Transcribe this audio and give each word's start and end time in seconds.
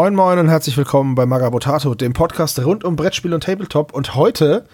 Moin 0.00 0.14
Moin 0.14 0.38
und 0.38 0.48
herzlich 0.48 0.78
willkommen 0.78 1.14
bei 1.14 1.26
Magabotato, 1.26 1.94
dem 1.94 2.14
Podcast 2.14 2.58
rund 2.64 2.84
um 2.84 2.96
Brettspiel 2.96 3.34
und 3.34 3.44
Tabletop. 3.44 3.92
Und 3.92 4.14
heute, 4.14 4.64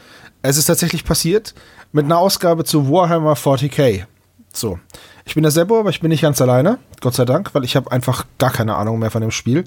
es 0.43 0.57
ist 0.57 0.67
tatsächlich 0.67 1.05
passiert, 1.05 1.53
mit 1.91 2.05
einer 2.05 2.19
Ausgabe 2.19 2.63
zu 2.63 2.89
Warhammer 2.89 3.35
40k. 3.35 4.07
So, 4.53 4.79
ich 5.25 5.35
bin 5.35 5.43
der 5.43 5.51
Sebo, 5.51 5.81
aber 5.81 5.91
ich 5.91 5.99
bin 5.99 6.11
nicht 6.11 6.23
ganz 6.23 6.41
alleine, 6.41 6.79
Gott 7.01 7.15
sei 7.15 7.25
Dank, 7.25 7.53
weil 7.57 7.65
ich 7.65 7.75
habe 7.75 7.91
einfach 7.91 8.25
gar 8.39 8.53
keine 8.53 8.77
Ahnung 8.77 9.01
mehr 9.01 9.11
von 9.11 9.21
dem 9.21 9.33
Spiel. 9.33 9.65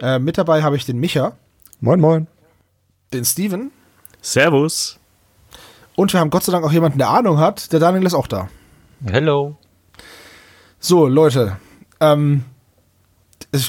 Äh, 0.00 0.18
mit 0.18 0.36
dabei 0.36 0.64
habe 0.64 0.74
ich 0.74 0.84
den 0.84 0.98
Micha. 0.98 1.36
Moin 1.80 2.00
Moin. 2.00 2.26
Den 3.12 3.24
Steven. 3.24 3.70
Servus. 4.20 4.98
Und 5.94 6.12
wir 6.12 6.18
haben 6.18 6.30
Gott 6.30 6.42
sei 6.42 6.50
Dank 6.50 6.64
auch 6.64 6.72
jemanden, 6.72 6.98
der 6.98 7.10
Ahnung 7.10 7.38
hat. 7.38 7.72
Der 7.72 7.78
Daniel 7.78 8.04
ist 8.04 8.14
auch 8.14 8.26
da. 8.26 8.48
Hello. 9.06 9.56
So, 10.80 11.06
Leute, 11.06 11.58
ähm, 12.00 12.46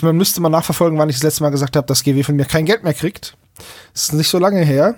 man 0.01 0.15
müsste 0.15 0.41
mal 0.41 0.49
nachverfolgen, 0.49 0.97
wann 0.97 1.09
ich 1.09 1.17
das 1.17 1.23
letzte 1.23 1.43
Mal 1.43 1.49
gesagt 1.49 1.75
habe, 1.75 1.87
dass 1.87 2.03
GW 2.03 2.23
von 2.23 2.35
mir 2.35 2.45
kein 2.45 2.65
Geld 2.65 2.83
mehr 2.83 2.93
kriegt. 2.93 3.35
Das 3.93 4.03
ist 4.03 4.13
nicht 4.13 4.29
so 4.29 4.39
lange 4.39 4.63
her. 4.63 4.95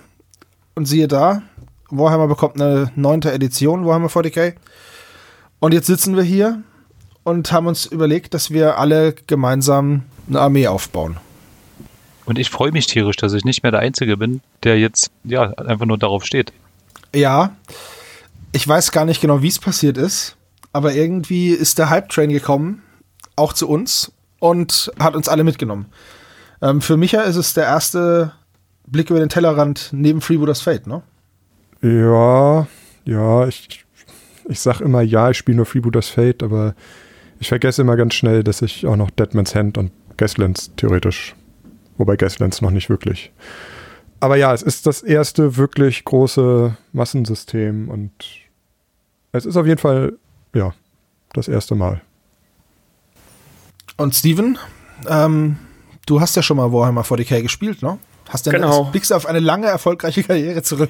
Und 0.76 0.86
siehe 0.86 1.08
da, 1.08 1.42
Warhammer 1.90 2.28
bekommt 2.28 2.62
eine 2.62 2.92
neunte 2.96 3.32
Edition, 3.32 3.86
Warhammer 3.86 4.08
40k. 4.08 4.56
Und 5.60 5.74
jetzt 5.74 5.88
sitzen 5.88 6.16
wir 6.16 6.24
hier 6.24 6.62
und 7.24 7.52
haben 7.52 7.68
uns 7.68 7.86
überlegt, 7.86 8.34
dass 8.34 8.52
wir 8.52 8.78
alle 8.78 9.14
gemeinsam 9.14 10.04
eine 10.28 10.42
Armee 10.42 10.68
aufbauen. 10.68 11.18
Und 12.26 12.40
ich 12.40 12.50
freue 12.50 12.72
mich 12.72 12.88
tierisch, 12.88 13.16
dass 13.16 13.34
ich 13.34 13.46
nicht 13.46 13.64
mehr 13.64 13.72
der 13.72 13.82
Einzige 13.82 14.18
bin, 14.18 14.42
der 14.64 14.80
jetzt 14.80 15.12
ja 15.24 15.52
einfach 15.52 15.86
nur 15.86 15.98
darauf 15.98 16.26
steht. 16.26 16.54
Ja, 17.14 17.56
ich 18.52 18.68
weiß 18.68 18.92
gar 18.92 19.06
nicht 19.06 19.22
genau, 19.22 19.42
wie 19.42 19.48
es 19.48 19.60
passiert 19.60 19.98
ist, 19.98 20.36
aber 20.74 20.94
irgendwie 20.94 21.50
ist 21.50 21.78
der 21.78 21.90
Hype-Train 21.90 22.30
gekommen, 22.30 22.84
auch 23.36 23.54
zu 23.54 23.70
uns 23.70 24.12
und 24.50 24.92
hat 25.00 25.16
uns 25.16 25.28
alle 25.28 25.44
mitgenommen. 25.44 25.88
Ähm, 26.62 26.82
für 26.82 26.98
Micha 26.98 27.22
ist 27.22 27.36
es 27.36 27.54
der 27.54 27.66
erste 27.66 28.32
Blick 28.88 29.10
über 29.10 29.20
den 29.20 29.30
Tellerrand 29.30 29.90
neben 29.92 30.22
Freebooters 30.22 30.62
Fate, 30.62 30.88
ne? 30.88 31.02
Ja, 31.82 32.68
ja, 33.06 33.48
ich, 33.48 33.86
ich 34.48 34.60
sag 34.60 34.82
immer 34.82 35.02
ja, 35.02 35.32
ich 35.32 35.38
spiele 35.38 35.58
nur 35.58 35.66
Freebooters 35.66 36.10
Fate, 36.10 36.44
aber 36.44 36.76
ich 37.40 37.50
vergesse 37.50 37.82
immer 37.82 37.96
ganz 37.96 38.14
schnell, 38.14 38.44
dass 38.44 38.62
ich 38.62 38.86
auch 38.86 38.96
noch 38.96 39.10
Deadman's 39.10 39.56
Hand 39.56 39.78
und 39.78 39.92
Gaslands 40.18 40.72
theoretisch, 40.78 41.36
wobei 41.98 42.16
Gaslands 42.16 42.62
noch 42.62 42.72
nicht 42.72 42.90
wirklich. 42.90 43.32
Aber 44.20 44.38
ja, 44.38 44.54
es 44.54 44.62
ist 44.62 44.88
das 44.88 45.02
erste 45.02 45.58
wirklich 45.58 46.06
große 46.06 46.78
Massensystem 46.94 47.90
und 47.90 48.12
es 49.32 49.46
ist 49.46 49.58
auf 49.58 49.66
jeden 49.66 49.80
Fall, 49.80 50.14
ja, 50.54 50.74
das 51.34 51.48
erste 51.48 51.76
Mal. 51.76 52.02
Und 53.98 54.14
Steven, 54.14 54.58
ähm, 55.10 55.58
du 56.06 56.20
hast 56.20 56.36
ja 56.36 56.42
schon 56.42 56.58
mal 56.58 56.72
Warhammer 56.72 57.04
40k 57.04 57.42
gespielt, 57.42 57.82
ne? 57.82 57.98
Hast 58.28 58.46
du 58.46 58.52
genau. 58.52 58.86
blickst 58.86 59.14
auf 59.14 59.26
eine 59.26 59.40
lange, 59.40 59.68
erfolgreiche 59.68 60.24
Karriere 60.24 60.64
zurück? 60.64 60.90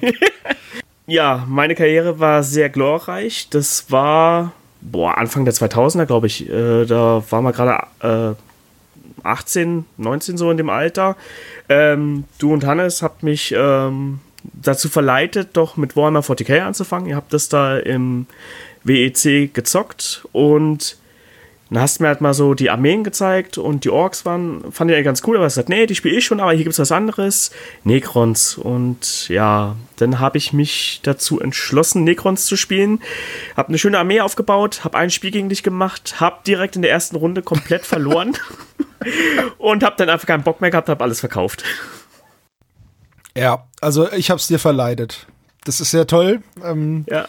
ja, 1.06 1.44
meine 1.48 1.74
Karriere 1.74 2.18
war 2.18 2.42
sehr 2.42 2.68
glorreich. 2.68 3.48
Das 3.50 3.90
war, 3.90 4.52
boah, 4.80 5.18
Anfang 5.18 5.44
der 5.44 5.54
2000er, 5.54 6.06
glaube 6.06 6.26
ich. 6.26 6.48
Äh, 6.48 6.86
da 6.86 7.22
waren 7.30 7.44
wir 7.44 7.52
gerade 7.52 8.34
äh, 8.34 9.22
18, 9.22 9.84
19 9.98 10.38
so 10.38 10.50
in 10.50 10.56
dem 10.56 10.70
Alter. 10.70 11.16
Ähm, 11.68 12.24
du 12.38 12.52
und 12.52 12.64
Hannes 12.64 13.02
habt 13.02 13.22
mich 13.22 13.54
ähm, 13.56 14.20
dazu 14.54 14.88
verleitet, 14.88 15.50
doch 15.52 15.76
mit 15.76 15.94
Warhammer 15.94 16.20
40k 16.20 16.60
anzufangen. 16.60 17.08
Ihr 17.08 17.16
habt 17.16 17.32
das 17.32 17.48
da 17.48 17.76
im 17.76 18.26
WEC 18.82 19.52
gezockt 19.52 20.26
und 20.32 20.96
dann 21.68 21.82
hast 21.82 21.98
du 21.98 22.04
mir 22.04 22.08
halt 22.08 22.20
mal 22.20 22.32
so 22.32 22.54
die 22.54 22.70
Armeen 22.70 23.02
gezeigt 23.02 23.58
und 23.58 23.84
die 23.84 23.90
Orks 23.90 24.24
waren, 24.24 24.70
fand 24.70 24.90
ich 24.90 25.04
ganz 25.04 25.22
cool, 25.26 25.36
aber 25.36 25.46
ich 25.46 25.50
gesagt, 25.50 25.68
nee, 25.68 25.86
die 25.86 25.96
spiele 25.96 26.16
ich 26.16 26.24
schon, 26.24 26.38
aber 26.38 26.52
hier 26.52 26.62
gibt 26.62 26.74
es 26.74 26.78
was 26.78 26.92
anderes. 26.92 27.50
Necrons. 27.82 28.56
Und 28.56 29.28
ja, 29.28 29.74
dann 29.96 30.20
habe 30.20 30.38
ich 30.38 30.52
mich 30.52 31.00
dazu 31.02 31.40
entschlossen, 31.40 32.04
Necrons 32.04 32.46
zu 32.46 32.56
spielen. 32.56 33.00
Habe 33.56 33.70
eine 33.70 33.78
schöne 33.78 33.98
Armee 33.98 34.20
aufgebaut, 34.20 34.84
habe 34.84 34.96
ein 34.96 35.10
Spiel 35.10 35.32
gegen 35.32 35.48
dich 35.48 35.64
gemacht, 35.64 36.20
habe 36.20 36.36
direkt 36.46 36.76
in 36.76 36.82
der 36.82 36.92
ersten 36.92 37.16
Runde 37.16 37.42
komplett 37.42 37.84
verloren 37.86 38.36
und 39.58 39.82
habe 39.82 39.96
dann 39.98 40.08
einfach 40.08 40.26
keinen 40.26 40.44
Bock 40.44 40.60
mehr 40.60 40.70
gehabt, 40.70 40.88
habe 40.88 41.02
alles 41.02 41.18
verkauft. 41.18 41.64
Ja, 43.36 43.66
also 43.80 44.10
ich 44.12 44.30
habe 44.30 44.38
es 44.38 44.46
dir 44.46 44.60
verleidet. 44.60 45.26
Das 45.64 45.80
ist 45.80 45.90
sehr 45.90 46.06
toll. 46.06 46.42
Ähm, 46.62 47.04
ja. 47.10 47.26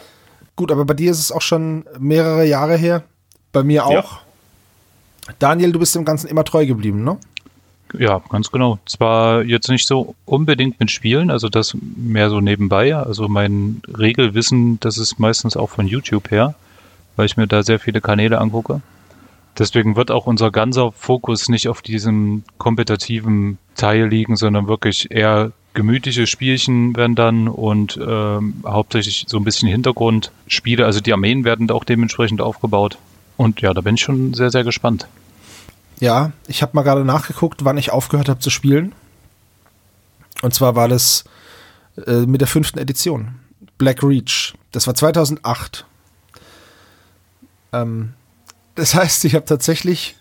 Gut, 0.54 0.70
aber 0.70 0.84
bei 0.84 0.94
dir 0.94 1.10
ist 1.10 1.18
es 1.18 1.32
auch 1.32 1.42
schon 1.42 1.84
mehrere 1.98 2.44
Jahre 2.44 2.76
her. 2.76 3.02
Bei 3.50 3.64
mir 3.64 3.84
auch. 3.84 3.92
Ja. 3.92 4.20
Daniel, 5.38 5.72
du 5.72 5.78
bist 5.78 5.94
dem 5.94 6.04
Ganzen 6.04 6.28
immer 6.28 6.44
treu 6.44 6.66
geblieben, 6.66 7.04
ne? 7.04 7.18
Ja, 7.98 8.20
ganz 8.28 8.50
genau. 8.50 8.78
Zwar 8.84 9.42
jetzt 9.44 9.68
nicht 9.68 9.86
so 9.86 10.14
unbedingt 10.26 10.78
mit 10.78 10.90
Spielen, 10.90 11.30
also 11.30 11.48
das 11.48 11.76
mehr 11.96 12.28
so 12.28 12.40
nebenbei. 12.40 12.94
Also 12.94 13.28
mein 13.28 13.80
Regelwissen, 13.86 14.78
das 14.80 14.98
ist 14.98 15.18
meistens 15.18 15.56
auch 15.56 15.70
von 15.70 15.86
YouTube 15.86 16.30
her, 16.30 16.54
weil 17.16 17.26
ich 17.26 17.36
mir 17.36 17.46
da 17.46 17.62
sehr 17.62 17.78
viele 17.78 18.00
Kanäle 18.00 18.38
angucke. 18.40 18.82
Deswegen 19.58 19.96
wird 19.96 20.10
auch 20.10 20.26
unser 20.26 20.50
ganzer 20.50 20.92
Fokus 20.92 21.48
nicht 21.48 21.68
auf 21.68 21.82
diesem 21.82 22.44
kompetitiven 22.58 23.58
Teil 23.74 24.06
liegen, 24.06 24.36
sondern 24.36 24.68
wirklich 24.68 25.10
eher 25.10 25.52
gemütliche 25.74 26.26
Spielchen 26.26 26.96
werden 26.96 27.14
dann 27.14 27.48
und 27.48 27.98
ähm, 28.04 28.62
hauptsächlich 28.64 29.24
so 29.28 29.36
ein 29.38 29.44
bisschen 29.44 29.68
Hintergrundspiele. 29.68 30.84
Also 30.84 31.00
die 31.00 31.12
Armeen 31.12 31.44
werden 31.44 31.70
auch 31.70 31.84
dementsprechend 31.84 32.40
aufgebaut. 32.40 32.98
Und 33.38 33.60
ja, 33.60 33.72
da 33.72 33.80
bin 33.80 33.94
ich 33.94 34.02
schon 34.02 34.34
sehr, 34.34 34.50
sehr 34.50 34.64
gespannt. 34.64 35.06
Ja, 36.00 36.32
ich 36.48 36.60
habe 36.60 36.72
mal 36.74 36.82
gerade 36.82 37.04
nachgeguckt, 37.04 37.64
wann 37.64 37.78
ich 37.78 37.92
aufgehört 37.92 38.28
habe 38.28 38.40
zu 38.40 38.50
spielen. 38.50 38.92
Und 40.42 40.52
zwar 40.52 40.74
war 40.74 40.88
das 40.88 41.24
äh, 42.06 42.26
mit 42.26 42.40
der 42.40 42.48
fünften 42.48 42.78
Edition. 42.80 43.36
Black 43.78 44.02
Reach. 44.02 44.54
Das 44.72 44.88
war 44.88 44.94
2008. 44.94 45.86
Ähm, 47.72 48.14
das 48.74 48.94
heißt, 48.96 49.24
ich 49.24 49.36
habe 49.36 49.44
tatsächlich 49.44 50.16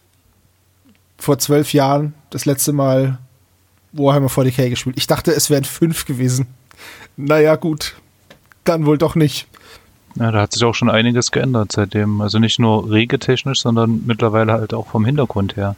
vor 1.17 1.39
zwölf 1.39 1.73
Jahren 1.73 2.13
das 2.29 2.45
letzte 2.45 2.72
Mal 2.72 3.17
Warhammer 3.94 4.27
40k 4.27 4.69
gespielt. 4.69 4.97
Ich 4.97 5.07
dachte, 5.07 5.31
es 5.31 5.50
wären 5.50 5.66
fünf 5.66 6.06
gewesen. 6.06 6.47
Naja, 7.19 7.56
gut. 7.56 7.95
Dann 8.63 8.85
wohl 8.85 9.00
doch 9.00 9.16
nicht. 9.16 9.47
Ja, 10.19 10.31
da 10.31 10.41
hat 10.41 10.53
sich 10.53 10.63
auch 10.63 10.73
schon 10.73 10.89
einiges 10.89 11.31
geändert 11.31 11.72
seitdem. 11.72 12.22
Also 12.22 12.39
nicht 12.39 12.59
nur 12.59 12.89
regetechnisch, 12.89 13.61
sondern 13.61 14.03
mittlerweile 14.05 14.53
halt 14.53 14.73
auch 14.73 14.88
vom 14.88 15.05
Hintergrund 15.05 15.55
her. 15.55 15.75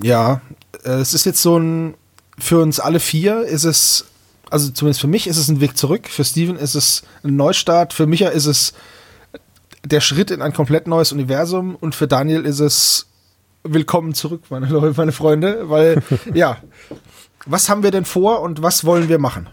Ja, 0.00 0.40
äh, 0.84 0.90
es 0.90 1.14
ist 1.14 1.26
jetzt 1.26 1.42
so 1.42 1.58
ein, 1.58 1.94
für 2.38 2.60
uns 2.60 2.80
alle 2.80 3.00
vier 3.00 3.42
ist 3.42 3.64
es, 3.64 4.06
also 4.50 4.70
zumindest 4.70 5.00
für 5.00 5.06
mich 5.06 5.26
ist 5.26 5.36
es 5.36 5.48
ein 5.48 5.60
Weg 5.60 5.76
zurück, 5.76 6.08
für 6.08 6.24
Steven 6.24 6.56
ist 6.56 6.74
es 6.74 7.02
ein 7.22 7.36
Neustart, 7.36 7.92
für 7.92 8.06
Micha 8.06 8.28
ist 8.28 8.46
es 8.46 8.74
der 9.84 10.00
Schritt 10.00 10.30
in 10.30 10.42
ein 10.42 10.52
komplett 10.52 10.86
neues 10.86 11.12
Universum 11.12 11.74
und 11.74 11.94
für 11.94 12.06
Daniel 12.06 12.44
ist 12.44 12.60
es 12.60 13.06
willkommen 13.62 14.14
zurück, 14.14 14.42
meine 14.50 14.66
Leute, 14.66 14.94
meine 14.96 15.12
Freunde, 15.12 15.68
weil 15.68 16.02
ja, 16.34 16.56
was 17.46 17.68
haben 17.68 17.82
wir 17.82 17.90
denn 17.90 18.04
vor 18.04 18.40
und 18.40 18.62
was 18.62 18.84
wollen 18.84 19.08
wir 19.08 19.18
machen? 19.18 19.48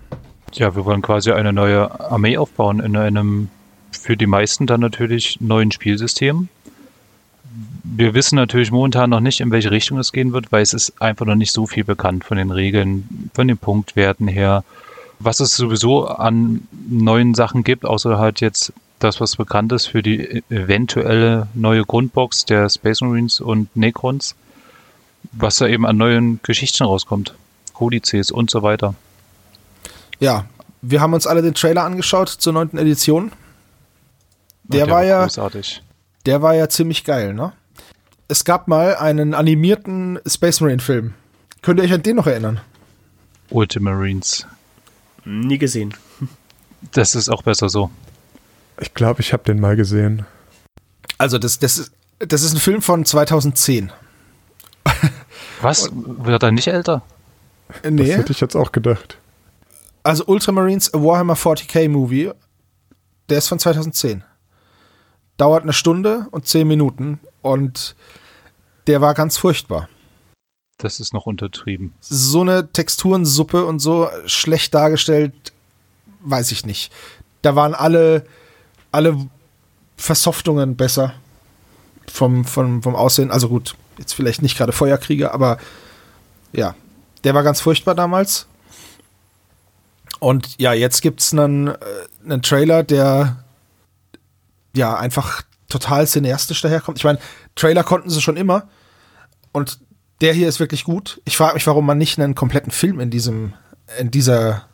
Ja, 0.53 0.75
wir 0.75 0.85
wollen 0.85 1.01
quasi 1.01 1.31
eine 1.31 1.51
neue 1.51 1.99
Armee 1.99 2.37
aufbauen 2.37 2.79
in 2.79 2.95
einem 2.95 3.49
für 4.07 4.15
die 4.15 4.25
meisten 4.25 4.67
dann 4.67 4.79
natürlich 4.79 5.41
neuen 5.41 5.69
Spielsystem. 5.69 6.47
Wir 7.83 8.13
wissen 8.13 8.37
natürlich 8.37 8.71
momentan 8.71 9.09
noch 9.09 9.19
nicht, 9.19 9.41
in 9.41 9.51
welche 9.51 9.69
Richtung 9.69 9.97
es 9.97 10.13
gehen 10.13 10.31
wird, 10.31 10.49
weil 10.53 10.61
es 10.61 10.73
ist 10.73 11.01
einfach 11.01 11.25
noch 11.25 11.35
nicht 11.35 11.51
so 11.51 11.67
viel 11.67 11.83
bekannt 11.83 12.23
von 12.23 12.37
den 12.37 12.51
Regeln, 12.51 13.29
von 13.33 13.49
den 13.49 13.57
Punktwerten 13.57 14.29
her, 14.29 14.63
was 15.19 15.41
es 15.41 15.57
sowieso 15.57 16.07
an 16.07 16.69
neuen 16.89 17.35
Sachen 17.35 17.65
gibt, 17.65 17.83
außer 17.83 18.17
halt 18.17 18.39
jetzt 18.39 18.71
das, 18.99 19.19
was 19.19 19.35
bekannt 19.35 19.73
ist 19.73 19.87
für 19.87 20.01
die 20.01 20.41
eventuelle 20.49 21.49
neue 21.53 21.83
Grundbox 21.83 22.45
der 22.45 22.69
Space 22.69 23.01
Marines 23.01 23.41
und 23.41 23.75
Necrons, 23.75 24.35
was 25.33 25.57
da 25.57 25.67
eben 25.67 25.85
an 25.85 25.97
neuen 25.97 26.39
Geschichten 26.43 26.85
rauskommt, 26.85 27.33
Kodizes 27.73 28.31
und 28.31 28.49
so 28.51 28.63
weiter. 28.63 28.95
Ja, 30.21 30.45
wir 30.81 31.01
haben 31.01 31.13
uns 31.13 31.27
alle 31.27 31.41
den 31.41 31.55
Trailer 31.55 31.83
angeschaut 31.83 32.29
zur 32.29 32.53
neunten 32.53 32.77
Edition 32.77 33.33
der, 34.67 34.85
der 34.85 34.87
war, 34.87 34.97
war 34.97 35.03
ja, 35.05 35.23
großartig. 35.23 35.81
Der 36.25 36.41
war 36.41 36.53
ja 36.53 36.67
ziemlich 36.67 37.03
geil, 37.03 37.33
ne? 37.33 37.53
Es 38.27 38.43
gab 38.43 38.67
mal 38.67 38.95
einen 38.95 39.33
animierten 39.33 40.19
Space 40.27 40.59
Marine 40.59 40.81
Film. 40.81 41.13
Könnt 41.61 41.79
ihr 41.79 41.83
euch 41.83 41.93
an 41.93 42.03
den 42.03 42.17
noch 42.17 42.27
erinnern? 42.27 42.59
Ultramarines. 43.49 44.45
Nie 45.23 45.57
gesehen. 45.57 45.93
Das 46.91 47.15
ist 47.15 47.29
auch 47.29 47.43
besser 47.43 47.69
so. 47.69 47.89
Ich 48.79 48.93
glaube, 48.93 49.21
ich 49.21 49.31
habe 49.33 49.43
den 49.43 49.59
mal 49.59 49.75
gesehen. 49.75 50.25
Also, 51.17 51.37
das, 51.37 51.59
das, 51.59 51.77
ist, 51.77 51.91
das 52.19 52.43
ist 52.43 52.53
ein 52.53 52.59
Film 52.59 52.81
von 52.81 53.05
2010. 53.05 53.91
Was? 55.61 55.89
Wird 55.93 56.43
er 56.43 56.51
nicht 56.51 56.67
älter? 56.67 57.01
Nee. 57.83 58.07
Das 58.07 58.17
hätte 58.17 58.31
ich 58.33 58.41
jetzt 58.41 58.55
auch 58.55 58.71
gedacht. 58.71 59.17
Also, 60.03 60.25
Ultramarines, 60.27 60.93
a 60.93 61.01
Warhammer 61.01 61.35
40k 61.35 61.89
Movie, 61.89 62.31
der 63.29 63.37
ist 63.39 63.47
von 63.47 63.59
2010 63.59 64.23
dauert 65.37 65.63
eine 65.63 65.73
Stunde 65.73 66.27
und 66.31 66.47
zehn 66.47 66.67
Minuten 66.67 67.19
und 67.41 67.95
der 68.87 69.01
war 69.01 69.13
ganz 69.13 69.37
furchtbar. 69.37 69.87
Das 70.77 70.99
ist 70.99 71.13
noch 71.13 71.25
untertrieben. 71.25 71.93
So 72.01 72.41
eine 72.41 72.71
Texturensuppe 72.71 73.65
und 73.65 73.79
so 73.79 74.09
schlecht 74.25 74.73
dargestellt, 74.73 75.33
weiß 76.21 76.51
ich 76.51 76.65
nicht. 76.65 76.91
Da 77.41 77.55
waren 77.55 77.73
alle, 77.73 78.25
alle 78.91 79.27
Versoftungen 79.95 80.75
besser 80.75 81.13
vom, 82.07 82.45
vom, 82.45 82.83
vom 82.83 82.95
Aussehen. 82.95 83.31
Also 83.31 83.49
gut, 83.49 83.75
jetzt 83.97 84.13
vielleicht 84.13 84.41
nicht 84.41 84.57
gerade 84.57 84.71
Feuerkrieger, 84.71 85.33
aber 85.33 85.57
ja, 86.53 86.75
der 87.23 87.33
war 87.33 87.43
ganz 87.43 87.59
furchtbar 87.59 87.95
damals. 87.95 88.47
Und 90.19 90.59
ja, 90.59 90.73
jetzt 90.73 91.01
gibt 91.01 91.21
es 91.21 91.33
einen, 91.33 91.67
äh, 91.67 91.75
einen 92.23 92.41
Trailer, 92.41 92.83
der 92.83 93.43
ja 94.77 94.95
einfach 94.95 95.43
total 95.69 96.07
cineastisch 96.07 96.61
daherkommt. 96.61 96.97
Ich 96.97 97.03
meine, 97.03 97.19
Trailer 97.55 97.83
konnten 97.83 98.09
sie 98.09 98.21
schon 98.21 98.37
immer. 98.37 98.67
Und 99.51 99.79
der 100.21 100.33
hier 100.33 100.47
ist 100.47 100.59
wirklich 100.59 100.83
gut. 100.83 101.21
Ich 101.25 101.37
frage 101.37 101.55
mich, 101.55 101.67
warum 101.67 101.85
man 101.85 101.97
nicht 101.97 102.19
einen 102.19 102.35
kompletten 102.35 102.71
Film 102.71 102.99
in 102.99 103.09
diesem, 103.09 103.53
in 103.99 104.11
dieser 104.11 104.65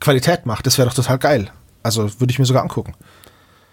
Qualität 0.00 0.46
macht. 0.46 0.66
Das 0.66 0.78
wäre 0.78 0.88
doch 0.88 0.94
total 0.94 1.18
geil. 1.18 1.50
Also 1.82 2.20
würde 2.20 2.30
ich 2.30 2.38
mir 2.38 2.44
sogar 2.44 2.62
angucken. 2.62 2.94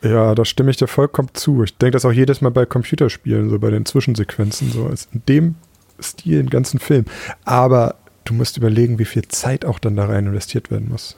Ja, 0.01 0.35
da 0.35 0.45
stimme 0.45 0.69
ich 0.69 0.77
dir 0.77 0.87
vollkommen 0.87 1.29
zu. 1.33 1.63
Ich 1.63 1.75
denke 1.77 1.93
das 1.93 2.05
auch 2.05 2.11
jedes 2.11 2.41
Mal 2.41 2.51
bei 2.51 2.65
Computerspielen, 2.65 3.49
so 3.49 3.59
bei 3.59 3.71
den 3.71 3.85
Zwischensequenzen, 3.85 4.71
so 4.71 4.85
als 4.87 5.07
in 5.11 5.23
dem 5.27 5.55
Stil 5.99 6.43
den 6.43 6.49
ganzen 6.49 6.79
Film. 6.79 7.05
Aber 7.43 7.95
du 8.23 8.33
musst 8.33 8.57
überlegen, 8.57 8.99
wie 8.99 9.05
viel 9.05 9.27
Zeit 9.27 9.65
auch 9.65 9.79
dann 9.79 9.95
da 9.95 10.05
rein 10.05 10.27
investiert 10.27 10.69
werden 10.69 10.89
muss. 10.89 11.17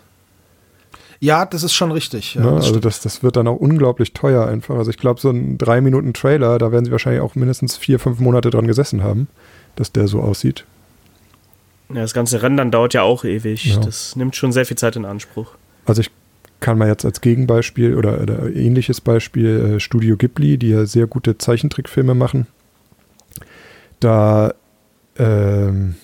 Ja, 1.19 1.45
das 1.45 1.63
ist 1.63 1.74
schon 1.74 1.92
richtig. 1.92 2.36
Ja, 2.36 2.42
ne? 2.42 2.56
das 2.56 2.68
also 2.68 2.80
das, 2.80 3.01
das 3.01 3.24
wird 3.24 3.36
dann 3.36 3.48
auch 3.48 3.57
unglaublich 3.57 4.13
teuer 4.13 4.48
einfach. 4.48 4.75
Also 4.75 4.89
ich 4.89 4.98
glaube, 4.98 5.19
so 5.19 5.30
ein 5.30 5.57
drei 5.57 5.81
Minuten 5.81 6.13
Trailer, 6.13 6.57
da 6.57 6.71
werden 6.71 6.86
sie 6.86 6.92
wahrscheinlich 6.92 7.21
auch 7.21 7.36
mindestens 7.36 7.75
vier, 7.75 8.00
fünf 8.00 8.19
Monate 8.19 8.50
dran 8.50 8.68
gesessen 8.68 9.04
haben, 9.04 9.27
dass 9.75 9.92
der 9.92 10.07
so 10.07 10.21
aussieht. 10.21 10.66
Ja, 11.89 12.01
das 12.01 12.13
ganze 12.13 12.42
Rendern 12.42 12.71
dauert 12.71 12.94
ja 12.94 13.01
auch 13.01 13.25
ewig. 13.25 13.66
Ja. 13.66 13.80
Das 13.80 14.16
nimmt 14.16 14.36
schon 14.36 14.51
sehr 14.51 14.66
viel 14.66 14.77
Zeit 14.77 14.95
in 14.95 15.06
Anspruch. 15.06 15.56
Also 15.86 16.01
ich 16.01 16.12
kann 16.60 16.77
mal 16.77 16.88
jetzt 16.88 17.04
als 17.04 17.21
Gegenbeispiel 17.21 17.95
oder, 17.95 18.21
oder 18.21 18.54
ähnliches 18.56 19.01
Beispiel 19.01 19.75
äh, 19.75 19.80
Studio 19.80 20.18
Ghibli, 20.18 20.57
die 20.57 20.69
ja 20.69 20.86
sehr 20.86 21.07
gute 21.07 21.38
Zeichentrickfilme 21.38 22.13
machen. 22.13 22.48
Da 24.00 24.54
ähm, 25.18 25.95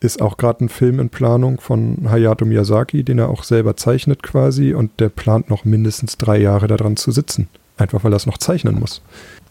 ist 0.00 0.20
auch 0.20 0.36
gerade 0.36 0.64
ein 0.64 0.68
Film 0.68 1.00
in 1.00 1.08
Planung 1.08 1.60
von 1.60 2.10
Hayato 2.10 2.44
Miyazaki, 2.44 3.02
den 3.02 3.18
er 3.18 3.28
auch 3.28 3.44
selber 3.44 3.76
zeichnet 3.76 4.22
quasi 4.22 4.74
und 4.74 5.00
der 5.00 5.08
plant 5.08 5.50
noch 5.50 5.64
mindestens 5.64 6.18
drei 6.18 6.38
Jahre 6.38 6.66
daran 6.66 6.96
zu 6.96 7.10
sitzen. 7.10 7.48
Einfach 7.78 8.04
weil 8.04 8.12
er 8.12 8.16
es 8.16 8.26
noch 8.26 8.38
zeichnen 8.38 8.78
muss. 8.78 9.02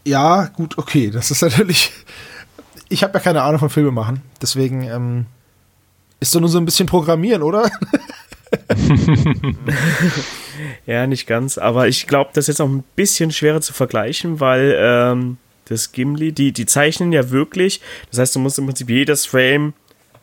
Ja, 0.04 0.46
gut, 0.46 0.78
okay. 0.78 1.10
Das 1.10 1.30
ist 1.30 1.42
natürlich. 1.42 1.92
Ich 2.88 3.02
habe 3.02 3.14
ja 3.14 3.18
keine 3.18 3.42
Ahnung 3.42 3.58
von 3.58 3.68
Filme 3.68 3.90
machen. 3.90 4.22
Deswegen 4.40 4.84
ähm, 4.84 5.26
ist 6.20 6.32
doch 6.32 6.38
nur 6.38 6.48
so 6.48 6.58
ein 6.58 6.64
bisschen 6.64 6.86
Programmieren, 6.86 7.42
oder? 7.42 7.68
Ja, 10.86 11.06
nicht 11.06 11.26
ganz, 11.26 11.58
aber 11.58 11.88
ich 11.88 12.06
glaube, 12.06 12.30
das 12.32 12.44
ist 12.44 12.48
jetzt 12.48 12.60
auch 12.60 12.68
ein 12.68 12.84
bisschen 12.94 13.32
schwerer 13.32 13.60
zu 13.60 13.72
vergleichen, 13.72 14.40
weil 14.40 14.76
ähm, 14.78 15.38
das 15.66 15.92
Gimli, 15.92 16.32
die, 16.32 16.52
die 16.52 16.66
zeichnen 16.66 17.12
ja 17.12 17.30
wirklich. 17.30 17.80
Das 18.10 18.20
heißt, 18.20 18.36
du 18.36 18.40
musst 18.40 18.58
im 18.58 18.66
Prinzip 18.66 18.88
jedes 18.88 19.26
Frame 19.26 19.74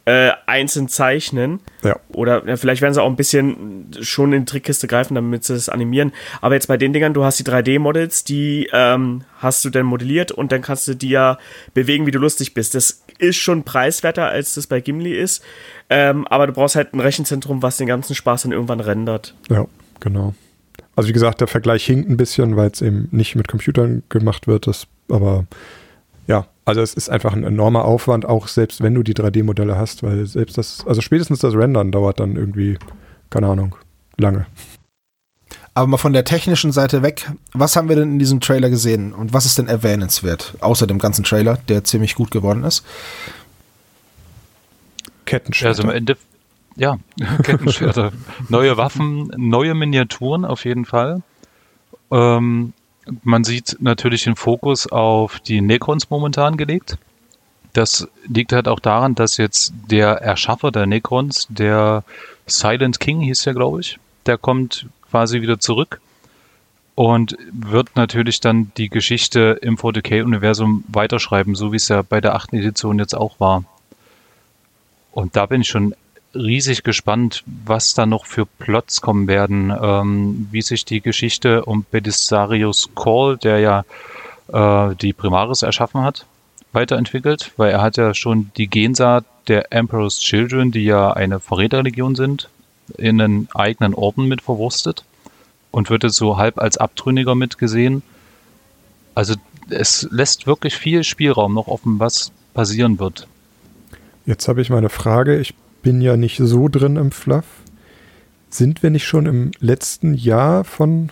äh, 0.06 0.32
einzeln 0.46 0.90
zeichnen. 0.90 1.62
Ja. 1.84 1.98
Oder 2.10 2.46
ja, 2.46 2.58
vielleicht 2.58 2.82
werden 2.82 2.94
sie 2.94 3.02
auch 3.02 3.10
ein 3.10 3.16
bisschen 3.16 3.90
schon 4.02 4.34
in 4.34 4.42
die 4.42 4.52
Trickkiste 4.52 4.88
greifen, 4.88 5.16
damit 5.16 5.44
sie 5.46 5.54
es 5.54 5.70
animieren. 5.70 6.12
Aber 6.42 6.56
jetzt 6.56 6.68
bei 6.68 6.78
den 6.78 6.92
Dingern, 6.92 7.14
du 7.14 7.24
hast 7.24 7.40
die 7.40 7.44
3D-Models, 7.44 8.24
die 8.26 8.70
ähm, 8.74 9.24
hast 9.40 9.64
du 9.64 9.70
dann 9.70 9.86
modelliert 9.86 10.32
und 10.32 10.52
dann 10.52 10.62
kannst 10.62 10.88
du 10.88 10.94
die 10.94 11.10
ja 11.10 11.38
bewegen, 11.74 12.06
wie 12.06 12.12
du 12.12 12.20
lustig 12.20 12.54
bist. 12.54 12.76
Das 12.76 13.04
ist 13.18 13.38
schon 13.38 13.64
preiswerter, 13.64 14.28
als 14.28 14.56
das 14.56 14.68
bei 14.68 14.82
Gimli 14.82 15.14
ist. 15.14 15.44
Ähm, 15.90 16.28
aber 16.28 16.48
du 16.48 16.54
brauchst 16.54 16.76
halt 16.76 16.94
ein 16.94 17.00
Rechenzentrum, 17.00 17.62
was 17.62 17.78
den 17.78 17.88
ganzen 17.88 18.16
Spaß 18.16 18.44
dann 18.44 18.52
irgendwann 18.52 18.82
rendert. 18.82 19.36
Ja, 19.50 19.66
genau. 20.00 20.34
Also 20.96 21.10
wie 21.10 21.14
gesagt, 21.14 21.42
der 21.42 21.48
Vergleich 21.48 21.86
hinkt 21.86 22.10
ein 22.10 22.18
bisschen, 22.18 22.56
weil 22.56 22.70
es 22.70 22.82
eben 22.82 23.08
nicht 23.12 23.36
mit 23.36 23.48
Computern 23.48 24.04
gemacht 24.10 24.48
wird. 24.48 24.68
Das, 24.68 24.88
aber 25.10 25.46
ja, 26.28 26.46
also 26.66 26.82
es 26.82 26.94
ist 26.94 27.10
einfach 27.10 27.34
ein 27.34 27.44
enormer 27.44 27.86
Aufwand, 27.86 28.26
auch 28.26 28.48
selbst 28.48 28.82
wenn 28.82 28.94
du 28.94 29.04
die 29.04 29.14
3D-Modelle 29.14 29.78
hast, 29.78 30.04
weil 30.04 30.26
selbst 30.26 30.58
das, 30.58 30.86
also 30.88 31.02
spätestens 31.02 31.40
das 31.40 31.56
Rendern 31.56 31.92
dauert 31.92 32.20
dann 32.20 32.36
irgendwie, 32.36 32.78
keine 33.30 33.48
Ahnung, 33.48 33.76
lange. 34.18 34.46
Aber 35.76 35.88
mal 35.88 35.98
von 35.98 36.14
der 36.14 36.24
technischen 36.24 36.72
Seite 36.72 37.02
weg, 37.02 37.32
was 37.54 37.76
haben 37.76 37.90
wir 37.90 37.96
denn 37.96 38.14
in 38.14 38.20
diesem 38.20 38.40
Trailer 38.40 38.70
gesehen 38.70 39.12
und 39.14 39.34
was 39.34 39.46
ist 39.46 39.58
denn 39.58 39.68
erwähnenswert, 39.68 40.54
außer 40.62 40.86
dem 40.86 41.00
ganzen 41.00 41.24
Trailer, 41.24 41.58
der 41.68 41.84
ziemlich 41.84 42.16
gut 42.16 42.32
geworden 42.32 42.64
ist? 42.64 42.86
Kettenschwerter. 45.26 45.80
Also 45.80 45.84
im 45.84 45.90
Ende, 45.90 46.18
ja, 46.76 46.98
Kettenschwerter. 47.44 48.12
neue 48.50 48.78
Waffen, 48.78 49.32
neue 49.36 49.74
Miniaturen 49.74 50.46
auf 50.46 50.64
jeden 50.64 50.86
Fall. 50.86 51.24
Ähm, 52.12 52.74
man 53.24 53.44
sieht 53.44 53.78
natürlich 53.80 54.24
den 54.24 54.36
Fokus 54.36 54.88
auf 54.88 55.40
die 55.40 55.62
Necrons 55.62 56.10
momentan 56.10 56.58
gelegt. 56.58 56.98
Das 57.74 58.08
liegt 58.28 58.54
halt 58.54 58.68
auch 58.68 58.80
daran, 58.80 59.16
dass 59.16 59.38
jetzt 59.38 59.74
der 59.90 60.22
Erschaffer 60.22 60.72
der 60.72 60.86
Necrons, 60.86 61.48
der 61.50 62.04
Silent 62.46 63.00
King 63.00 63.22
hieß 63.22 63.46
ja, 63.46 63.54
glaube 63.54 63.82
ich, 63.82 64.00
der 64.26 64.38
kommt 64.38 64.86
quasi 65.10 65.42
wieder 65.42 65.60
zurück 65.60 66.00
und 66.96 67.36
wird 67.52 67.96
natürlich 67.96 68.40
dann 68.40 68.72
die 68.78 68.90
Geschichte 68.90 69.58
im 69.62 69.78
40k-Universum 69.78 70.84
weiterschreiben, 70.88 71.56
so 71.56 71.72
wie 71.72 71.78
es 71.78 71.88
ja 71.88 72.04
bei 72.04 72.22
der 72.22 72.36
achten 72.36 72.58
Edition 72.58 73.00
jetzt 73.00 73.16
auch 73.16 73.40
war. 73.40 73.64
Und 75.12 75.36
da 75.36 75.48
bin 75.48 75.62
ich 75.62 75.68
schon 75.68 75.96
riesig 76.36 76.84
gespannt, 76.84 77.44
was 77.66 77.94
da 77.94 78.06
noch 78.06 78.26
für 78.26 78.46
Plots 78.46 79.02
kommen 79.02 79.28
werden, 79.28 79.72
ähm, 79.80 80.48
wie 80.52 80.62
sich 80.62 80.86
die 80.86 81.02
Geschichte 81.02 81.66
um 81.66 81.86
Belisarius 81.90 82.90
Call, 82.96 83.38
der 83.38 83.60
ja 83.60 83.86
äh, 84.52 84.96
die 84.96 85.14
Primaris 85.14 85.62
erschaffen 85.62 86.02
hat, 86.02 86.26
weiterentwickelt, 86.72 87.52
weil 87.58 87.72
er 87.72 87.82
hat 87.82 87.98
ja 87.98 88.14
schon 88.14 88.52
die 88.58 88.68
Gensaat 88.68 89.26
der 89.48 89.72
Emperor's 89.72 90.20
Children, 90.20 90.72
die 90.72 90.86
ja 90.86 91.12
eine 91.12 91.40
Verräterlegion 91.40 92.16
sind, 92.16 92.50
in 92.98 93.22
einen 93.22 93.50
eigenen 93.54 93.94
Orden 93.94 94.28
mit 94.28 94.42
verwurstet 94.42 95.04
und 95.72 95.90
wird 95.90 96.04
jetzt 96.04 96.16
so 96.16 96.38
halb 96.38 96.60
als 96.60 96.78
Abtrünniger 96.78 97.36
mitgesehen. 97.36 98.04
Also 99.16 99.36
es 99.70 100.08
lässt 100.12 100.48
wirklich 100.48 100.76
viel 100.76 101.04
Spielraum 101.04 101.54
noch 101.54 101.68
offen, 101.68 102.00
was 102.00 102.32
passieren 102.54 103.00
wird. 103.00 103.28
Jetzt 104.26 104.48
habe 104.48 104.62
ich 104.62 104.70
mal 104.70 104.78
eine 104.78 104.90
Frage. 104.90 105.40
Ich 105.40 105.54
bin 105.84 106.02
ja 106.02 106.18
nicht 106.18 106.40
so 106.42 106.68
drin 106.68 106.96
im 106.96 107.12
Fluff. 107.12 107.46
Sind 108.50 108.82
wir 108.82 108.90
nicht 108.90 109.06
schon 109.06 109.28
im 109.28 109.52
letzten 109.60 110.16
Jahr 110.16 110.64
von 110.64 111.12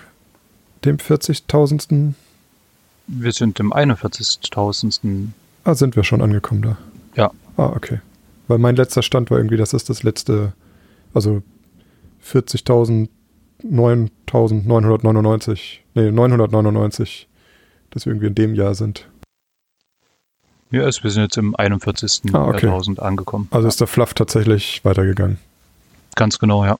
dem 0.83 0.97
40.000. 0.97 2.13
Wir 3.07 3.31
sind 3.31 3.59
im 3.59 3.71
41.000. 3.71 5.27
Ah, 5.63 5.75
sind 5.75 5.95
wir 5.95 6.03
schon 6.03 6.23
angekommen 6.23 6.63
da? 6.63 6.77
Ja. 7.15 7.29
Ah, 7.57 7.73
okay. 7.75 7.99
Weil 8.47 8.57
mein 8.57 8.75
letzter 8.75 9.03
Stand 9.03 9.29
war 9.29 9.37
irgendwie, 9.37 9.57
das 9.57 9.73
ist 9.73 9.89
das 9.89 10.01
letzte, 10.03 10.53
also 11.13 11.43
40.000, 12.25 13.09
9.999, 13.63 15.79
nee, 15.93 16.11
999, 16.11 17.27
dass 17.91 18.05
wir 18.05 18.11
irgendwie 18.11 18.27
in 18.27 18.35
dem 18.35 18.55
Jahr 18.55 18.73
sind. 18.73 19.07
Ja, 20.71 20.83
also 20.83 21.03
wir 21.03 21.11
sind 21.11 21.23
jetzt 21.23 21.37
im 21.37 21.55
41. 21.55 22.33
Ah, 22.33 22.47
okay. 22.47 22.65
Jahrtausend 22.65 22.99
angekommen. 23.01 23.47
Also 23.51 23.67
ist 23.67 23.79
der 23.79 23.87
Fluff 23.87 24.13
tatsächlich 24.13 24.83
weitergegangen. 24.83 25.37
Ganz 26.15 26.39
genau, 26.39 26.65
ja. 26.65 26.77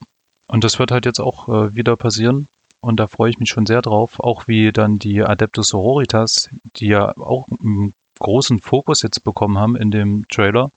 Und 0.48 0.64
das 0.64 0.80
wird 0.80 0.92
halt 0.92 1.06
jetzt 1.06 1.20
auch 1.20 1.48
äh, 1.48 1.76
wieder 1.76 1.96
passieren. 1.96 2.48
Und 2.82 3.00
da 3.00 3.08
freue 3.08 3.30
ich 3.30 3.40
mich 3.40 3.50
schon 3.50 3.66
sehr 3.66 3.82
drauf. 3.82 4.20
Auch 4.20 4.48
wie 4.48 4.72
dann 4.72 4.98
die 4.98 5.24
Adeptus 5.24 5.70
Sororitas, 5.70 6.50
die 6.78 6.88
ja 6.88 7.16
auch 7.18 7.46
einen 7.62 7.94
großen 8.20 8.60
Fokus 8.60 9.02
jetzt 9.02 9.24
bekommen 9.24 9.58
haben 9.58 9.76
in 9.76 9.92
dem 9.92 10.26
Trailer, 10.30 10.70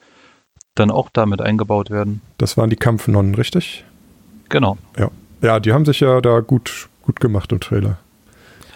dann 0.74 0.90
auch 0.90 1.08
damit 1.12 1.40
eingebaut 1.40 1.90
werden. 1.90 2.20
Das 2.38 2.56
waren 2.56 2.70
die 2.70 2.76
Kampfnonnen, 2.76 3.34
richtig? 3.34 3.84
Genau. 4.48 4.76
Ja. 4.98 5.10
Ja, 5.40 5.60
die 5.60 5.72
haben 5.72 5.84
sich 5.84 6.00
ja 6.00 6.20
da 6.20 6.40
gut, 6.40 6.88
gut 7.02 7.20
gemacht 7.20 7.52
im 7.52 7.60
Trailer. 7.60 7.98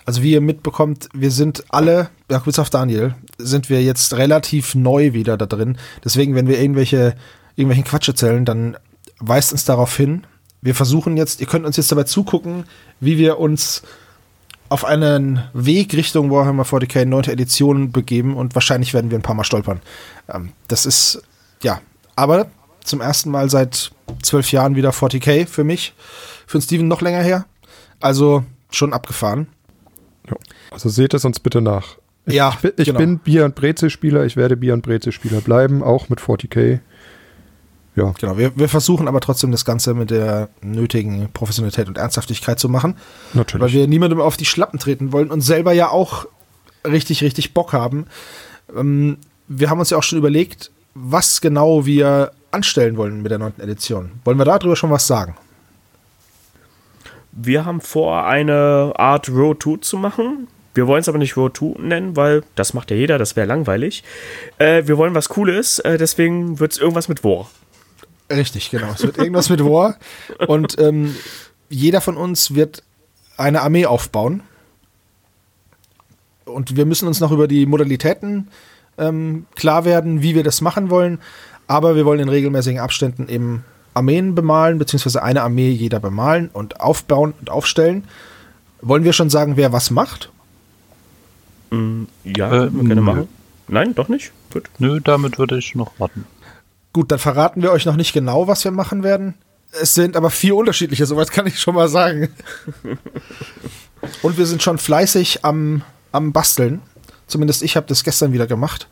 Also 0.09 0.23
wie 0.23 0.33
ihr 0.33 0.41
mitbekommt, 0.41 1.11
wir 1.13 1.31
sind 1.31 1.65
alle, 1.69 2.09
ja, 2.31 2.39
bis 2.39 2.59
auf 2.59 2.71
Daniel, 2.71 3.15
sind 3.37 3.69
wir 3.69 3.83
jetzt 3.83 4.15
relativ 4.15 4.75
neu 4.75 5.13
wieder 5.13 5.37
da 5.37 5.45
drin. 5.45 5.77
Deswegen, 6.03 6.35
wenn 6.35 6.47
wir 6.49 6.59
irgendwelche, 6.59 7.15
irgendwelchen 7.57 7.85
Quatsch 7.85 8.09
erzählen, 8.09 8.47
dann 8.47 8.79
weist 9.19 9.53
uns 9.53 9.67
darauf 9.67 9.95
hin. 9.95 10.27
Wir 10.63 10.75
versuchen 10.75 11.19
jetzt, 11.19 11.43
ihr 11.43 11.47
könnt 11.47 11.67
uns 11.67 11.77
jetzt 11.77 11.93
dabei 11.93 12.05
zugucken, 12.05 12.65
wie 13.01 13.19
wir 13.19 13.39
uns 13.39 13.83
auf 14.71 14.87
einen 14.87 15.43
Weg 15.53 15.93
Richtung 15.93 16.31
Warhammer 16.31 16.63
40k 16.63 17.05
9. 17.05 17.25
Edition 17.25 17.93
begeben 17.93 18.35
und 18.35 18.55
wahrscheinlich 18.55 18.95
werden 18.95 19.11
wir 19.11 19.19
ein 19.19 19.23
paar 19.23 19.35
Mal 19.35 19.45
stolpern. 19.45 19.83
Ähm, 20.27 20.53
das 20.69 20.87
ist, 20.87 21.21
ja, 21.63 21.83
aber 22.17 22.47
zum 22.83 23.03
ersten 23.03 23.31
Mal 23.31 23.51
seit 23.51 23.91
zwölf 24.23 24.53
Jahren 24.53 24.75
wieder 24.75 24.89
40k 24.89 25.47
für 25.47 25.65
mich. 25.65 25.93
Für 26.47 26.63
Steven 26.63 26.89
noch 26.89 27.03
länger 27.03 27.21
her. 27.21 27.45
Also 28.01 28.47
schon 28.71 28.95
abgefahren. 28.95 29.49
Also 30.71 30.89
seht 30.89 31.15
es 31.15 31.25
uns 31.25 31.41
bitte 31.41 31.61
nach. 31.61 31.97
Ja, 32.27 32.51
Ich 32.51 32.61
bin, 32.61 32.73
ich 32.77 32.87
genau. 32.87 32.99
bin 32.99 33.19
Bier- 33.19 33.45
und 33.45 33.55
Brezel-Spieler, 33.55 34.25
ich 34.27 34.37
werde 34.37 34.57
Bier- 34.57 34.75
und 34.75 34.83
Brezel-Spieler 34.83 35.41
bleiben, 35.41 35.83
auch 35.83 36.09
mit 36.09 36.21
40k. 36.21 36.81
Ja, 37.97 38.13
Genau, 38.21 38.39
wir, 38.39 38.57
wir 38.57 38.69
versuchen 38.69 39.09
aber 39.09 39.21
trotzdem 39.21 39.51
das 39.51 39.65
Ganze 39.65 39.95
mit 39.95 40.11
der 40.11 40.49
nötigen 40.61 41.31
Professionalität 41.33 41.89
und 41.89 41.99
Ernsthaftigkeit 41.99 42.61
zu 42.61 42.69
machen, 42.69 42.95
natürlich. 43.35 43.63
weil 43.65 43.73
wir 43.73 43.89
niemandem 43.89 44.21
auf 44.21 44.37
die 44.37 44.45
Schlappen 44.45 44.79
treten 44.79 45.13
wollen 45.13 45.31
und 45.31 45.41
selber 45.41 45.73
ja 45.73 45.89
auch 45.91 46.27
richtig, 46.87 47.23
richtig 47.23 47.55
Bock 47.55 47.73
haben. 47.73 48.07
Ähm, 48.77 49.19
wir 49.49 49.71
haben 49.71 49.81
uns 49.81 49.91
ja 49.91 49.97
auch 49.99 50.03
schon 50.03 50.19
überlegt, 50.19 50.71
was 50.95 51.41
genau 51.41 51.87
wir 51.87 52.33
anstellen 52.51 52.97
wollen 52.97 53.23
mit 53.23 53.31
der 53.31 53.39
neunten 53.39 53.63
Edition. 53.63 54.13
Wollen 54.25 54.39
wir 54.39 54.45
darüber 54.45 54.77
schon 54.77 54.91
was 54.91 55.07
sagen? 55.07 55.37
Wir 57.41 57.65
haben 57.65 57.81
vor, 57.81 58.27
eine 58.27 58.95
Art 58.97 59.29
Road 59.29 59.63
2 59.63 59.77
zu 59.81 59.97
machen. 59.97 60.49
Wir 60.75 60.89
wollen 60.89 61.03
es 61.03 61.09
aber 61.09 61.19
nicht 61.19 61.37
Road 61.37 61.57
2 61.57 61.81
nennen, 61.81 62.17
weil 62.17 62.43
das 62.57 62.75
macht 62.75 62.91
ja 62.91 62.97
jeder, 62.97 63.17
das 63.17 63.37
wäre 63.37 63.47
langweilig. 63.47 64.03
Äh, 64.59 64.87
wir 64.87 64.99
wollen 64.99 65.15
was 65.15 65.29
Cooles, 65.29 65.79
äh, 65.79 65.99
deswegen 65.99 66.59
wird 66.59 66.73
es 66.73 66.79
irgendwas 66.79 67.09
mit 67.09 67.23
War. 67.23 67.49
Richtig, 68.29 68.71
genau. 68.71 68.91
Es 68.93 69.05
wird 69.05 69.19
irgendwas 69.19 69.51
mit 69.51 69.65
War. 69.65 69.97
Und 70.49 70.81
ähm, 70.81 71.15
jeder 71.69 72.01
von 72.01 72.17
uns 72.17 72.57
wird 72.57 72.83
eine 73.37 73.63
Armee 73.63 73.87
aufbauen. 73.87 74.43
Und 76.45 76.77
wir 76.77 76.87
müssen 76.87 77.07
uns 77.07 77.21
noch 77.21 77.31
über 77.31 77.47
die 77.47 77.67
Modalitäten 77.67 78.49
ähm, 78.99 79.47
klar 79.55 79.85
werden, 79.85 80.23
wie 80.23 80.35
wir 80.35 80.43
das 80.43 80.61
machen 80.61 80.91
wollen. 80.91 81.21
Aber 81.69 81.95
wir 81.95 82.05
wollen 82.05 82.21
in 82.21 82.29
regelmäßigen 82.29 82.81
Abständen 82.81 83.29
eben 83.29 83.65
Armeen 83.99 84.35
bemalen, 84.35 84.79
beziehungsweise 84.79 85.23
eine 85.23 85.43
Armee 85.43 85.71
jeder 85.71 86.01
bemalen 86.01 86.49
und 86.49 86.81
aufbauen 86.81 87.35
und 87.39 87.51
aufstellen. 87.51 88.05
Wollen 88.81 89.05
wir 89.05 89.13
schon 89.13 89.29
sagen, 89.31 89.57
wer 89.57 89.73
was 89.73 89.91
macht? 89.91 90.31
Ja, 92.25 92.47
Äh, 92.65 92.71
können 92.71 92.89
wir 92.89 93.01
machen. 93.03 93.29
Nein, 93.69 93.95
doch 93.95 94.09
nicht? 94.09 94.33
Gut. 94.53 94.71
Nö, 94.79 95.01
damit 95.03 95.39
würde 95.39 95.59
ich 95.59 95.75
noch 95.75 95.93
warten. 95.99 96.25
Gut, 96.95 97.11
dann 97.13 97.19
verraten 97.19 97.61
wir 97.63 97.71
euch 97.73 97.85
noch 97.85 97.97
nicht 97.97 98.13
genau, 98.15 98.49
was 98.49 98.65
wir 98.65 98.71
machen 98.71 99.03
werden. 99.03 99.35
Es 99.73 99.95
sind 99.95 100.17
aber 100.17 100.31
vier 100.31 100.57
unterschiedliche, 100.57 101.05
soweit 101.05 101.31
kann 101.31 101.47
ich 101.47 101.61
schon 101.61 101.75
mal 101.75 101.89
sagen. 101.89 102.31
Und 104.23 104.39
wir 104.39 104.47
sind 104.47 104.63
schon 104.63 104.79
fleißig 104.79 105.45
am, 105.45 105.83
am 106.13 106.33
Basteln. 106.33 106.81
Zumindest 107.27 107.63
ich 107.63 107.77
habe 107.77 107.87
das 107.87 108.05
gestern 108.05 108.33
wieder 108.33 108.47
gemacht. 108.47 108.89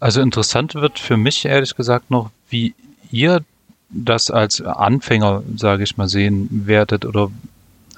Also 0.00 0.20
interessant 0.20 0.74
wird 0.74 0.98
für 0.98 1.16
mich 1.16 1.44
ehrlich 1.44 1.76
gesagt 1.76 2.10
noch, 2.10 2.30
wie 2.48 2.74
ihr 3.12 3.44
das 3.92 4.30
als 4.30 4.60
Anfänger, 4.60 5.42
sage 5.56 5.84
ich 5.84 5.96
mal, 5.96 6.08
sehen 6.08 6.48
werdet 6.66 7.04
oder 7.04 7.30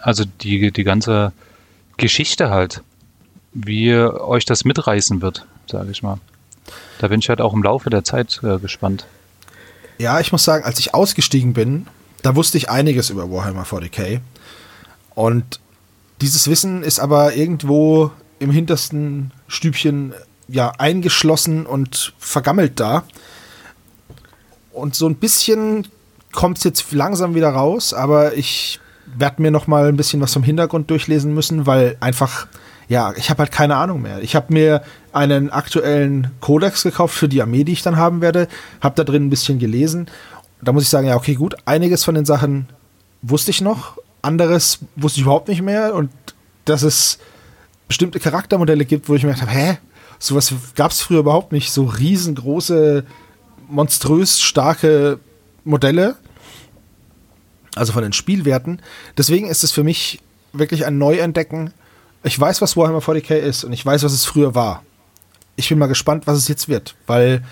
also 0.00 0.24
die, 0.42 0.70
die 0.70 0.84
ganze 0.84 1.32
Geschichte 1.96 2.50
halt, 2.50 2.82
wie 3.52 3.94
euch 3.94 4.44
das 4.44 4.64
mitreißen 4.64 5.22
wird, 5.22 5.46
sage 5.70 5.90
ich 5.90 6.02
mal. 6.02 6.18
Da 6.98 7.08
bin 7.08 7.20
ich 7.20 7.28
halt 7.28 7.40
auch 7.40 7.54
im 7.54 7.62
Laufe 7.62 7.90
der 7.90 8.04
Zeit 8.04 8.40
äh, 8.42 8.58
gespannt. 8.58 9.06
Ja, 9.98 10.20
ich 10.20 10.32
muss 10.32 10.44
sagen, 10.44 10.64
als 10.64 10.78
ich 10.78 10.92
ausgestiegen 10.92 11.52
bin, 11.52 11.86
da 12.22 12.34
wusste 12.34 12.58
ich 12.58 12.68
einiges 12.68 13.10
über 13.10 13.30
Warhammer 13.30 13.64
40k. 13.64 14.20
Und 15.14 15.60
dieses 16.20 16.48
Wissen 16.48 16.82
ist 16.82 16.98
aber 16.98 17.34
irgendwo 17.34 18.10
im 18.38 18.50
hintersten 18.50 19.30
Stübchen 19.46 20.14
ja 20.48 20.72
eingeschlossen 20.78 21.66
und 21.66 22.14
vergammelt 22.18 22.80
da. 22.80 23.04
Und 24.74 24.94
so 24.94 25.06
ein 25.08 25.16
bisschen 25.16 25.86
kommt 26.32 26.58
es 26.58 26.64
jetzt 26.64 26.92
langsam 26.92 27.34
wieder 27.34 27.50
raus, 27.50 27.94
aber 27.94 28.34
ich 28.34 28.80
werde 29.16 29.40
mir 29.40 29.50
noch 29.50 29.66
mal 29.66 29.86
ein 29.86 29.96
bisschen 29.96 30.20
was 30.20 30.32
vom 30.32 30.42
Hintergrund 30.42 30.90
durchlesen 30.90 31.32
müssen, 31.32 31.66
weil 31.66 31.96
einfach 32.00 32.46
ja, 32.88 33.12
ich 33.16 33.30
habe 33.30 33.38
halt 33.40 33.52
keine 33.52 33.76
Ahnung 33.76 34.02
mehr. 34.02 34.22
Ich 34.22 34.36
habe 34.36 34.52
mir 34.52 34.82
einen 35.12 35.50
aktuellen 35.50 36.30
Kodex 36.40 36.82
gekauft 36.82 37.14
für 37.14 37.28
die 37.28 37.40
Armee, 37.40 37.64
die 37.64 37.72
ich 37.72 37.82
dann 37.82 37.96
haben 37.96 38.20
werde, 38.20 38.48
habe 38.80 38.94
da 38.96 39.04
drin 39.04 39.26
ein 39.26 39.30
bisschen 39.30 39.58
gelesen. 39.58 40.06
Da 40.62 40.72
muss 40.72 40.82
ich 40.82 40.88
sagen, 40.88 41.06
ja, 41.06 41.16
okay, 41.16 41.34
gut, 41.34 41.56
einiges 41.64 42.04
von 42.04 42.14
den 42.14 42.24
Sachen 42.24 42.68
wusste 43.22 43.50
ich 43.50 43.60
noch, 43.60 43.98
anderes 44.22 44.80
wusste 44.96 45.20
ich 45.20 45.24
überhaupt 45.24 45.48
nicht 45.48 45.62
mehr 45.62 45.94
und 45.94 46.10
dass 46.64 46.82
es 46.82 47.18
bestimmte 47.88 48.20
Charaktermodelle 48.20 48.84
gibt, 48.84 49.08
wo 49.08 49.14
ich 49.14 49.22
mir 49.22 49.32
gedacht 49.32 49.48
habe, 49.48 49.58
hä, 49.58 49.78
sowas 50.18 50.54
gab 50.74 50.90
es 50.90 51.00
früher 51.00 51.20
überhaupt 51.20 51.52
nicht, 51.52 51.70
so 51.70 51.84
riesengroße, 51.84 53.04
monströs 53.74 54.40
starke 54.40 55.18
Modelle, 55.64 56.16
also 57.74 57.92
von 57.92 58.02
den 58.02 58.12
Spielwerten. 58.12 58.80
Deswegen 59.18 59.48
ist 59.48 59.64
es 59.64 59.72
für 59.72 59.82
mich 59.82 60.20
wirklich 60.52 60.86
ein 60.86 60.98
Neuentdecken. 60.98 61.72
Ich 62.22 62.38
weiß, 62.38 62.62
was 62.62 62.76
Warhammer 62.76 63.00
40k 63.00 63.34
ist 63.34 63.64
und 63.64 63.72
ich 63.72 63.84
weiß, 63.84 64.02
was 64.04 64.12
es 64.12 64.24
früher 64.24 64.54
war. 64.54 64.82
Ich 65.56 65.68
bin 65.68 65.78
mal 65.78 65.86
gespannt, 65.86 66.26
was 66.26 66.38
es 66.38 66.48
jetzt 66.48 66.68
wird, 66.68 66.94
weil 67.06 67.44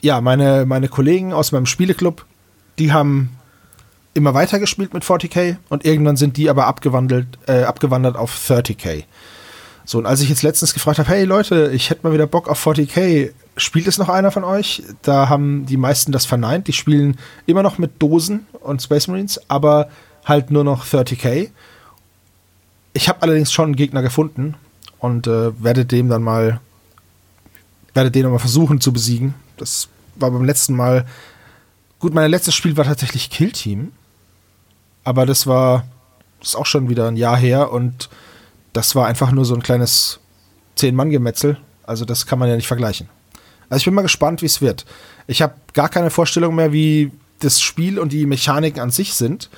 ja, 0.00 0.20
meine, 0.20 0.66
meine 0.66 0.88
Kollegen 0.88 1.32
aus 1.32 1.52
meinem 1.52 1.66
Spieleclub, 1.66 2.26
die 2.78 2.92
haben 2.92 3.30
immer 4.14 4.34
weiter 4.34 4.58
gespielt 4.58 4.92
mit 4.92 5.04
40k 5.04 5.56
und 5.68 5.84
irgendwann 5.84 6.16
sind 6.16 6.36
die 6.36 6.50
aber 6.50 6.66
abgewandelt, 6.66 7.38
äh, 7.46 7.62
abgewandert 7.62 8.16
auf 8.16 8.34
30k. 8.34 9.04
So, 9.84 9.98
und 9.98 10.06
als 10.06 10.20
ich 10.20 10.28
jetzt 10.28 10.42
letztens 10.42 10.74
gefragt 10.74 10.98
habe, 10.98 11.08
hey 11.08 11.24
Leute, 11.24 11.70
ich 11.72 11.90
hätte 11.90 12.06
mal 12.06 12.12
wieder 12.12 12.26
Bock 12.26 12.48
auf 12.48 12.64
40k, 12.66 13.30
spielt 13.56 13.86
es 13.86 13.98
noch 13.98 14.08
einer 14.08 14.30
von 14.30 14.44
euch? 14.44 14.82
Da 15.02 15.28
haben 15.28 15.66
die 15.66 15.76
meisten 15.76 16.12
das 16.12 16.24
verneint. 16.24 16.68
Die 16.68 16.72
spielen 16.72 17.18
immer 17.46 17.62
noch 17.62 17.78
mit 17.78 18.00
Dosen 18.00 18.46
und 18.60 18.82
Space 18.82 19.08
Marines, 19.08 19.40
aber 19.48 19.88
halt 20.24 20.50
nur 20.50 20.64
noch 20.64 20.86
30k. 20.86 21.50
Ich 22.92 23.08
habe 23.08 23.22
allerdings 23.22 23.52
schon 23.52 23.66
einen 23.66 23.76
Gegner 23.76 24.02
gefunden 24.02 24.54
und 24.98 25.26
äh, 25.26 25.62
werde 25.62 25.84
dem 25.84 26.08
dann 26.08 26.22
mal, 26.22 26.60
werde 27.94 28.10
den 28.10 28.24
nochmal 28.24 28.38
versuchen 28.38 28.80
zu 28.80 28.92
besiegen. 28.92 29.34
Das 29.56 29.88
war 30.14 30.30
beim 30.30 30.44
letzten 30.44 30.74
Mal, 30.74 31.06
gut, 31.98 32.14
mein 32.14 32.30
letztes 32.30 32.54
Spiel 32.54 32.76
war 32.76 32.84
tatsächlich 32.84 33.30
Kill 33.30 33.52
Team, 33.52 33.92
aber 35.04 35.26
das 35.26 35.46
war, 35.46 35.84
das 36.40 36.50
ist 36.50 36.56
auch 36.56 36.66
schon 36.66 36.88
wieder 36.88 37.08
ein 37.08 37.16
Jahr 37.16 37.36
her 37.36 37.72
und 37.72 38.08
das 38.72 38.94
war 38.94 39.06
einfach 39.06 39.32
nur 39.32 39.44
so 39.44 39.54
ein 39.54 39.62
kleines 39.62 40.20
Zehn-Mann-Gemetzel. 40.76 41.58
Also 41.84 42.04
das 42.04 42.26
kann 42.26 42.38
man 42.38 42.48
ja 42.48 42.56
nicht 42.56 42.66
vergleichen. 42.66 43.08
Also 43.68 43.80
ich 43.80 43.84
bin 43.84 43.94
mal 43.94 44.02
gespannt, 44.02 44.42
wie 44.42 44.46
es 44.46 44.60
wird. 44.60 44.84
Ich 45.26 45.42
habe 45.42 45.54
gar 45.72 45.88
keine 45.88 46.10
Vorstellung 46.10 46.54
mehr, 46.54 46.72
wie 46.72 47.10
das 47.40 47.60
Spiel 47.60 47.98
und 47.98 48.12
die 48.12 48.26
Mechaniken 48.26 48.80
an 48.80 48.90
sich 48.90 49.14
sind. 49.14 49.50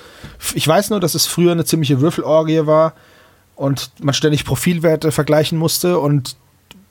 Ich 0.54 0.66
weiß 0.66 0.90
nur, 0.90 1.00
dass 1.00 1.14
es 1.14 1.26
früher 1.26 1.52
eine 1.52 1.64
ziemliche 1.64 2.00
Würfelorgie 2.00 2.66
war 2.66 2.94
und 3.56 3.90
man 4.00 4.14
ständig 4.14 4.44
Profilwerte 4.44 5.12
vergleichen 5.12 5.58
musste 5.58 5.98
und 5.98 6.36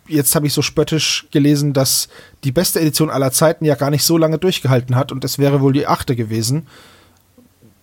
jetzt 0.08 0.36
habe 0.36 0.48
ich 0.48 0.54
so 0.54 0.62
spöttisch 0.62 1.28
gelesen, 1.32 1.74
dass 1.74 2.10
die 2.44 2.52
beste 2.52 2.80
Edition 2.80 3.10
aller 3.10 3.32
Zeiten 3.32 3.66
ja 3.66 3.76
gar 3.76 3.90
nicht 3.90 4.04
so 4.04 4.18
lange 4.18 4.38
durchgehalten 4.38 4.96
hat 4.96 5.12
und 5.12 5.24
es 5.24 5.40
wäre 5.40 5.62
wohl 5.62 5.74
die 5.74 5.88
achte 5.88 6.16
gewesen. 6.16 6.68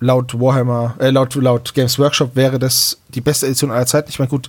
Laut 0.01 0.39
Warhammer, 0.39 0.95
äh, 0.99 1.11
laut, 1.11 1.35
laut 1.35 1.75
Games 1.75 1.99
Workshop 1.99 2.37
wäre 2.37 2.59
das 2.59 2.99
die 3.09 3.21
beste 3.21 3.47
Edition 3.47 3.71
aller 3.71 3.87
Zeiten. 3.87 4.09
Ich 4.09 4.19
meine, 4.19 4.31
gut, 4.31 4.49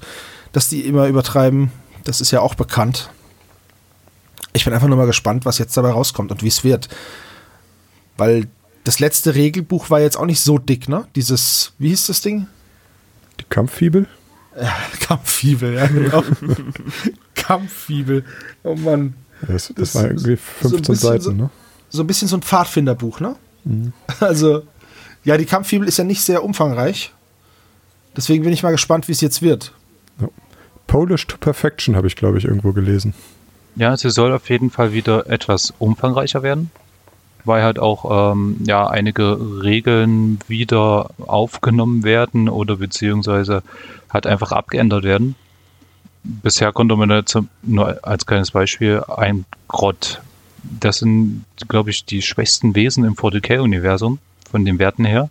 dass 0.53 0.69
die 0.69 0.81
immer 0.81 1.07
übertreiben, 1.07 1.71
das 2.03 2.21
ist 2.21 2.31
ja 2.31 2.39
auch 2.39 2.55
bekannt. 2.55 3.09
Ich 4.53 4.65
bin 4.65 4.73
einfach 4.73 4.87
nur 4.87 4.97
mal 4.97 5.05
gespannt, 5.07 5.45
was 5.45 5.57
jetzt 5.57 5.75
dabei 5.77 5.91
rauskommt 5.91 6.31
und 6.31 6.43
wie 6.43 6.47
es 6.49 6.63
wird. 6.63 6.89
Weil 8.17 8.47
das 8.83 8.99
letzte 8.99 9.35
Regelbuch 9.35 9.89
war 9.89 9.99
jetzt 10.01 10.17
auch 10.17 10.25
nicht 10.25 10.41
so 10.41 10.57
dick, 10.57 10.89
ne? 10.89 11.07
Dieses, 11.15 11.73
wie 11.79 11.89
hieß 11.89 12.07
das 12.07 12.21
Ding? 12.21 12.47
Die 13.39 13.45
Kampffibel? 13.49 14.07
Kampffibel, 14.99 15.73
ja, 15.75 15.87
genau. 15.87 16.23
Kampffibel. 17.35 18.25
Oh 18.63 18.75
Mann. 18.75 19.13
Das, 19.41 19.67
das, 19.67 19.75
Das 19.75 19.95
war 19.95 20.03
irgendwie 20.05 20.37
so 20.61 20.67
ein 20.67 20.71
15 20.71 20.81
bisschen 20.81 20.95
Seiten, 20.95 21.21
so- 21.23 21.31
ne? 21.31 21.49
So 21.93 22.03
ein 22.03 22.07
bisschen 22.07 22.27
so 22.29 22.37
ein 22.37 22.41
Pfadfinderbuch, 22.41 23.19
ne? 23.19 23.35
Also, 24.19 24.63
ja, 25.23 25.37
die 25.37 25.45
Kampffibel 25.45 25.87
ist 25.87 25.97
ja 25.97 26.03
nicht 26.03 26.21
sehr 26.21 26.43
umfangreich. 26.43 27.11
Deswegen 28.15 28.43
bin 28.43 28.53
ich 28.53 28.63
mal 28.63 28.71
gespannt, 28.71 29.07
wie 29.07 29.11
es 29.13 29.21
jetzt 29.21 29.41
wird. 29.41 29.73
Polish 30.87 31.27
to 31.27 31.37
Perfection 31.37 31.95
habe 31.95 32.07
ich, 32.07 32.15
glaube 32.15 32.37
ich, 32.37 32.45
irgendwo 32.45 32.73
gelesen. 32.73 33.13
Ja, 33.75 33.95
sie 33.95 34.09
soll 34.09 34.33
auf 34.33 34.49
jeden 34.49 34.69
Fall 34.69 34.93
wieder 34.93 35.27
etwas 35.27 35.73
umfangreicher 35.79 36.43
werden, 36.43 36.71
weil 37.45 37.63
halt 37.63 37.79
auch 37.79 38.33
ähm, 38.33 38.57
ja 38.65 38.87
einige 38.87 39.37
Regeln 39.63 40.39
wieder 40.47 41.09
aufgenommen 41.25 42.03
werden 42.03 42.49
oder 42.49 42.75
beziehungsweise 42.77 43.63
halt 44.11 44.27
einfach 44.27 44.51
abgeändert 44.51 45.03
werden. 45.03 45.35
Bisher 46.23 46.71
konnte 46.71 46.95
man 46.95 47.09
jetzt 47.09 47.35
nur 47.63 48.05
als 48.05 48.25
kleines 48.25 48.51
Beispiel 48.51 49.01
ein 49.07 49.45
Grott. 49.67 50.21
Das 50.63 50.99
sind, 50.99 51.45
glaube 51.67 51.89
ich, 51.89 52.05
die 52.05 52.21
schwächsten 52.21 52.75
Wesen 52.75 53.03
im 53.05 53.15
40k-Universum 53.15 54.19
von 54.49 54.63
den 54.63 54.77
Werten 54.77 55.05
her. 55.05 55.29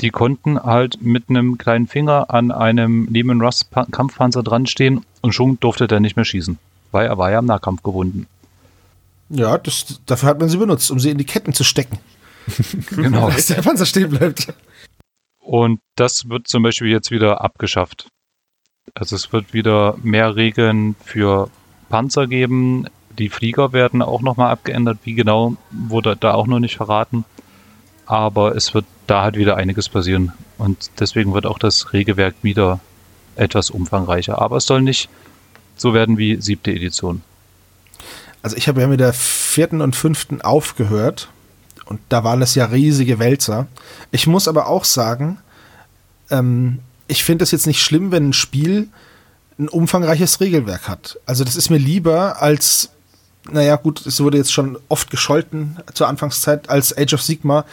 Die 0.00 0.08
konnten 0.08 0.58
halt 0.58 1.02
mit 1.02 1.24
einem 1.28 1.58
kleinen 1.58 1.86
Finger 1.86 2.30
an 2.30 2.50
einem 2.50 3.06
Lehman 3.10 3.42
Russ 3.42 3.64
Pa- 3.64 3.86
Kampfpanzer 3.90 4.42
dran 4.42 4.64
stehen 4.66 5.04
und 5.20 5.34
schon 5.34 5.60
durfte 5.60 5.86
der 5.86 6.00
nicht 6.00 6.16
mehr 6.16 6.24
schießen, 6.24 6.58
weil 6.92 7.06
er 7.06 7.18
war 7.18 7.30
ja 7.30 7.40
im 7.40 7.46
Nahkampf 7.46 7.82
gebunden. 7.82 8.26
Ja, 9.28 9.58
das, 9.58 10.00
dafür 10.06 10.28
hat 10.28 10.40
man 10.40 10.48
sie 10.48 10.58
benutzt, 10.58 10.90
um 10.90 11.00
sie 11.00 11.10
in 11.10 11.18
die 11.18 11.24
Ketten 11.24 11.52
zu 11.52 11.64
stecken. 11.64 11.98
Genau. 12.90 13.30
Dass 13.30 13.46
der 13.46 13.62
Panzer 13.62 13.86
stehen 13.86 14.10
bleibt. 14.10 14.52
Und 15.38 15.80
das 15.96 16.28
wird 16.28 16.48
zum 16.48 16.62
Beispiel 16.62 16.88
jetzt 16.88 17.10
wieder 17.10 17.40
abgeschafft. 17.40 18.08
Also 18.94 19.16
es 19.16 19.32
wird 19.32 19.54
wieder 19.54 19.96
mehr 20.02 20.36
Regeln 20.36 20.96
für 21.04 21.50
Panzer 21.88 22.26
geben. 22.26 22.86
Die 23.18 23.28
Flieger 23.28 23.72
werden 23.72 24.02
auch 24.02 24.22
nochmal 24.22 24.50
abgeändert. 24.50 24.98
Wie 25.04 25.14
genau 25.14 25.56
wurde 25.70 26.16
da 26.16 26.34
auch 26.34 26.46
noch 26.46 26.58
nicht 26.58 26.76
verraten. 26.76 27.24
Aber 28.06 28.56
es 28.56 28.74
wird 28.74 28.84
da 29.06 29.22
halt 29.22 29.36
wieder 29.36 29.56
einiges 29.56 29.88
passieren. 29.88 30.32
Und 30.58 30.90
deswegen 30.98 31.32
wird 31.32 31.46
auch 31.46 31.58
das 31.58 31.92
Regelwerk 31.92 32.34
wieder 32.42 32.80
etwas 33.36 33.70
umfangreicher. 33.70 34.40
Aber 34.40 34.56
es 34.56 34.66
soll 34.66 34.82
nicht 34.82 35.08
so 35.82 35.92
werden 35.92 36.16
wie 36.16 36.40
siebte 36.40 36.72
Edition. 36.72 37.20
Also 38.42 38.56
ich 38.56 38.68
habe 38.68 38.80
ja 38.80 38.86
mit 38.86 39.00
der 39.00 39.12
vierten 39.12 39.80
und 39.80 39.94
fünften 39.94 40.40
aufgehört. 40.40 41.28
Und 41.84 42.00
da 42.08 42.24
waren 42.24 42.40
es 42.40 42.54
ja 42.54 42.64
riesige 42.66 43.18
Wälzer. 43.18 43.66
Ich 44.10 44.26
muss 44.26 44.48
aber 44.48 44.68
auch 44.68 44.84
sagen, 44.84 45.38
ähm, 46.30 46.78
ich 47.06 47.24
finde 47.24 47.42
es 47.42 47.50
jetzt 47.50 47.66
nicht 47.66 47.82
schlimm, 47.82 48.10
wenn 48.10 48.30
ein 48.30 48.32
Spiel 48.32 48.88
ein 49.58 49.68
umfangreiches 49.68 50.40
Regelwerk 50.40 50.88
hat. 50.88 51.18
Also 51.26 51.44
das 51.44 51.56
ist 51.56 51.68
mir 51.68 51.78
lieber 51.78 52.40
als, 52.40 52.90
naja 53.50 53.76
gut, 53.76 54.06
es 54.06 54.20
wurde 54.20 54.38
jetzt 54.38 54.52
schon 54.52 54.78
oft 54.88 55.10
gescholten 55.10 55.76
zur 55.92 56.08
Anfangszeit 56.08 56.70
als 56.70 56.96
Age 56.96 57.14
of 57.14 57.22
Sigma, 57.22 57.64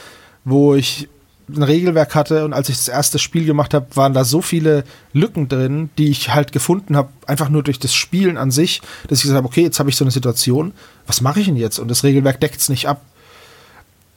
wo 0.44 0.76
ich 0.76 1.08
ein 1.56 1.64
Regelwerk 1.64 2.16
hatte 2.16 2.46
und 2.46 2.54
als 2.54 2.70
ich 2.70 2.78
das 2.78 2.88
erste 2.88 3.20
Spiel 3.20 3.46
gemacht 3.46 3.74
habe, 3.74 3.88
waren 3.96 4.14
da 4.14 4.24
so 4.24 4.42
viele 4.42 4.84
Lücken 5.14 5.50
drin, 5.50 5.90
die 5.98 6.10
ich 6.10 6.34
halt 6.34 6.52
gefunden 6.52 6.96
habe, 6.96 7.10
einfach 7.26 7.50
nur 7.50 7.64
durch 7.64 7.80
das 7.80 7.94
Spielen 7.94 8.38
an 8.38 8.52
sich, 8.52 8.82
dass 9.08 9.20
ich 9.20 9.24
gesagt 9.24 9.38
habe, 9.38 9.48
okay, 9.48 9.64
jetzt 9.64 9.80
habe 9.80 9.90
ich 9.90 9.96
so 9.96 10.04
eine 10.04 10.12
Situation, 10.12 10.74
was 11.08 11.22
mache 11.22 11.40
ich 11.40 11.48
denn 11.48 11.56
jetzt? 11.56 11.80
Und 11.80 11.90
das 11.90 12.04
Regelwerk 12.04 12.40
deckt 12.40 12.60
es 12.60 12.70
nicht 12.70 12.88
ab. 12.88 13.02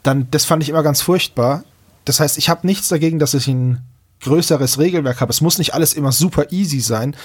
Dann, 0.03 0.29
das 0.31 0.45
fand 0.45 0.63
ich 0.63 0.69
immer 0.69 0.83
ganz 0.83 1.01
furchtbar. 1.01 1.65
Das 2.05 2.21
heißt, 2.21 2.39
ich 2.39 2.49
habe 2.49 2.67
nichts 2.67 2.89
dagegen, 2.89 3.19
dass 3.19 3.35
ich 3.35 3.47
ein 3.49 3.79
größeres 4.23 4.79
Regelwerk 4.79 5.21
habe. 5.21 5.31
Es 5.31 5.41
muss 5.41 5.59
nicht 5.59 5.75
alles 5.75 5.95
immer 5.95 6.13
super 6.13 6.51
easy 6.51 6.81
sein. 6.81 7.17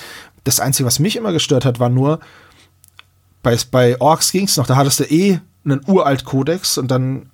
Das 0.43 0.59
Einzige, 0.59 0.87
was 0.87 0.99
mich 0.99 1.15
immer 1.15 1.31
gestört 1.31 1.65
hat, 1.65 1.79
war 1.79 1.89
nur, 1.89 2.19
bei, 3.43 3.57
bei 3.71 3.99
Orks 4.01 4.31
ging 4.31 4.45
es 4.45 4.57
noch, 4.57 4.67
da 4.67 4.75
hattest 4.75 4.99
du 4.99 5.03
eh 5.05 5.39
einen 5.63 5.81
uralt 5.85 6.25
Kodex 6.25 6.77
und 6.77 6.89
dann 6.89 7.29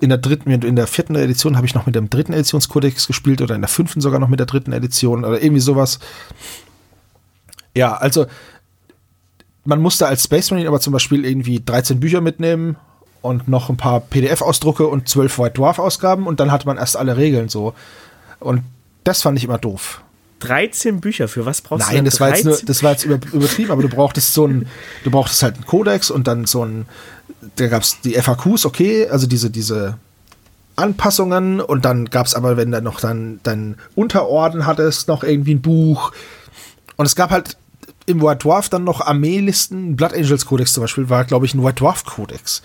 in 0.00 0.08
der 0.08 0.18
dritten, 0.18 0.50
in 0.50 0.76
der 0.76 0.86
vierten 0.86 1.14
Edition 1.14 1.56
habe 1.56 1.66
ich 1.66 1.74
noch 1.74 1.86
mit 1.86 1.94
dem 1.94 2.10
dritten 2.10 2.32
Editionskodex 2.32 3.06
gespielt 3.06 3.40
oder 3.40 3.54
in 3.54 3.60
der 3.60 3.68
fünften 3.68 4.00
sogar 4.00 4.18
noch 4.18 4.28
mit 4.28 4.40
der 4.40 4.46
dritten 4.46 4.72
Edition 4.72 5.24
oder 5.24 5.42
irgendwie 5.42 5.60
sowas. 5.60 5.98
Ja, 7.74 7.94
also 7.94 8.26
man 9.64 9.80
musste 9.80 10.06
als 10.06 10.24
Space 10.24 10.50
Marine 10.50 10.68
aber 10.68 10.80
zum 10.80 10.92
Beispiel 10.92 11.24
irgendwie 11.24 11.62
13 11.64 12.00
Bücher 12.00 12.20
mitnehmen 12.20 12.76
und 13.20 13.48
noch 13.48 13.68
ein 13.68 13.76
paar 13.76 14.00
PDF-Ausdrucke 14.00 14.86
und 14.86 15.08
12 15.08 15.38
White 15.38 15.54
Dwarf-Ausgaben 15.54 16.26
und 16.26 16.40
dann 16.40 16.50
hatte 16.50 16.66
man 16.66 16.78
erst 16.78 16.96
alle 16.96 17.16
Regeln 17.16 17.48
so. 17.48 17.74
Und 18.40 18.62
das 19.04 19.22
fand 19.22 19.38
ich 19.38 19.44
immer 19.44 19.58
doof. 19.58 20.02
13 20.42 21.00
Bücher, 21.00 21.28
für 21.28 21.46
was 21.46 21.60
brauchst 21.60 21.88
Nein, 21.88 22.04
du 22.04 22.10
das 22.10 22.20
war 22.20 22.30
jetzt 22.30 22.44
nur, 22.44 22.58
das 22.64 22.82
war 22.82 22.92
jetzt 22.92 23.04
übertrieben, 23.04 23.70
aber 23.70 23.82
du 23.82 23.88
brauchtest 23.88 24.34
so 24.34 24.46
ein, 24.46 24.66
du 25.04 25.10
brauchtest 25.10 25.42
halt 25.42 25.56
einen 25.56 25.66
Kodex 25.66 26.10
und 26.10 26.26
dann 26.26 26.46
so 26.46 26.64
ein, 26.64 26.86
da 27.56 27.66
gab 27.68 27.82
es 27.82 28.00
die 28.00 28.14
FAQs, 28.14 28.66
okay, 28.66 29.08
also 29.08 29.26
diese, 29.26 29.50
diese 29.50 29.98
Anpassungen 30.76 31.60
und 31.60 31.84
dann 31.84 32.06
gab 32.06 32.26
es 32.26 32.34
aber, 32.34 32.56
wenn 32.56 32.70
du 32.70 32.80
noch 32.82 33.00
dann 33.00 33.40
dein 33.42 33.76
Unterorden 33.94 34.66
hattest, 34.66 35.08
noch 35.08 35.22
irgendwie 35.22 35.54
ein 35.54 35.62
Buch. 35.62 36.12
Und 36.96 37.06
es 37.06 37.14
gab 37.14 37.30
halt 37.30 37.56
im 38.06 38.22
White 38.22 38.38
Dwarf 38.38 38.68
dann 38.68 38.84
noch 38.84 39.00
Armeelisten, 39.00 39.96
Blood 39.96 40.14
Angels 40.14 40.46
Kodex 40.46 40.72
zum 40.72 40.82
Beispiel, 40.82 41.08
war, 41.08 41.24
glaube 41.24 41.46
ich, 41.46 41.54
ein 41.54 41.62
White 41.62 41.76
Dwarf 41.76 42.04
Kodex 42.04 42.62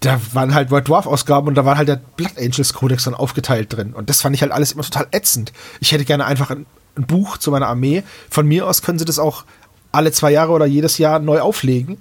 da 0.00 0.20
waren 0.32 0.54
halt 0.54 0.70
White 0.70 0.84
Dwarf 0.84 1.06
Ausgaben 1.06 1.48
und 1.48 1.54
da 1.54 1.64
war 1.64 1.76
halt 1.76 1.88
der 1.88 2.00
Blood 2.16 2.38
Angels 2.38 2.72
Codex 2.72 3.04
dann 3.04 3.14
aufgeteilt 3.14 3.72
drin. 3.72 3.94
Und 3.94 4.08
das 4.08 4.20
fand 4.20 4.34
ich 4.34 4.42
halt 4.42 4.52
alles 4.52 4.72
immer 4.72 4.84
total 4.84 5.08
ätzend. 5.10 5.52
Ich 5.80 5.92
hätte 5.92 6.04
gerne 6.04 6.24
einfach 6.24 6.50
ein, 6.50 6.66
ein, 6.96 7.06
Buch 7.06 7.38
zu 7.38 7.50
meiner 7.50 7.66
Armee. 7.66 8.04
Von 8.30 8.46
mir 8.46 8.66
aus 8.66 8.82
können 8.82 8.98
sie 8.98 9.04
das 9.04 9.18
auch 9.18 9.44
alle 9.90 10.12
zwei 10.12 10.30
Jahre 10.30 10.52
oder 10.52 10.66
jedes 10.66 10.98
Jahr 10.98 11.18
neu 11.18 11.40
auflegen. 11.40 11.98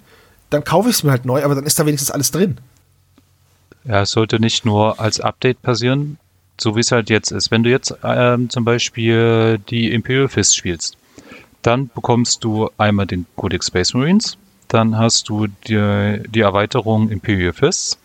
Dann 0.49 0.63
kaufe 0.63 0.89
ich 0.89 0.97
es 0.97 1.03
mir 1.03 1.12
halt 1.12 1.25
neu, 1.25 1.43
aber 1.43 1.55
dann 1.55 1.65
ist 1.65 1.79
da 1.79 1.86
wenigstens 1.86 2.12
alles 2.12 2.31
drin. 2.31 2.60
Ja, 3.83 4.01
es 4.01 4.12
sollte 4.12 4.39
nicht 4.39 4.65
nur 4.65 4.99
als 4.99 5.19
Update 5.19 5.62
passieren, 5.62 6.17
so 6.60 6.75
wie 6.75 6.81
es 6.81 6.91
halt 6.91 7.10
jetzt 7.10 7.31
ist. 7.31 7.51
Wenn 7.51 7.63
du 7.63 7.69
jetzt 7.69 7.95
ähm, 8.03 8.49
zum 8.49 8.63
Beispiel 8.63 9.60
die 9.69 9.91
Imperial 9.91 10.27
Fist 10.27 10.55
spielst, 10.55 10.97
dann 11.62 11.89
bekommst 11.93 12.43
du 12.43 12.69
einmal 12.77 13.07
den 13.07 13.25
Codex 13.36 13.67
Space 13.67 13.93
Marines, 13.93 14.38
dann 14.67 14.97
hast 14.97 15.30
du 15.30 15.47
die, 15.47 16.21
die 16.30 16.41
Erweiterung 16.41 17.10
Imperial 17.10 17.53
Fists. 17.53 17.97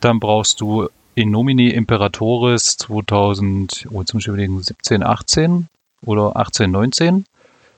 Dann 0.00 0.20
brauchst 0.20 0.60
du 0.60 0.88
in 1.14 1.30
Nomini 1.30 1.68
Imperatoris 1.68 2.76
2000, 2.78 3.86
oh, 3.90 4.02
zum 4.02 4.18
Beispiel 4.18 4.62
17, 4.62 5.02
18 5.02 5.66
oder 6.04 6.36
18, 6.36 6.70
19. 6.70 7.24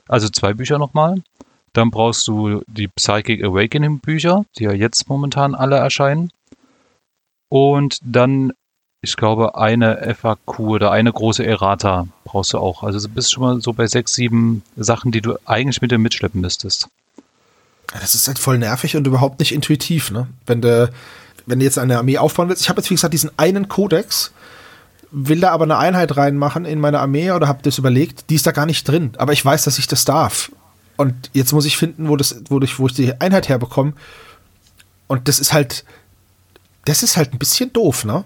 Also 0.07 0.29
zwei 0.29 0.53
Bücher 0.53 0.77
nochmal. 0.77 1.21
Dann 1.73 1.91
brauchst 1.91 2.27
du 2.27 2.61
die 2.67 2.87
Psychic 2.87 3.43
Awakening 3.43 3.99
Bücher, 3.99 4.45
die 4.57 4.63
ja 4.63 4.71
jetzt 4.71 5.09
momentan 5.09 5.55
alle 5.55 5.75
erscheinen. 5.75 6.31
Und 7.49 7.99
dann, 8.01 8.53
ich 9.01 9.17
glaube, 9.17 9.57
eine 9.57 10.15
FAQ 10.15 10.59
oder 10.59 10.91
eine 10.91 11.11
große 11.11 11.45
Errata 11.45 12.07
brauchst 12.23 12.53
du 12.53 12.59
auch. 12.59 12.83
Also 12.83 13.05
du 13.05 13.13
bist 13.13 13.33
schon 13.33 13.43
mal 13.43 13.61
so 13.61 13.73
bei 13.73 13.87
sechs, 13.87 14.15
sieben 14.15 14.63
Sachen, 14.77 15.11
die 15.11 15.21
du 15.21 15.35
eigentlich 15.45 15.81
mit 15.81 15.91
dir 15.91 15.97
mitschleppen 15.97 16.39
müsstest. 16.39 16.87
Das 17.93 18.15
ist 18.15 18.27
halt 18.27 18.39
voll 18.39 18.57
nervig 18.57 18.95
und 18.95 19.07
überhaupt 19.07 19.39
nicht 19.39 19.53
intuitiv, 19.53 20.11
ne? 20.11 20.27
Wenn 20.45 20.61
du, 20.61 20.89
wenn 21.45 21.59
du 21.59 21.65
jetzt 21.65 21.77
eine 21.77 21.97
Armee 21.97 22.17
aufbauen 22.17 22.49
willst. 22.49 22.61
Ich 22.61 22.69
habe 22.69 22.79
jetzt, 22.79 22.89
wie 22.89 22.95
gesagt, 22.95 23.13
diesen 23.13 23.31
einen 23.37 23.67
Kodex, 23.67 24.31
will 25.11 25.39
da 25.39 25.51
aber 25.51 25.63
eine 25.63 25.77
Einheit 25.77 26.17
reinmachen 26.17 26.65
in 26.65 26.79
meine 26.79 26.99
Armee 26.99 27.31
oder 27.31 27.47
habe 27.47 27.59
das 27.63 27.77
überlegt, 27.77 28.29
die 28.29 28.35
ist 28.35 28.45
da 28.45 28.51
gar 28.51 28.65
nicht 28.65 28.87
drin. 28.87 29.13
Aber 29.17 29.33
ich 29.33 29.45
weiß, 29.45 29.63
dass 29.63 29.79
ich 29.79 29.87
das 29.87 30.03
darf. 30.03 30.51
Und 30.97 31.29
jetzt 31.33 31.53
muss 31.53 31.65
ich 31.65 31.77
finden, 31.77 32.09
wo, 32.09 32.15
das, 32.15 32.41
wo, 32.49 32.59
ich, 32.59 32.79
wo 32.79 32.87
ich 32.87 32.93
die 32.93 33.19
Einheit 33.19 33.49
herbekomme. 33.49 33.93
Und 35.07 35.27
das 35.27 35.39
ist 35.39 35.53
halt, 35.53 35.85
das 36.85 37.03
ist 37.03 37.17
halt 37.17 37.33
ein 37.33 37.39
bisschen 37.39 37.71
doof, 37.71 38.05
ne? 38.05 38.23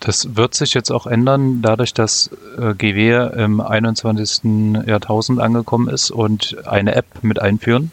Das 0.00 0.36
wird 0.36 0.54
sich 0.54 0.74
jetzt 0.74 0.90
auch 0.90 1.06
ändern, 1.06 1.62
dadurch, 1.62 1.94
dass 1.94 2.30
äh, 2.58 2.74
GW 2.74 3.30
im 3.36 3.60
21. 3.60 4.86
Jahrtausend 4.86 5.40
angekommen 5.40 5.88
ist 5.88 6.10
und 6.10 6.56
eine 6.66 6.94
App 6.94 7.06
mit 7.22 7.40
einführen. 7.40 7.92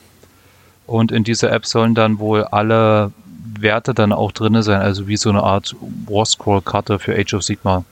Und 0.92 1.14
in 1.14 1.24
dieser 1.24 1.54
App 1.54 1.66
sollen 1.66 1.96
dann 1.96 2.20
wohl 2.20 2.44
alle 2.44 3.14
Werte 3.58 3.94
dann 3.94 4.12
auch 4.12 4.34
drin 4.34 4.62
sein, 4.62 4.82
also 4.82 5.08
wie 5.08 5.16
so 5.16 5.30
eine 5.30 5.42
Art 5.42 5.74
War-Scroll-Karte 5.80 7.00
für 7.00 7.18
Age 7.18 7.36
of 7.36 7.44
Sigma. 7.44 7.86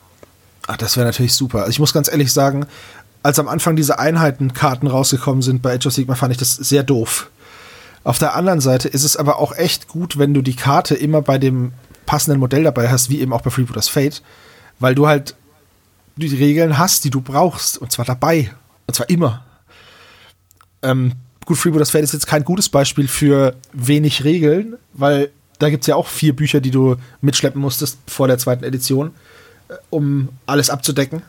Ach, 0.67 0.75
das 0.75 0.97
wäre 0.97 1.07
natürlich 1.07 1.33
super. 1.33 1.59
Also 1.59 1.69
ich 1.69 1.79
muss 1.79 1.93
ganz 1.93 2.11
ehrlich 2.11 2.33
sagen, 2.33 2.65
als 3.23 3.39
am 3.39 3.47
Anfang 3.47 3.77
diese 3.77 3.99
Einheitenkarten 3.99 4.89
rausgekommen 4.89 5.41
sind 5.41 5.61
bei 5.61 5.75
Age 5.75 5.87
of 5.87 5.93
Sigma, 5.93 6.15
fand 6.15 6.33
ich 6.33 6.37
das 6.39 6.57
sehr 6.57 6.83
doof. 6.83 7.29
Auf 8.03 8.19
der 8.19 8.35
anderen 8.35 8.59
Seite 8.59 8.89
ist 8.89 9.05
es 9.05 9.15
aber 9.15 9.39
auch 9.39 9.55
echt 9.55 9.87
gut, 9.87 10.19
wenn 10.19 10.33
du 10.33 10.41
die 10.41 10.57
Karte 10.57 10.95
immer 10.95 11.21
bei 11.21 11.37
dem 11.37 11.71
passenden 12.05 12.41
Modell 12.41 12.65
dabei 12.65 12.89
hast, 12.89 13.09
wie 13.09 13.21
eben 13.21 13.31
auch 13.31 13.41
bei 13.41 13.49
Freebooters 13.49 13.87
Fate, 13.87 14.21
weil 14.79 14.93
du 14.93 15.07
halt 15.07 15.35
die 16.17 16.27
Regeln 16.27 16.77
hast, 16.77 17.05
die 17.05 17.11
du 17.11 17.21
brauchst, 17.21 17.77
und 17.77 17.93
zwar 17.93 18.03
dabei. 18.03 18.51
Und 18.87 18.93
zwar 18.95 19.09
immer. 19.09 19.45
Ähm, 20.81 21.13
Gut, 21.49 21.57
Freebooters 21.57 21.89
Fate 21.89 22.03
ist 22.03 22.13
jetzt 22.13 22.27
kein 22.27 22.43
gutes 22.43 22.69
Beispiel 22.69 23.07
für 23.07 23.55
wenig 23.73 24.23
Regeln, 24.23 24.77
weil 24.93 25.31
da 25.57 25.71
gibt 25.71 25.81
es 25.81 25.87
ja 25.87 25.95
auch 25.95 26.05
vier 26.05 26.35
Bücher, 26.35 26.61
die 26.61 26.69
du 26.69 26.95
mitschleppen 27.21 27.59
musstest 27.59 27.97
vor 28.05 28.27
der 28.27 28.37
zweiten 28.37 28.63
Edition, 28.63 29.15
äh, 29.67 29.73
um 29.89 30.29
alles 30.45 30.69
abzudecken. 30.69 31.23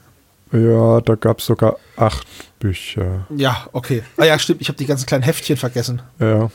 Ja, 0.53 1.01
da 1.01 1.15
gab 1.15 1.39
es 1.39 1.47
sogar 1.47 1.77
acht 1.97 2.27
Bücher. 2.59 3.27
Ja, 3.35 3.67
okay. 3.73 4.03
Ah 4.19 4.27
ja, 4.27 4.39
stimmt, 4.39 4.61
ich 4.61 4.69
habe 4.69 4.77
die 4.77 4.85
ganzen 4.85 5.07
kleinen 5.07 5.23
Heftchen 5.23 5.57
vergessen. 5.57 6.03
Ja. 6.19 6.51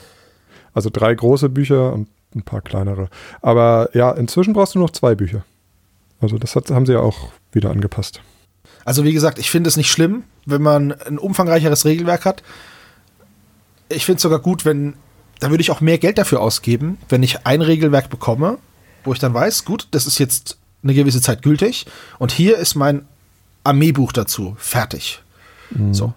Also 0.75 0.91
drei 0.93 1.15
große 1.15 1.49
Bücher 1.49 1.91
und 1.91 2.07
ein 2.35 2.43
paar 2.43 2.61
kleinere. 2.61 3.09
Aber 3.41 3.89
ja, 3.93 4.11
inzwischen 4.11 4.53
brauchst 4.53 4.75
du 4.75 4.79
noch 4.79 4.91
zwei 4.91 5.15
Bücher. 5.15 5.43
Also 6.21 6.37
das 6.37 6.55
hat, 6.55 6.69
haben 6.69 6.85
sie 6.85 6.93
ja 6.93 6.99
auch 6.99 7.29
wieder 7.51 7.71
angepasst. 7.71 8.21
Also 8.83 9.03
wie 9.05 9.13
gesagt, 9.13 9.39
ich 9.39 9.49
finde 9.49 9.69
es 9.69 9.75
nicht 9.75 9.89
schlimm, 9.89 10.21
wenn 10.45 10.61
man 10.61 10.91
ein 10.91 11.17
umfangreicheres 11.17 11.83
Regelwerk 11.85 12.25
hat 12.25 12.43
ich 13.89 14.05
finde 14.05 14.17
es 14.17 14.21
sogar 14.23 14.39
gut, 14.39 14.65
wenn, 14.65 14.95
da 15.39 15.49
würde 15.49 15.61
ich 15.61 15.71
auch 15.71 15.81
mehr 15.81 15.97
Geld 15.97 16.17
dafür 16.17 16.41
ausgeben, 16.41 16.97
wenn 17.09 17.23
ich 17.23 17.45
ein 17.45 17.61
Regelwerk 17.61 18.09
bekomme, 18.09 18.57
wo 19.03 19.13
ich 19.13 19.19
dann 19.19 19.33
weiß, 19.33 19.65
gut, 19.65 19.87
das 19.91 20.07
ist 20.07 20.19
jetzt 20.19 20.57
eine 20.83 20.93
gewisse 20.93 21.21
Zeit 21.21 21.41
gültig 21.41 21.85
und 22.19 22.31
hier 22.31 22.57
ist 22.57 22.75
mein 22.75 23.05
Armeebuch 23.63 24.11
dazu, 24.11 24.55
fertig. 24.59 25.21
Mhm. 25.71 25.93
So. 25.93 26.13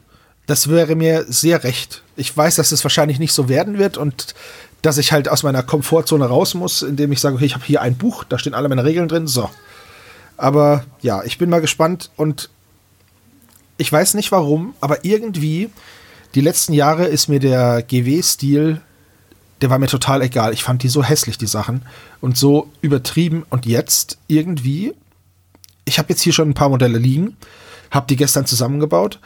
Das 0.47 0.69
wäre 0.69 0.95
mir 0.95 1.27
sehr 1.29 1.63
recht. 1.65 2.03
Ich 2.17 2.35
weiß, 2.35 2.57
dass 2.57 2.67
es 2.67 2.79
das 2.79 2.85
wahrscheinlich 2.85 3.19
nicht 3.19 3.33
so 3.33 3.49
werden 3.49 3.79
wird 3.79 3.99
und 3.99 4.35
dass 4.81 4.99
ich 4.99 5.13
halt 5.13 5.29
aus 5.29 5.43
meiner 5.43 5.63
Komfortzone 5.63 6.25
raus 6.25 6.55
muss, 6.55 6.83
indem 6.83 7.13
ich 7.13 7.21
sage, 7.21 7.37
okay, 7.37 7.45
ich 7.45 7.55
habe 7.55 7.65
hier 7.65 7.83
ein 7.83 7.97
Buch, 7.97 8.25
da 8.25 8.39
stehen 8.39 8.55
alle 8.55 8.69
meine 8.69 8.85
Regeln 8.85 9.09
drin, 9.09 9.27
so. 9.27 9.51
Aber 10.37 10.85
ja, 11.03 11.23
ich 11.25 11.37
bin 11.37 11.51
mal 11.51 11.61
gespannt 11.61 12.11
und 12.17 12.49
ich 13.77 13.93
weiß 13.93 14.15
nicht 14.15 14.33
warum, 14.33 14.75
aber 14.81 15.05
irgendwie 15.05 15.71
die 16.35 16.41
letzten 16.41 16.73
Jahre 16.73 17.07
ist 17.07 17.29
mir 17.29 17.41
der 17.41 17.83
GW-Stil, 17.83 18.81
der 19.61 19.71
war 19.71 19.79
mir 19.79 19.89
total 19.89 20.23
egal. 20.23 20.53
Ich 20.53 20.63
fand 20.63 20.83
die 20.83 20.89
so 20.89 21.03
hässlich, 21.03 21.39
die 21.39 21.47
Sachen. 21.47 21.83
Und 22.21 22.37
so 22.37 22.71
übertrieben. 22.81 23.45
Und 23.51 23.67
jetzt 23.67 24.19
irgendwie, 24.29 24.95
ich 25.85 25.99
habe 25.99 26.11
jetzt 26.11 26.23
hier 26.23 26.33
schon 26.33 26.51
ein 26.51 26.55
paar 26.55 26.69
Modelle 26.69 26.99
liegen, 26.99 27.37
habe 27.91 28.07
die 28.07 28.17
gestern 28.17 28.47
zusammengebaut. 28.47 29.19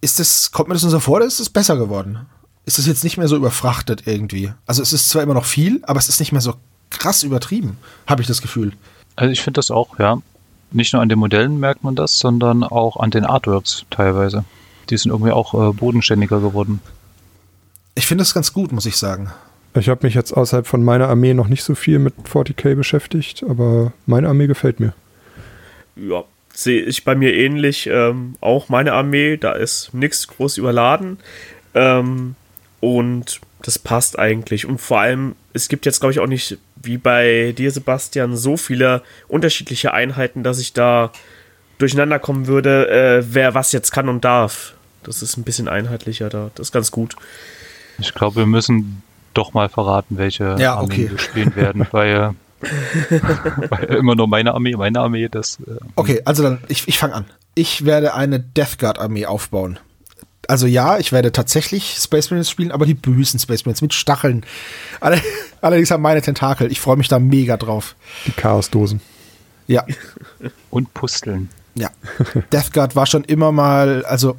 ist 0.00 0.20
das, 0.20 0.52
kommt 0.52 0.68
mir 0.68 0.74
das 0.74 0.82
nur 0.82 0.92
so 0.92 1.00
vor, 1.00 1.16
oder 1.16 1.26
ist 1.26 1.40
es 1.40 1.50
besser 1.50 1.76
geworden? 1.76 2.26
Ist 2.64 2.78
es 2.78 2.86
jetzt 2.86 3.04
nicht 3.04 3.16
mehr 3.16 3.28
so 3.28 3.36
überfrachtet 3.36 4.06
irgendwie? 4.06 4.52
Also 4.66 4.82
es 4.82 4.92
ist 4.92 5.08
zwar 5.08 5.22
immer 5.22 5.34
noch 5.34 5.44
viel, 5.44 5.80
aber 5.82 5.98
es 5.98 6.08
ist 6.08 6.20
nicht 6.20 6.32
mehr 6.32 6.40
so 6.40 6.54
krass 6.90 7.22
übertrieben, 7.22 7.78
habe 8.06 8.22
ich 8.22 8.28
das 8.28 8.42
Gefühl. 8.42 8.72
Also 9.16 9.32
ich 9.32 9.42
finde 9.42 9.58
das 9.58 9.70
auch, 9.70 9.98
ja. 9.98 10.20
Nicht 10.72 10.92
nur 10.92 11.02
an 11.02 11.08
den 11.08 11.18
Modellen 11.18 11.60
merkt 11.60 11.84
man 11.84 11.94
das, 11.94 12.18
sondern 12.18 12.64
auch 12.64 12.96
an 12.96 13.10
den 13.10 13.24
Artworks 13.24 13.84
teilweise. 13.90 14.44
Die 14.90 14.96
sind 14.96 15.10
irgendwie 15.10 15.32
auch 15.32 15.54
äh, 15.54 15.72
bodenständiger 15.72 16.40
geworden. 16.40 16.80
Ich 17.94 18.06
finde 18.06 18.22
das 18.22 18.34
ganz 18.34 18.52
gut, 18.52 18.72
muss 18.72 18.86
ich 18.86 18.96
sagen. 18.96 19.30
Ich 19.74 19.88
habe 19.88 20.06
mich 20.06 20.14
jetzt 20.14 20.32
außerhalb 20.32 20.66
von 20.66 20.82
meiner 20.82 21.08
Armee 21.08 21.34
noch 21.34 21.48
nicht 21.48 21.62
so 21.62 21.74
viel 21.74 21.98
mit 21.98 22.14
40k 22.30 22.74
beschäftigt, 22.74 23.44
aber 23.46 23.92
meine 24.06 24.28
Armee 24.28 24.46
gefällt 24.46 24.80
mir. 24.80 24.94
Ja, 25.96 26.24
sehe 26.52 26.82
ich 26.82 27.04
bei 27.04 27.14
mir 27.14 27.34
ähnlich. 27.34 27.86
Ähm, 27.90 28.36
auch 28.40 28.68
meine 28.68 28.92
Armee, 28.92 29.36
da 29.36 29.52
ist 29.52 29.92
nichts 29.92 30.28
groß 30.28 30.56
überladen. 30.58 31.18
Ähm, 31.74 32.36
und 32.80 33.40
das 33.62 33.78
passt 33.78 34.18
eigentlich. 34.18 34.66
Und 34.66 34.80
vor 34.80 35.00
allem, 35.00 35.34
es 35.52 35.68
gibt 35.68 35.86
jetzt, 35.86 36.00
glaube 36.00 36.12
ich, 36.12 36.20
auch 36.20 36.26
nicht, 36.26 36.58
wie 36.76 36.98
bei 36.98 37.52
dir, 37.56 37.70
Sebastian, 37.70 38.36
so 38.36 38.56
viele 38.56 39.02
unterschiedliche 39.28 39.92
Einheiten, 39.92 40.42
dass 40.42 40.58
ich 40.58 40.72
da 40.72 41.12
durcheinander 41.78 42.18
kommen 42.18 42.46
würde, 42.46 42.88
äh, 42.88 43.24
wer 43.28 43.54
was 43.54 43.72
jetzt 43.72 43.90
kann 43.90 44.08
und 44.08 44.24
darf. 44.24 44.75
Das 45.06 45.22
ist 45.22 45.36
ein 45.36 45.42
bisschen 45.44 45.68
einheitlicher 45.68 46.28
da. 46.28 46.50
Das 46.54 46.68
ist 46.68 46.72
ganz 46.72 46.90
gut. 46.90 47.16
Ich 47.98 48.12
glaube, 48.14 48.36
wir 48.36 48.46
müssen 48.46 49.02
doch 49.34 49.54
mal 49.54 49.68
verraten, 49.68 50.18
welche 50.18 50.56
Ja, 50.58 50.74
Armeen 50.76 50.90
okay. 51.06 51.10
wir 51.10 51.18
spielen 51.18 51.56
werden, 51.56 51.86
weil, 51.92 52.34
weil 53.68 53.84
immer 53.96 54.14
nur 54.14 54.28
meine 54.28 54.54
Armee, 54.54 54.74
meine 54.76 55.00
Armee, 55.00 55.28
das. 55.28 55.58
Äh, 55.66 55.76
Okay, 55.96 56.22
also 56.24 56.42
dann, 56.42 56.58
ich, 56.68 56.88
ich 56.88 56.98
fange 56.98 57.14
an. 57.14 57.24
Ich 57.54 57.84
werde 57.84 58.14
eine 58.14 58.40
Death 58.40 58.78
Guard 58.78 58.98
Armee 58.98 59.26
aufbauen. 59.26 59.78
Also 60.48 60.66
ja, 60.66 60.98
ich 60.98 61.10
werde 61.12 61.32
tatsächlich 61.32 61.96
Space 61.98 62.30
Marines 62.30 62.48
spielen, 62.50 62.70
aber 62.70 62.86
die 62.86 62.94
bösen 62.94 63.40
Space 63.40 63.64
Marines 63.64 63.82
mit 63.82 63.94
Stacheln. 63.94 64.44
Alle- 65.00 65.20
Allerdings 65.60 65.90
haben 65.90 66.02
meine 66.02 66.22
Tentakel. 66.22 66.70
Ich 66.70 66.80
freue 66.80 66.96
mich 66.96 67.08
da 67.08 67.18
mega 67.18 67.56
drauf. 67.56 67.96
Die 68.26 68.30
Chaosdosen. 68.32 69.00
Ja, 69.66 69.84
und 70.70 70.94
Pusteln. 70.94 71.48
ja. 71.74 71.90
Death 72.52 72.72
Guard 72.72 72.94
war 72.94 73.06
schon 73.06 73.24
immer 73.24 73.50
mal, 73.50 74.04
also 74.04 74.36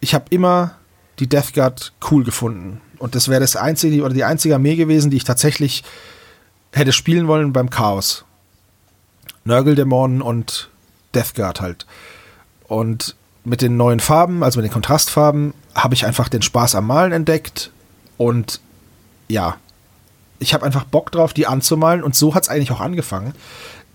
ich 0.00 0.14
habe 0.14 0.26
immer 0.30 0.76
die 1.18 1.28
Death 1.28 1.54
Guard 1.54 1.92
cool 2.10 2.24
gefunden. 2.24 2.80
Und 2.98 3.14
das 3.14 3.28
wäre 3.28 3.40
das 3.40 3.56
einzige 3.56 4.02
oder 4.02 4.14
die 4.14 4.24
einzige 4.24 4.54
Armee 4.54 4.76
gewesen, 4.76 5.10
die 5.10 5.18
ich 5.18 5.24
tatsächlich 5.24 5.84
hätte 6.72 6.92
spielen 6.92 7.28
wollen 7.28 7.52
beim 7.52 7.70
Chaos. 7.70 8.24
Nörgeldämonen 9.44 10.22
und 10.22 10.70
Death 11.14 11.34
Guard 11.34 11.60
halt. 11.60 11.86
Und 12.68 13.16
mit 13.44 13.62
den 13.62 13.76
neuen 13.76 14.00
Farben, 14.00 14.42
also 14.42 14.58
mit 14.58 14.68
den 14.68 14.72
Kontrastfarben, 14.72 15.54
habe 15.74 15.94
ich 15.94 16.06
einfach 16.06 16.28
den 16.28 16.42
Spaß 16.42 16.74
am 16.74 16.86
Malen 16.86 17.12
entdeckt. 17.12 17.70
Und 18.16 18.60
ja, 19.28 19.56
ich 20.38 20.54
habe 20.54 20.64
einfach 20.64 20.84
Bock 20.84 21.10
drauf, 21.10 21.32
die 21.32 21.46
anzumalen. 21.46 22.02
Und 22.02 22.14
so 22.14 22.34
hat 22.34 22.44
es 22.44 22.48
eigentlich 22.48 22.70
auch 22.70 22.80
angefangen. 22.80 23.34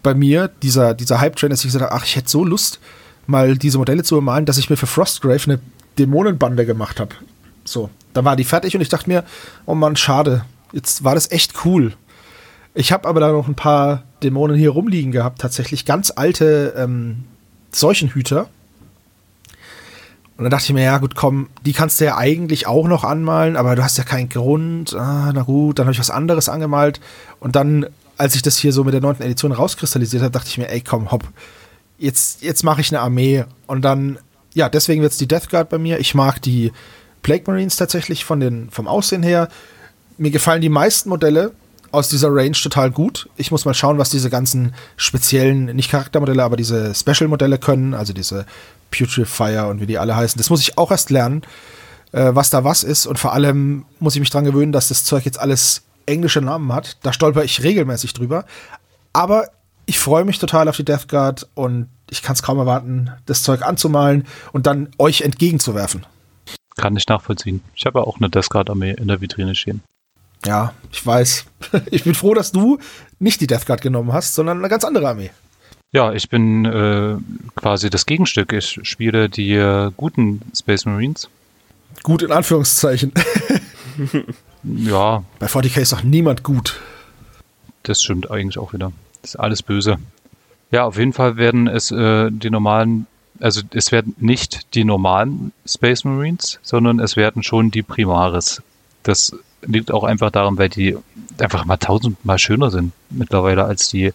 Bei 0.04 0.14
mir, 0.14 0.50
dieser, 0.62 0.94
dieser 0.94 1.20
Hype-Train, 1.20 1.50
dass 1.50 1.60
ich 1.60 1.68
gesagt 1.68 1.84
habe, 1.84 1.94
ach, 1.94 2.06
ich 2.06 2.16
hätte 2.16 2.30
so 2.30 2.44
Lust, 2.44 2.80
mal 3.28 3.58
diese 3.58 3.78
Modelle 3.78 4.04
zu 4.04 4.16
bemalen, 4.16 4.46
dass 4.46 4.58
ich 4.58 4.70
mir 4.70 4.78
für 4.78 4.88
Frostgrave 4.88 5.44
eine 5.46 5.60
Dämonenbande 5.98 6.66
gemacht 6.66 7.00
habe. 7.00 7.16
So, 7.64 7.90
dann 8.14 8.26
war 8.26 8.36
die 8.36 8.44
fertig 8.44 8.76
und 8.76 8.82
ich 8.82 8.90
dachte 8.90 9.10
mir, 9.10 9.24
oh 9.66 9.76
Mann, 9.76 9.96
schade. 9.96 10.46
Jetzt 10.72 11.04
war 11.04 11.16
das 11.16 11.32
echt 11.32 11.66
cool. 11.66 11.94
Ich 12.74 12.92
habe 12.92 13.08
aber 13.08 13.20
da 13.20 13.32
noch 13.32 13.48
ein 13.48 13.56
paar 13.56 14.04
Dämonen 14.22 14.58
hier 14.58 14.72
rumliegen 14.72 15.12
gehabt, 15.12 15.40
tatsächlich 15.40 15.86
ganz 15.86 16.12
alte 16.16 16.74
ähm, 16.78 17.24
Seuchenhüter. 17.72 18.50
Und 20.38 20.44
dann 20.44 20.52
dachte 20.52 20.66
ich 20.66 20.74
mir, 20.74 20.84
ja 20.84 20.98
gut, 20.98 21.16
komm, 21.16 21.48
die 21.66 21.72
kannst 21.72 22.02
du 22.02 22.06
ja 22.06 22.18
eigentlich 22.18 22.68
auch 22.68 22.88
noch 22.88 23.06
anmalen, 23.06 23.56
aber 23.56 23.76
du 23.78 23.84
hast 23.84 23.98
ja 23.98 24.04
keinen 24.04 24.28
Grund. 24.28 24.94
Ah, 24.94 25.32
na 25.34 25.44
gut, 25.44 25.80
dann 25.80 25.86
habe 25.86 25.94
ich 25.94 26.00
was 26.00 26.10
anderes 26.10 26.50
angemalt. 26.50 27.00
Und 27.40 27.56
dann, 27.56 27.86
als 28.18 28.36
ich 28.36 28.42
das 28.42 28.58
hier 28.58 28.74
so 28.74 28.84
mit 28.84 28.94
der 28.94 29.02
neunten 29.02 29.24
Edition 29.24 29.54
rauskristallisiert 29.54 30.24
habe, 30.24 30.32
dachte 30.32 30.50
ich 30.50 30.58
mir, 30.58 30.70
ey, 30.70 30.82
komm, 30.82 31.12
hopp, 31.12 31.24
jetzt, 31.98 32.42
jetzt 32.42 32.64
mache 32.64 32.82
ich 32.82 32.92
eine 32.92 33.00
Armee. 33.00 33.46
Und 33.68 33.84
dann, 33.84 34.20
ja, 34.56 34.70
deswegen 34.70 35.02
wird 35.02 35.12
es 35.12 35.18
die 35.18 35.28
Death 35.28 35.50
Guard 35.50 35.70
bei 35.70 35.78
mir. 35.78 36.00
Ich 36.00 36.16
mag 36.16 36.42
die 36.42 36.72
Plague 37.22 37.44
Marines 37.46 37.76
tatsächlich 37.76 38.26
von 38.26 38.40
den, 38.40 38.70
vom 38.72 38.88
Aussehen 38.88 39.22
her. 39.22 39.50
Mir 40.18 40.32
gefallen 40.32 40.62
die 40.62 40.70
meisten 40.70 41.10
Modelle 41.10 41.52
aus 41.92 42.08
dieser 42.08 42.30
Range 42.34 42.52
total 42.52 42.90
gut. 42.90 43.30
Ich 43.36 43.52
muss 43.52 43.66
mal 43.66 43.74
schauen, 43.74 43.98
was 43.98 44.10
diese 44.10 44.30
ganzen 44.30 44.74
speziellen, 44.96 45.66
nicht 45.76 45.92
Charaktermodelle, 45.92 46.42
aber 46.42 46.56
diese 46.56 46.96
Special-Modelle 46.96 47.58
können, 47.58 47.94
also 47.94 48.14
diese 48.14 48.46
Putrefier 48.92 49.68
und 49.68 49.82
wie 49.82 49.88
die 49.88 49.98
alle 49.98 50.16
heißen. 50.16 50.38
Das 50.38 50.50
muss 50.50 50.62
ich 50.62 50.78
auch 50.78 50.90
erst 50.90 51.10
lernen, 51.10 51.42
äh, 52.14 52.32
was 52.34 52.50
da 52.50 52.64
was 52.64 52.84
ist. 52.84 53.08
Und 53.08 53.20
vor 53.20 53.34
allem 53.34 53.86
muss 54.00 54.16
ich 54.16 54.22
mich 54.22 54.30
dran 54.30 54.46
gewöhnen, 54.46 54.72
dass 54.72 54.88
das 54.88 55.04
Zeug 55.04 55.26
jetzt 55.26 55.40
alles 55.40 55.84
englische 56.06 56.42
Namen 56.42 56.72
hat. 56.72 56.98
Da 57.04 57.12
stolper 57.12 57.44
ich 57.44 57.62
regelmäßig 57.62 58.14
drüber. 58.14 58.46
Aber 59.12 59.50
ich 59.86 60.00
freue 60.00 60.24
mich 60.24 60.40
total 60.40 60.70
auf 60.70 60.78
die 60.78 60.86
Death 60.86 61.10
Guard 61.10 61.50
und 61.56 61.90
ich 62.10 62.22
kann 62.22 62.34
es 62.34 62.44
kaum 62.44 62.58
erwarten, 62.58 63.12
das 63.26 63.44
Zeug 63.44 63.62
anzumalen 63.64 64.26
und 64.54 64.68
dann 64.68 64.90
euch 64.98 65.22
entgegenzuwerfen. 65.22 66.06
Kann 66.78 66.96
ich 66.98 67.08
nachvollziehen. 67.08 67.62
Ich 67.76 67.86
habe 67.86 68.06
auch 68.06 68.18
eine 68.18 68.30
Death 68.30 68.50
Guard 68.50 68.70
Armee 68.70 68.92
in 68.92 69.08
der 69.08 69.22
Vitrine 69.22 69.56
stehen. 69.56 69.82
Ja, 70.46 70.74
ich 70.92 71.06
weiß. 71.06 71.46
Ich 71.92 72.04
bin 72.04 72.14
froh, 72.16 72.34
dass 72.34 72.52
du 72.52 72.78
nicht 73.20 73.42
die 73.42 73.48
Death 73.48 73.66
Guard 73.66 73.82
genommen 73.82 74.14
hast, 74.14 74.36
sondern 74.36 74.60
eine 74.60 74.70
ganz 74.70 74.84
andere 74.84 75.08
Armee. 75.10 75.32
Ja, 75.92 76.12
ich 76.14 76.30
bin 76.30 76.66
äh, 76.66 77.16
quasi 77.56 77.90
das 77.90 78.06
Gegenstück. 78.06 78.52
Ich 78.54 78.80
spiele 78.84 79.30
die 79.30 79.54
äh, 79.54 79.92
guten 79.96 80.42
Space 80.56 80.86
Marines. 80.86 81.30
Gut 82.04 82.22
in 82.22 82.32
Anführungszeichen. 82.32 83.14
Ja, 84.64 85.24
Bei 85.40 85.46
40k 85.46 85.80
ist 85.82 85.94
doch 85.94 86.04
niemand 86.04 86.44
gut. 86.44 86.80
das 87.84 88.02
stimmt 88.02 88.32
eigentlich 88.32 88.58
auch 88.58 88.74
wieder. 88.74 88.92
Das 89.22 89.32
ist 89.32 89.36
alles 89.40 89.62
böse. 89.62 89.98
Ja, 90.72 90.86
auf 90.86 90.98
jeden 90.98 91.14
Fall 91.14 91.38
werden 91.38 91.68
es 91.68 91.92
äh, 91.92 92.30
die 92.32 92.50
normalen, 92.50 93.08
also 93.40 93.62
es 93.74 93.92
werden 93.92 94.16
nicht 94.20 94.74
die 94.76 94.84
normalen 94.84 95.52
Space 95.66 96.04
Marines, 96.04 96.60
sondern 96.64 97.00
es 97.00 97.16
werden 97.16 97.44
schon 97.44 97.72
die 97.72 97.84
Primaris. 97.84 98.62
Das 99.04 99.36
liegt 99.62 99.92
auch 99.92 100.04
einfach 100.04 100.32
daran, 100.32 100.58
weil 100.58 100.70
die 100.70 100.98
einfach 101.38 101.66
mal 101.66 101.78
tausendmal 101.78 102.40
schöner 102.40 102.72
sind 102.72 102.92
mittlerweile 103.10 103.66
als 103.66 103.90
die 103.90 104.14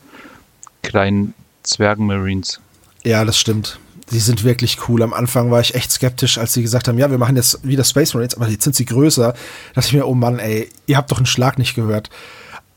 kleinen 0.83 1.35
Zwergen-Marines. 1.63 2.61
Ja, 3.05 3.25
das 3.25 3.39
stimmt. 3.39 3.79
Die 4.11 4.19
sind 4.19 4.43
wirklich 4.43 4.89
cool. 4.89 5.03
Am 5.03 5.13
Anfang 5.13 5.51
war 5.51 5.61
ich 5.61 5.75
echt 5.75 5.93
skeptisch, 5.93 6.39
als 6.39 6.53
sie 6.53 6.63
gesagt 6.63 6.89
haben, 6.89 6.99
ja, 6.99 7.11
wir 7.11 7.19
machen 7.19 7.37
jetzt 7.37 7.65
wieder 7.67 7.85
Space 7.85 8.15
Marines, 8.15 8.35
aber 8.35 8.49
jetzt 8.49 8.65
sind 8.65 8.75
sie 8.75 8.85
größer. 8.85 9.33
Da 9.33 9.39
dachte 9.75 9.89
ich 9.89 9.93
mir, 9.93 10.07
oh 10.07 10.15
Mann, 10.15 10.39
ey, 10.39 10.69
ihr 10.87 10.97
habt 10.97 11.11
doch 11.11 11.19
einen 11.19 11.27
Schlag 11.27 11.59
nicht 11.59 11.75
gehört. 11.75 12.11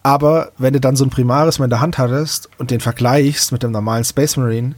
Aber 0.03 0.51
wenn 0.57 0.73
du 0.73 0.81
dann 0.81 0.95
so 0.97 1.03
einen 1.05 1.11
Primaris 1.11 1.59
mal 1.59 1.65
in 1.65 1.69
der 1.69 1.79
Hand 1.79 1.97
hattest 1.97 2.49
und 2.57 2.71
den 2.71 2.81
vergleichst 2.81 3.51
mit 3.53 3.63
dem 3.63 3.71
normalen 3.71 4.03
Space 4.03 4.35
Marine, 4.37 4.75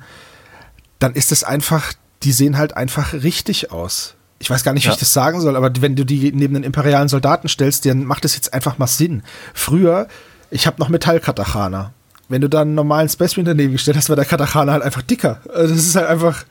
dann 0.99 1.13
ist 1.13 1.31
es 1.31 1.43
einfach, 1.43 1.93
die 2.23 2.31
sehen 2.31 2.57
halt 2.57 2.77
einfach 2.77 3.13
richtig 3.13 3.71
aus. 3.71 4.13
Ich 4.37 4.49
weiß 4.49 4.63
gar 4.63 4.73
nicht, 4.73 4.83
wie 4.83 4.87
Ja. 4.89 4.93
ich 4.93 4.99
das 4.99 5.13
sagen 5.13 5.41
soll, 5.41 5.55
aber 5.55 5.71
wenn 5.81 5.95
du 5.95 6.05
die 6.05 6.31
neben 6.31 6.53
den 6.53 6.63
imperialen 6.63 7.07
Soldaten 7.09 7.47
stellst, 7.47 7.85
dann 7.85 8.03
macht 8.05 8.23
es 8.25 8.35
jetzt 8.35 8.53
einfach 8.53 8.77
mal 8.77 8.87
Sinn. 8.87 9.23
Früher, 9.53 10.07
ich 10.51 10.67
habe 10.67 10.79
noch 10.79 10.89
Metallkatachaner. 10.89 11.91
Wenn 12.29 12.41
du 12.41 12.49
dann 12.49 12.69
einen 12.69 12.75
normalen 12.75 13.09
Space 13.09 13.35
Marine 13.37 13.51
daneben 13.55 13.71
gestellt 13.73 13.97
hast, 13.97 14.09
war 14.09 14.15
der 14.15 14.25
Katachaner 14.25 14.73
halt 14.73 14.83
einfach 14.83 15.01
dicker. 15.01 15.41
Also 15.53 15.73
das 15.73 15.85
ist 15.85 15.95
halt 15.95 16.07
einfach, 16.07 16.43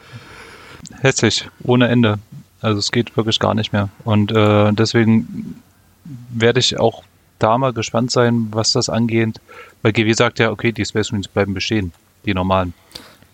Hässlich, 1.01 1.49
ohne 1.63 1.89
Ende. 1.89 2.19
Also 2.61 2.79
es 2.79 2.91
geht 2.93 3.17
wirklich 3.17 3.39
gar 3.39 3.55
nicht 3.55 3.73
mehr. 3.73 3.89
Und 4.05 4.33
äh, 4.33 4.73
deswegen 4.73 5.61
werde 6.31 6.61
ich 6.61 6.79
auch 6.79 7.03
da 7.45 7.59
mal 7.59 7.73
gespannt 7.73 8.11
sein, 8.11 8.49
was 8.51 8.73
das 8.73 8.89
angeht. 8.89 9.41
Weil 9.83 9.93
GW 9.93 10.13
sagt 10.15 10.39
ja, 10.39 10.51
okay, 10.51 10.73
die 10.73 10.85
Space 10.85 11.13
Marines 11.13 11.29
bleiben 11.29 11.53
bestehen, 11.53 11.93
die 12.25 12.33
normalen. 12.33 12.73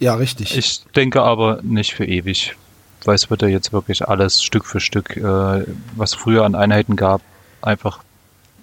ja, 0.01 0.15
richtig. 0.15 0.57
Ich 0.57 0.83
denke 0.97 1.23
aber 1.23 1.61
nicht 1.63 1.95
für 1.95 2.05
ewig. 2.05 2.57
Weil 3.05 3.15
es 3.15 3.31
wird 3.31 3.41
ja 3.41 3.49
jetzt 3.49 3.73
wirklich 3.73 4.07
alles 4.07 4.43
Stück 4.43 4.67
für 4.67 4.81
Stück, 4.81 5.17
äh, 5.17 5.65
was 5.97 6.15
früher 6.15 6.45
an 6.45 6.55
Einheiten 6.55 6.97
gab, 6.97 7.23
einfach 7.63 8.01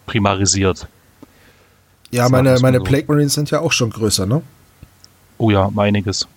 primarisiert. 0.06 0.88
ja, 2.12 2.30
meine, 2.30 2.60
meine 2.60 2.78
so. 2.80 2.84
Plague 2.84 3.06
Marines 3.08 3.34
sind 3.34 3.50
ja 3.50 3.62
auch 3.62 3.72
schon 3.72 3.90
größer, 3.90 4.28
ne? 4.28 4.44
Oh 5.40 5.50
ja, 5.50 5.72
einiges. 5.76 6.28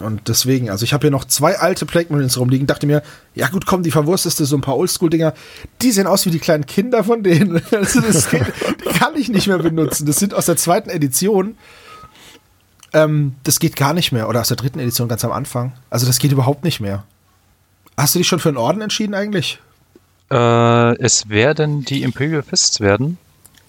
Und 0.00 0.28
deswegen, 0.28 0.70
also 0.70 0.84
ich 0.84 0.92
habe 0.92 1.02
hier 1.02 1.10
noch 1.10 1.24
zwei 1.24 1.58
alte 1.58 1.86
Plague 1.86 2.12
Marines 2.12 2.38
rumliegen, 2.38 2.66
dachte 2.66 2.86
mir, 2.86 3.02
ja 3.34 3.48
gut, 3.48 3.66
komm, 3.66 3.82
die 3.82 3.90
verwurstest 3.90 4.38
du 4.40 4.44
so 4.44 4.56
ein 4.56 4.60
paar 4.60 4.76
Oldschool-Dinger, 4.76 5.32
die 5.80 5.90
sehen 5.90 6.06
aus 6.06 6.26
wie 6.26 6.30
die 6.30 6.38
kleinen 6.38 6.66
Kinder 6.66 7.04
von 7.04 7.22
denen. 7.22 7.62
Also 7.72 8.00
das 8.00 8.28
die 8.28 8.38
kann 8.98 9.16
ich 9.16 9.28
nicht 9.28 9.46
mehr 9.46 9.58
benutzen. 9.58 10.06
Das 10.06 10.16
sind 10.16 10.34
aus 10.34 10.46
der 10.46 10.56
zweiten 10.56 10.90
Edition. 10.90 11.56
Ähm, 12.92 13.34
das 13.42 13.58
geht 13.58 13.76
gar 13.76 13.92
nicht 13.92 14.12
mehr. 14.12 14.28
Oder 14.28 14.40
aus 14.40 14.48
der 14.48 14.56
dritten 14.56 14.78
Edition 14.78 15.08
ganz 15.08 15.24
am 15.24 15.32
Anfang. 15.32 15.72
Also 15.90 16.06
das 16.06 16.18
geht 16.18 16.32
überhaupt 16.32 16.64
nicht 16.64 16.80
mehr. 16.80 17.04
Hast 17.96 18.14
du 18.14 18.18
dich 18.18 18.28
schon 18.28 18.38
für 18.38 18.48
einen 18.48 18.58
Orden 18.58 18.82
entschieden 18.82 19.14
eigentlich? 19.14 19.60
Äh, 20.30 20.98
es 20.98 21.28
werden 21.28 21.84
die 21.84 22.02
Imperial 22.02 22.42
Fists 22.42 22.80
werden. 22.80 23.18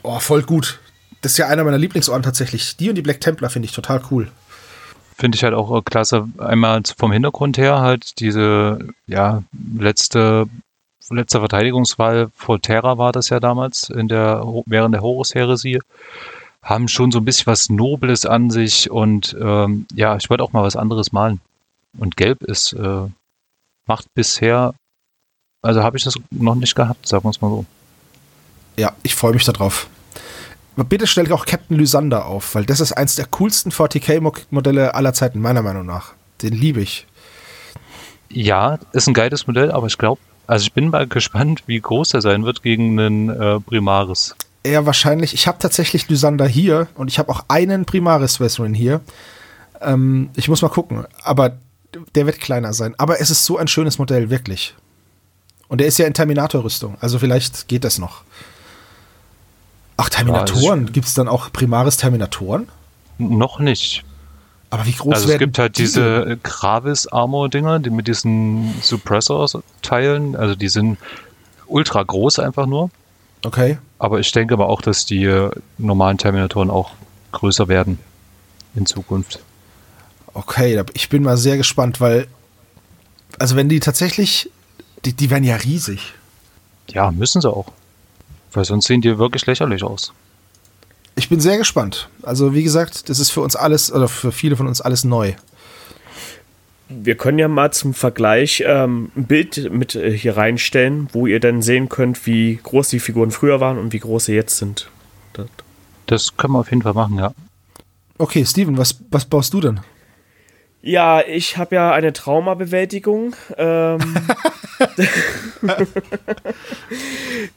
Oh, 0.04 0.20
voll 0.20 0.44
gut. 0.44 0.80
Das 1.22 1.34
ist 1.34 1.38
ja 1.38 1.48
einer 1.48 1.63
meiner 1.63 1.78
Lieblingsorden 1.78 2.24
tatsächlich. 2.24 2.78
Die 2.78 2.90
und 2.90 2.96
die 2.96 3.02
Black 3.02 3.22
Templar 3.22 3.50
finde 3.50 3.68
ich 3.68 3.72
total 3.74 4.02
cool. 4.12 4.30
Finde 5.17 5.36
ich 5.36 5.43
halt 5.43 5.56
auch 5.56 5.84
klasse. 5.84 6.30
Einmal 6.38 6.82
vom 6.95 7.12
Hintergrund 7.12 7.58
her 7.58 7.80
halt 7.82 8.19
diese, 8.19 8.80
ja, 9.08 9.43
letzte, 9.75 10.47
letzte 11.10 11.39
Verteidigungswahl 11.39 12.30
vor 12.36 12.62
Terra 12.62 12.97
war 12.97 13.12
das 13.12 13.30
ja 13.30 13.39
damals 13.39 13.89
in 13.89 14.08
der, 14.08 14.43
während 14.67 14.93
der 14.93 15.01
Horus-Heresie. 15.01 15.80
Haben 16.62 16.88
schon 16.88 17.12
so 17.12 17.19
ein 17.19 17.25
bisschen 17.25 17.47
was 17.47 17.69
Nobles 17.69 18.25
an 18.25 18.51
sich 18.51 18.91
und 18.91 19.36
ähm, 19.41 19.88
ja, 19.93 20.17
ich 20.17 20.30
wollte 20.30 20.43
auch 20.43 20.53
mal 20.53 20.63
was 20.63 20.75
anderes 20.75 21.12
malen. 21.12 21.41
Und 21.97 22.15
Gelb 22.15 22.43
ist, 22.43 22.73
äh, 22.73 23.08
macht 23.88 24.13
bisher, 24.13 24.75
also 25.63 25.82
habe 25.82 25.97
ich 25.97 26.03
das 26.03 26.15
noch 26.30 26.56
nicht 26.56 26.75
gehabt, 26.75 27.08
sagen 27.08 27.23
wir 27.23 27.30
es 27.30 27.41
mal 27.41 27.49
so. 27.49 27.65
Ja, 28.75 28.93
ich 29.01 29.15
freue 29.15 29.34
mich 29.34 29.45
darauf. 29.45 29.88
Bitte 30.84 31.08
stell 31.08 31.32
auch 31.32 31.46
Captain 31.46 31.78
Lysander 31.78 32.26
auf, 32.26 32.54
weil 32.54 32.66
das 32.66 32.80
ist 32.80 32.94
eins 32.94 33.16
der 33.16 33.26
coolsten 33.26 33.72
40k-Modelle 33.72 34.94
aller 34.94 35.13
Zeiten, 35.13 35.40
meiner 35.40 35.62
Meinung 35.63 35.86
nach. 35.86 36.13
Den 36.42 36.54
liebe 36.54 36.82
ich. 36.82 37.08
Ja, 38.30 38.78
ist 38.92 39.08
ein 39.08 39.13
geiles 39.13 39.48
Modell, 39.48 39.72
aber 39.72 39.88
ich 39.88 39.98
glaube, 39.98 40.22
also 40.46 40.63
ich 40.63 40.74
bin 40.74 40.90
mal 40.90 41.08
gespannt, 41.08 41.63
wie 41.66 41.80
groß 41.80 42.13
er 42.13 42.22
sein 42.22 42.46
wird 42.46 42.62
gegen 42.62 43.00
einen 43.00 43.30
äh, 43.30 43.60
Primaris. 43.60 44.36
Ja, 44.66 44.86
wahrscheinlich. 44.86 45.34
Ich 45.34 45.48
habe 45.48 45.58
tatsächlich 45.60 46.10
Lysander 46.10 46.48
hier 46.48 46.88
und 46.96 47.10
ich 47.10 47.20
habe 47.20 47.30
auch 47.30 47.46
einen 47.48 47.86
Primaris-Version 47.86 48.74
hier. 48.74 49.02
Ähm, 49.82 50.30
ich 50.36 50.50
muss 50.50 50.62
mal 50.62 50.70
gucken, 50.70 51.06
aber 51.24 51.58
der 52.16 52.26
wird 52.26 52.40
kleiner 52.40 52.74
sein. 52.74 52.94
Aber 52.98 53.22
es 53.22 53.30
ist 53.30 53.46
so 53.46 53.58
ein 53.58 53.68
schönes 53.68 53.98
Modell, 53.98 54.30
wirklich. 54.30 54.76
Und 55.70 55.80
der 55.80 55.88
ist 55.88 55.98
ja 55.98 56.06
in 56.06 56.13
Terminator-Rüstung, 56.13 56.98
also 57.00 57.20
vielleicht 57.20 57.68
geht 57.68 57.84
das 57.84 57.98
noch. 57.98 58.24
Ach, 59.97 60.10
Terminatoren. 60.10 60.86
Ja, 60.86 60.91
Gibt 60.91 61.07
es 61.07 61.13
dann 61.13 61.27
auch 61.27 61.51
Primaris 61.51 61.97
Terminatoren? 61.97 62.69
Noch 63.17 63.60
nicht. 63.60 64.03
Aber 64.69 64.86
wie 64.86 64.91
groß 64.91 65.13
Also 65.13 65.31
es 65.31 65.39
gibt 65.39 65.57
halt 65.60 65.77
diese, 65.77 66.23
diese 66.23 66.38
Gravis-Armor-Dinger, 66.38 67.79
die 67.79 67.89
mit 67.89 68.07
diesen 68.07 68.75
Suppressors-Teilen, 68.81 70.36
also 70.36 70.55
die 70.55 70.67
sind 70.67 70.97
ultra 71.65 72.03
groß 72.03 72.39
einfach 72.39 72.65
nur. 72.65 72.89
Okay. 73.43 73.77
Aber 73.97 74.19
ich 74.19 74.31
denke 74.31 74.53
aber 74.53 74.67
auch, 74.67 74.81
dass 74.81 75.05
die 75.05 75.23
äh, 75.23 75.51
normalen 75.77 76.17
Terminatoren 76.17 76.69
auch 76.69 76.91
größer 77.31 77.67
werden 77.67 77.99
in 78.75 78.86
Zukunft. 78.86 79.39
Okay, 80.33 80.83
ich 80.93 81.10
bin 81.10 81.23
mal 81.23 81.38
sehr 81.38 81.57
gespannt, 81.57 81.99
weil, 81.99 82.27
also 83.39 83.55
wenn 83.55 83.69
die 83.69 83.79
tatsächlich, 83.79 84.51
die, 85.05 85.13
die 85.13 85.29
werden 85.29 85.43
ja 85.43 85.55
riesig. 85.55 86.13
Ja, 86.89 87.12
müssen 87.12 87.41
sie 87.41 87.49
auch. 87.49 87.71
Weil 88.58 88.65
sonst 88.65 88.88
sehen 88.88 89.02
die 89.02 89.20
wirklich 89.20 89.46
lächerlich 89.46 89.84
aus. 89.84 90.13
Ich 91.15 91.30
bin 91.30 91.39
sehr 91.39 91.60
gespannt. 91.60 92.10
Also, 92.24 92.56
wie 92.56 92.63
gesagt, 92.63 93.08
das 93.08 93.20
ist 93.20 93.30
für 93.30 93.41
uns 93.41 93.56
alles, 93.56 93.93
oder 93.93 94.08
für 94.08 94.32
viele 94.32 94.56
von 94.56 94.65
uns 94.65 94.82
alles 94.82 95.04
neu. 95.04 95.34
Wir 96.89 97.13
können 97.13 97.38
ja 97.38 97.50
mal 97.50 97.72
zum 97.72 97.93
Vergleich 97.93 98.63
ähm, 98.65 99.12
ein 99.15 99.26
Bild 99.26 99.72
mit 99.72 99.93
äh, 99.93 100.10
hier 100.12 100.38
reinstellen, 100.38 101.08
wo 101.13 101.28
ihr 101.28 101.39
dann 101.39 101.62
sehen 101.62 101.88
könnt, 101.88 102.26
wie 102.26 102.60
groß 102.63 102.89
die 102.89 103.00
Figuren 103.00 103.30
früher 103.30 103.60
waren 103.60 103.78
und 103.78 103.93
wie 103.93 104.00
groß 104.00 104.26
sie 104.26 104.34
jetzt 104.34 104.58
sind. 104.58 104.89
Das, 105.34 105.46
das 106.08 106.38
können 106.38 106.54
wir 106.54 106.60
auf 106.62 106.72
jeden 106.72 106.82
Fall 106.82 106.93
machen, 106.93 107.20
ja. 107.20 107.36
Okay, 108.17 108.43
Steven, 108.43 108.76
was, 108.80 108.98
was 109.12 109.26
baust 109.26 109.54
du 109.54 109.62
denn? 109.62 109.82
Ja, 110.88 111.21
ich 111.21 111.58
habe 111.58 111.76
ja 111.76 111.91
eine 111.91 112.13
Traumabewältigung, 112.13 113.36
ähm, 113.58 114.00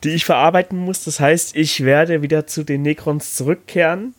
die 0.02 0.10
ich 0.10 0.24
verarbeiten 0.24 0.76
muss. 0.76 1.04
Das 1.04 1.20
heißt, 1.20 1.54
ich 1.54 1.84
werde 1.84 2.22
wieder 2.22 2.48
zu 2.48 2.64
den 2.64 2.82
Necrons 2.82 3.36
zurückkehren. 3.36 4.16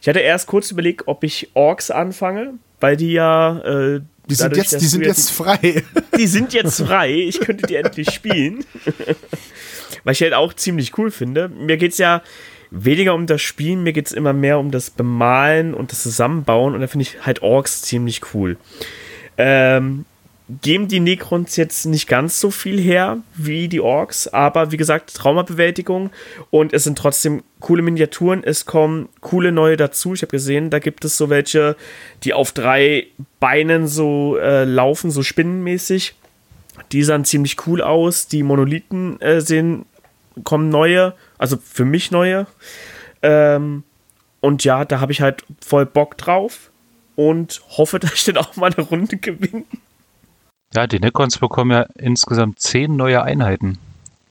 Ich 0.00 0.08
hatte 0.08 0.20
erst 0.20 0.46
kurz 0.46 0.70
überlegt, 0.70 1.08
ob 1.08 1.24
ich 1.24 1.50
Orks 1.54 1.90
anfange, 1.90 2.54
weil 2.78 2.96
die 2.96 3.12
ja. 3.12 3.58
Äh, 3.58 4.02
die 4.28 4.34
sind, 4.36 4.52
dadurch, 4.52 4.70
jetzt, 4.70 4.80
die 4.80 4.86
sind 4.86 5.04
jetzt 5.04 5.32
frei. 5.32 5.82
Die 6.16 6.26
sind 6.28 6.52
jetzt 6.54 6.80
frei. 6.80 7.12
Ich 7.12 7.40
könnte 7.40 7.66
die 7.66 7.74
endlich 7.74 8.10
spielen. 8.10 8.64
weil 10.04 10.12
ich 10.12 10.22
halt 10.22 10.32
auch 10.32 10.54
ziemlich 10.54 10.96
cool 10.96 11.10
finde. 11.10 11.48
Mir 11.48 11.76
geht 11.76 11.92
es 11.92 11.98
ja 11.98 12.22
weniger 12.74 13.14
um 13.14 13.26
das 13.26 13.40
Spielen, 13.40 13.82
mir 13.82 13.92
geht 13.92 14.06
es 14.06 14.12
immer 14.12 14.32
mehr 14.32 14.58
um 14.58 14.70
das 14.70 14.90
Bemalen 14.90 15.74
und 15.74 15.92
das 15.92 16.02
Zusammenbauen 16.02 16.74
und 16.74 16.80
da 16.80 16.86
finde 16.86 17.02
ich 17.02 17.24
halt 17.24 17.42
Orks 17.42 17.82
ziemlich 17.82 18.34
cool. 18.34 18.56
Ähm, 19.36 20.04
geben 20.60 20.88
die 20.88 21.00
Necrons 21.00 21.56
jetzt 21.56 21.86
nicht 21.86 22.06
ganz 22.06 22.38
so 22.38 22.50
viel 22.50 22.78
her 22.78 23.18
wie 23.34 23.68
die 23.68 23.80
Orks, 23.80 24.28
aber 24.28 24.72
wie 24.72 24.76
gesagt, 24.76 25.14
Traumabewältigung 25.14 26.10
und 26.50 26.74
es 26.74 26.84
sind 26.84 26.98
trotzdem 26.98 27.42
coole 27.60 27.82
Miniaturen, 27.82 28.44
es 28.44 28.66
kommen 28.66 29.08
coole 29.20 29.52
neue 29.52 29.76
dazu. 29.76 30.12
Ich 30.12 30.22
habe 30.22 30.30
gesehen, 30.30 30.68
da 30.68 30.80
gibt 30.80 31.04
es 31.04 31.16
so 31.16 31.30
welche, 31.30 31.76
die 32.24 32.34
auf 32.34 32.52
drei 32.52 33.06
Beinen 33.40 33.86
so 33.86 34.36
äh, 34.36 34.64
laufen, 34.64 35.10
so 35.10 35.22
spinnenmäßig. 35.22 36.14
Die 36.92 37.04
sahen 37.04 37.24
ziemlich 37.24 37.66
cool 37.66 37.80
aus. 37.80 38.26
Die 38.26 38.42
Monolithen 38.42 39.20
äh, 39.20 39.40
sehen 39.40 39.86
kommen 40.42 40.68
neue, 40.68 41.14
also 41.44 41.58
für 41.62 41.84
mich 41.84 42.10
neue. 42.10 42.46
Ähm, 43.20 43.84
und 44.40 44.64
ja, 44.64 44.86
da 44.86 44.98
habe 45.00 45.12
ich 45.12 45.20
halt 45.20 45.44
voll 45.60 45.84
Bock 45.84 46.16
drauf 46.16 46.70
und 47.16 47.60
hoffe, 47.68 47.98
dass 48.00 48.14
ich 48.14 48.24
dann 48.24 48.38
auch 48.38 48.56
mal 48.56 48.72
eine 48.72 48.86
Runde 48.86 49.18
gewinne. 49.18 49.64
Ja, 50.72 50.86
die 50.86 51.00
Necrons 51.00 51.36
bekommen 51.38 51.70
ja 51.70 51.82
insgesamt 51.96 52.60
zehn 52.60 52.96
neue 52.96 53.22
Einheiten 53.22 53.78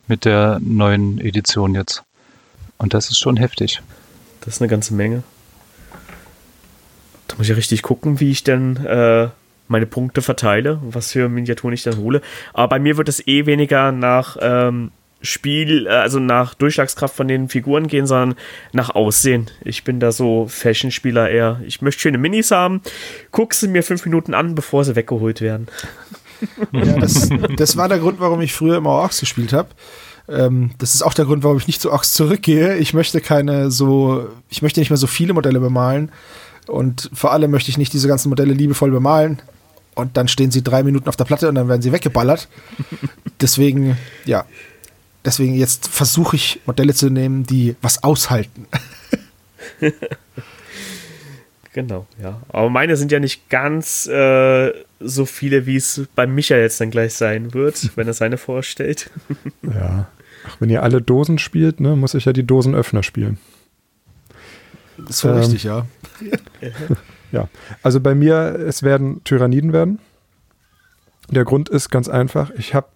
mit 0.08 0.26
der 0.26 0.60
neuen 0.60 1.22
Edition 1.22 1.76
jetzt. 1.76 2.04
Und 2.78 2.96
das 2.96 3.12
ist 3.12 3.20
schon 3.20 3.38
heftig. 3.38 3.84
Das 4.42 4.56
ist 4.56 4.62
eine 4.62 4.70
ganze 4.70 4.96
Menge. 4.96 5.22
Da 7.28 7.36
muss 7.38 7.48
ich 7.48 7.56
richtig 7.56 7.84
gucken, 7.84 8.20
wie 8.20 8.32
ich 8.32 8.44
denn 8.44 8.78
äh, 8.78 9.30
meine 9.68 9.86
Punkte 9.86 10.24
verteile, 10.24 10.80
was 10.82 11.12
für 11.12 11.30
Miniaturen 11.30 11.76
ich 11.76 11.84
dann 11.84 11.98
hole. 11.98 12.22
Aber 12.54 12.70
bei 12.70 12.80
mir 12.80 12.98
wird 12.98 13.08
es 13.08 13.26
eh 13.28 13.46
weniger 13.46 13.92
nach 13.92 14.36
ähm, 14.42 14.92
Spiel, 15.24 15.88
äh, 15.88 15.90
also 15.90 16.20
nach 16.20 16.54
Durchschlagskraft 16.54 17.16
von 17.16 17.28
den 17.28 17.50
Figuren 17.50 17.88
gehen, 17.88 18.06
sondern 18.06 18.38
nach 18.74 18.92
Aussehen. 18.92 19.50
Ich 19.64 19.84
bin 19.84 20.00
da 20.00 20.12
so 20.12 20.48
Fashion-Spieler 20.48 21.30
eher. 21.30 21.62
Ich 21.66 21.82
möchte 21.82 22.02
schöne 22.02 22.18
Minis 22.18 22.52
haben, 22.52 22.82
guck 23.32 23.54
sie 23.54 23.68
mir 23.68 23.84
fünf 23.84 24.06
Minuten 24.06 24.34
an, 24.34 24.54
bevor 24.54 24.84
sie 24.84 24.96
weggeholt 24.96 25.42
werden. 25.42 25.68
Ja, 26.74 26.98
das, 26.98 27.30
das 27.56 27.78
war 27.78 27.88
der 27.88 28.00
Grund, 28.00 28.20
warum 28.20 28.42
ich 28.42 28.54
früher 28.54 28.76
immer 28.76 28.90
Orks 28.90 29.22
gespielt 29.22 29.54
habe. 29.54 29.70
Ähm, 30.28 30.72
das 30.78 30.94
ist 30.94 31.02
auch 31.02 31.14
der 31.14 31.24
Grund, 31.24 31.42
warum 31.42 31.58
ich 31.58 31.68
nicht 31.68 31.80
zu 31.80 31.90
Orks 31.90 32.12
zurückgehe. 32.12 32.76
Ich 32.76 32.94
möchte 32.94 33.22
keine 33.22 33.72
so, 33.72 34.28
ich 34.50 34.62
möchte 34.62 34.82
nicht 34.82 34.90
mehr 34.90 34.98
so 34.98 35.08
viele 35.08 35.34
Modelle 35.34 35.62
bemalen. 35.62 36.12
Und 36.68 37.10
vor 37.14 37.32
allem 37.32 37.52
möchte 37.52 37.70
ich 37.70 37.78
nicht 37.78 37.94
diese 37.94 38.10
ganzen 38.10 38.28
Modelle 38.28 38.54
liebevoll 38.54 38.92
bemalen. 38.92 39.42
Und 39.96 40.18
dann 40.18 40.28
stehen 40.28 40.52
sie 40.52 40.64
drei 40.64 40.84
Minuten 40.84 41.08
auf 41.08 41.16
der 41.16 41.26
Platte 41.26 41.48
und 41.48 41.56
dann 41.56 41.70
werden 41.70 41.82
sie 41.82 41.92
weggeballert. 41.92 42.48
Deswegen, 43.42 43.98
ja, 44.26 44.46
Deswegen 45.26 45.54
jetzt 45.54 45.88
versuche 45.88 46.36
ich 46.36 46.60
Modelle 46.66 46.94
zu 46.94 47.10
nehmen, 47.10 47.44
die 47.44 47.76
was 47.82 48.04
aushalten. 48.04 48.68
genau, 51.74 52.06
ja. 52.22 52.42
Aber 52.50 52.70
meine 52.70 52.98
sind 52.98 53.12
ja 53.12 53.20
nicht 53.20 53.50
ganz 53.50 54.06
äh, 54.08 54.72
so 55.00 55.26
viele, 55.26 55.66
wie 55.66 55.78
es 55.78 56.08
bei 56.16 56.28
Micha 56.28 56.58
jetzt 56.58 56.82
dann 56.82 56.92
gleich 56.92 57.14
sein 57.14 57.54
wird, 57.54 57.92
wenn 57.96 58.08
er 58.08 58.14
seine 58.14 58.38
vorstellt. 58.38 59.10
ja. 59.62 60.10
Ach, 60.46 60.58
wenn 60.60 60.70
ihr 60.70 60.84
alle 60.84 61.02
Dosen 61.02 61.40
spielt, 61.40 61.80
ne, 61.80 61.96
muss 61.96 62.16
ich 62.16 62.26
ja 62.26 62.34
die 62.34 62.46
Dosenöffner 62.46 63.02
spielen. 63.02 63.38
Voll 65.10 65.32
ähm, 65.32 65.38
richtig, 65.38 65.64
ja. 65.64 65.88
ja, 67.32 67.48
also 67.82 68.02
bei 68.02 68.14
mir, 68.14 68.60
es 68.68 68.84
werden 68.84 69.24
Tyranniden 69.24 69.72
werden. 69.72 70.00
Der 71.30 71.46
Grund 71.46 71.70
ist 71.70 71.90
ganz 71.90 72.10
einfach, 72.10 72.52
ich 72.52 72.76
habe 72.76 72.88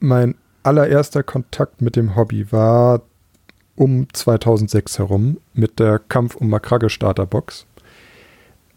mein 0.00 0.34
allererster 0.62 1.22
Kontakt 1.22 1.82
mit 1.82 1.96
dem 1.96 2.16
Hobby 2.16 2.50
war 2.52 3.02
um 3.74 4.06
2006 4.12 4.98
herum 4.98 5.38
mit 5.54 5.78
der 5.78 5.98
Kampf 5.98 6.36
um 6.36 6.50
Makrage 6.50 6.90
Starterbox. 6.90 7.66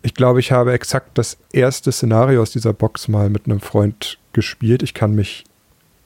Ich 0.02 0.14
glaube, 0.14 0.40
ich 0.40 0.52
habe 0.52 0.74
exakt 0.74 1.18
das 1.18 1.38
erste 1.52 1.92
Szenario 1.92 2.42
aus 2.42 2.52
dieser 2.52 2.74
Box 2.74 3.08
mal 3.08 3.30
mit 3.30 3.46
einem 3.46 3.60
Freund 3.60 4.20
gespielt. 4.34 4.84
Ich 4.84 4.94
kann 4.94 5.16
mich 5.16 5.46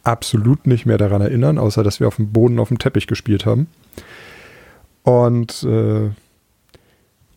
absolut 0.03 0.67
nicht 0.67 0.85
mehr 0.85 0.97
daran 0.97 1.21
erinnern, 1.21 1.57
außer 1.57 1.83
dass 1.83 1.99
wir 1.99 2.07
auf 2.07 2.15
dem 2.15 2.31
Boden 2.31 2.59
auf 2.59 2.69
dem 2.69 2.79
Teppich 2.79 3.07
gespielt 3.07 3.45
haben. 3.45 3.67
Und 5.03 5.63
äh, 5.63 6.09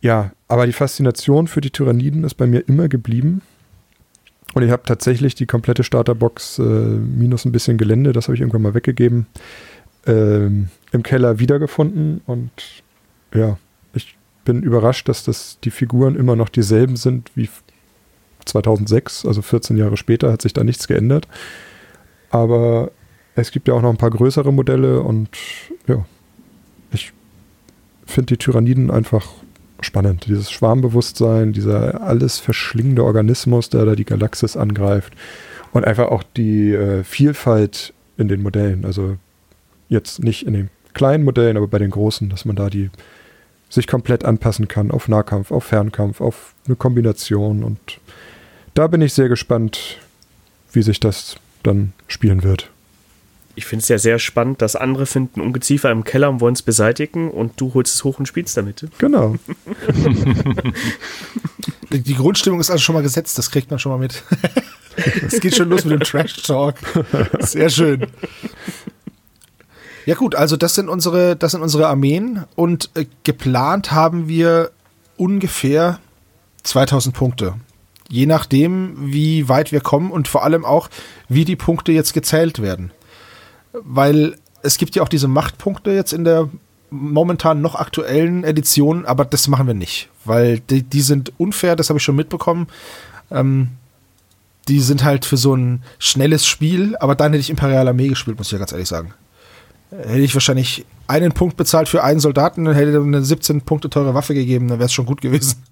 ja, 0.01 0.31
aber 0.47 0.65
die 0.65 0.73
Faszination 0.73 1.47
für 1.47 1.61
die 1.61 1.71
Tyranniden 1.71 2.23
ist 2.23 2.35
bei 2.35 2.47
mir 2.47 2.67
immer 2.67 2.87
geblieben. 2.87 3.41
Und 4.53 4.63
ich 4.63 4.71
habe 4.71 4.83
tatsächlich 4.85 5.35
die 5.35 5.45
komplette 5.45 5.83
Starterbox 5.83 6.59
äh, 6.59 6.61
minus 6.61 7.45
ein 7.45 7.51
bisschen 7.51 7.77
Gelände, 7.77 8.13
das 8.13 8.27
habe 8.27 8.35
ich 8.35 8.41
irgendwann 8.41 8.61
mal 8.61 8.73
weggegeben, 8.73 9.25
ähm, 10.05 10.69
im 10.91 11.03
Keller 11.03 11.39
wiedergefunden. 11.39 12.21
Und 12.25 12.51
ja, 13.33 13.57
ich 13.93 14.15
bin 14.45 14.61
überrascht, 14.61 15.09
dass 15.09 15.23
das 15.23 15.59
die 15.63 15.71
Figuren 15.71 16.15
immer 16.15 16.35
noch 16.35 16.49
dieselben 16.49 16.95
sind 16.95 17.31
wie 17.35 17.49
2006, 18.45 19.25
also 19.25 19.41
14 19.41 19.77
Jahre 19.77 19.97
später 19.97 20.31
hat 20.31 20.41
sich 20.41 20.53
da 20.53 20.63
nichts 20.63 20.87
geändert. 20.87 21.27
Aber 22.29 22.91
es 23.35 23.51
gibt 23.51 23.67
ja 23.67 23.73
auch 23.73 23.81
noch 23.81 23.89
ein 23.89 23.97
paar 23.97 24.11
größere 24.11 24.51
Modelle 24.51 25.01
und 25.01 25.29
ja, 25.87 26.05
ich 26.91 27.13
finde 28.05 28.33
die 28.33 28.37
Tyranniden 28.37 28.91
einfach 28.91 29.27
spannend. 29.83 30.25
Dieses 30.27 30.51
Schwarmbewusstsein, 30.51 31.53
dieser 31.53 32.01
alles 32.01 32.39
verschlingende 32.39 33.03
Organismus, 33.03 33.69
der 33.69 33.85
da 33.85 33.95
die 33.95 34.05
Galaxis 34.05 34.57
angreift. 34.57 35.13
Und 35.71 35.85
einfach 35.85 36.07
auch 36.07 36.23
die 36.23 36.71
äh, 36.71 37.03
Vielfalt 37.03 37.93
in 38.17 38.27
den 38.27 38.41
Modellen. 38.41 38.85
Also 38.85 39.17
jetzt 39.89 40.23
nicht 40.23 40.45
in 40.45 40.53
den 40.53 40.69
kleinen 40.93 41.23
Modellen, 41.23 41.57
aber 41.57 41.67
bei 41.67 41.79
den 41.79 41.91
großen, 41.91 42.29
dass 42.29 42.45
man 42.45 42.55
da 42.55 42.69
die 42.69 42.89
sich 43.69 43.87
komplett 43.87 44.23
anpassen 44.23 44.67
kann 44.67 44.91
auf 44.91 45.07
Nahkampf, 45.07 45.51
auf 45.51 45.63
Fernkampf, 45.63 46.21
auf 46.21 46.53
eine 46.67 46.75
Kombination. 46.75 47.63
Und 47.63 47.99
da 48.75 48.87
bin 48.87 49.01
ich 49.01 49.13
sehr 49.13 49.29
gespannt, 49.29 49.97
wie 50.71 50.83
sich 50.83 50.99
das 50.99 51.37
dann 51.63 51.93
spielen 52.07 52.43
wird. 52.43 52.69
Ich 53.55 53.65
finde 53.65 53.83
es 53.83 53.89
ja 53.89 53.99
sehr 53.99 54.17
spannend, 54.17 54.61
dass 54.61 54.75
andere 54.75 55.05
finden 55.05 55.39
Ungeziefer 55.39 55.91
im 55.91 56.03
Keller 56.03 56.29
und 56.29 56.41
wollen 56.41 56.55
es 56.55 56.63
beseitigen 56.63 57.29
und 57.29 57.59
du 57.61 57.73
holst 57.73 57.93
es 57.93 58.03
hoch 58.03 58.17
und 58.17 58.25
spielst 58.25 58.57
damit. 58.57 58.87
Genau. 58.97 59.35
Die 61.91 62.15
Grundstimmung 62.15 62.59
ist 62.59 62.71
also 62.71 62.81
schon 62.81 62.95
mal 62.95 63.03
gesetzt, 63.03 63.37
das 63.37 63.51
kriegt 63.51 63.69
man 63.69 63.79
schon 63.79 63.91
mal 63.91 63.99
mit. 63.99 64.23
Es 65.25 65.39
geht 65.39 65.55
schon 65.55 65.69
los 65.69 65.85
mit 65.85 65.93
dem 65.93 65.99
Trash-Talk. 66.01 66.75
Sehr 67.39 67.71
schön. 67.71 68.05
Ja 70.05 70.13
gut, 70.13 70.35
also 70.35 70.55
das 70.55 70.75
sind 70.75 70.87
unsere, 70.87 71.35
das 71.35 71.53
sind 71.53 71.61
unsere 71.61 71.87
Armeen 71.87 72.43
und 72.55 72.91
äh, 72.93 73.07
geplant 73.23 73.91
haben 73.91 74.27
wir 74.27 74.69
ungefähr 75.17 75.99
2000 76.63 77.15
Punkte. 77.15 77.55
Je 78.09 78.25
nachdem, 78.25 79.11
wie 79.11 79.47
weit 79.49 79.71
wir 79.71 79.81
kommen 79.81 80.11
und 80.11 80.27
vor 80.27 80.43
allem 80.43 80.65
auch, 80.65 80.89
wie 81.29 81.45
die 81.45 81.55
Punkte 81.55 81.91
jetzt 81.91 82.13
gezählt 82.13 82.61
werden. 82.61 82.91
Weil 83.73 84.35
es 84.61 84.77
gibt 84.77 84.95
ja 84.95 85.03
auch 85.03 85.09
diese 85.09 85.27
Machtpunkte 85.27 85.91
jetzt 85.91 86.13
in 86.13 86.23
der 86.23 86.49
momentan 86.89 87.61
noch 87.61 87.75
aktuellen 87.75 88.43
Edition, 88.43 89.05
aber 89.05 89.25
das 89.25 89.47
machen 89.47 89.65
wir 89.65 89.73
nicht, 89.73 90.09
weil 90.25 90.59
die, 90.59 90.83
die 90.83 91.01
sind 91.01 91.33
unfair, 91.39 91.75
das 91.75 91.89
habe 91.89 91.97
ich 91.97 92.03
schon 92.03 92.15
mitbekommen. 92.15 92.67
Ähm, 93.31 93.69
die 94.67 94.79
sind 94.79 95.03
halt 95.03 95.25
für 95.25 95.37
so 95.37 95.55
ein 95.55 95.83
schnelles 95.97 96.45
Spiel, 96.45 96.95
aber 96.97 97.15
dann 97.15 97.33
hätte 97.33 97.41
ich 97.41 97.49
Imperial 97.49 97.87
Armee 97.87 98.07
gespielt, 98.07 98.37
muss 98.37 98.47
ich 98.47 98.53
ja 98.53 98.59
ganz 98.59 98.71
ehrlich 98.71 98.87
sagen. 98.87 99.13
Hätte 99.89 100.19
ich 100.19 100.33
wahrscheinlich 100.35 100.85
einen 101.07 101.33
Punkt 101.33 101.57
bezahlt 101.57 101.89
für 101.89 102.03
einen 102.03 102.19
Soldaten, 102.19 102.65
dann 102.65 102.75
hätte 102.75 102.97
eine 102.97 103.23
17 103.23 103.61
Punkte 103.61 103.89
teure 103.89 104.13
Waffe 104.13 104.33
gegeben, 104.33 104.67
dann 104.67 104.79
wäre 104.79 104.85
es 104.85 104.93
schon 104.93 105.05
gut 105.05 105.21
gewesen. 105.21 105.63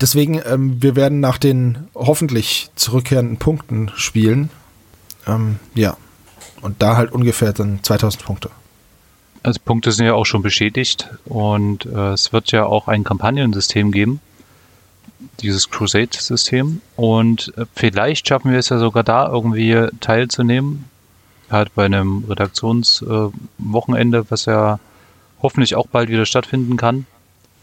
Deswegen, 0.00 0.40
ähm, 0.46 0.82
wir 0.82 0.96
werden 0.96 1.20
nach 1.20 1.38
den 1.38 1.86
hoffentlich 1.94 2.70
zurückkehrenden 2.76 3.36
Punkten 3.36 3.90
spielen. 3.94 4.50
Ähm, 5.26 5.56
ja. 5.74 5.96
Und 6.62 6.80
da 6.80 6.96
halt 6.96 7.12
ungefähr 7.12 7.52
dann 7.52 7.80
2000 7.82 8.24
Punkte. 8.24 8.50
Also 9.42 9.60
Punkte 9.62 9.92
sind 9.92 10.06
ja 10.06 10.14
auch 10.14 10.24
schon 10.24 10.42
beschädigt 10.42 11.10
und 11.24 11.84
äh, 11.86 12.12
es 12.12 12.32
wird 12.32 12.52
ja 12.52 12.64
auch 12.64 12.88
ein 12.88 13.04
Kampagnensystem 13.04 13.90
geben 13.90 14.20
dieses 15.40 15.70
Crusade-System. 15.70 16.80
Und 16.96 17.52
äh, 17.56 17.66
vielleicht 17.74 18.26
schaffen 18.28 18.52
wir 18.52 18.58
es 18.58 18.68
ja 18.68 18.78
sogar 18.78 19.02
da 19.02 19.28
irgendwie 19.28 19.88
teilzunehmen. 20.00 20.86
Halt 21.50 21.74
bei 21.74 21.84
einem 21.84 22.24
Redaktionswochenende, 22.28 24.18
äh, 24.18 24.24
was 24.28 24.46
ja 24.46 24.78
hoffentlich 25.42 25.74
auch 25.74 25.86
bald 25.86 26.08
wieder 26.08 26.24
stattfinden 26.24 26.76
kann. 26.76 27.06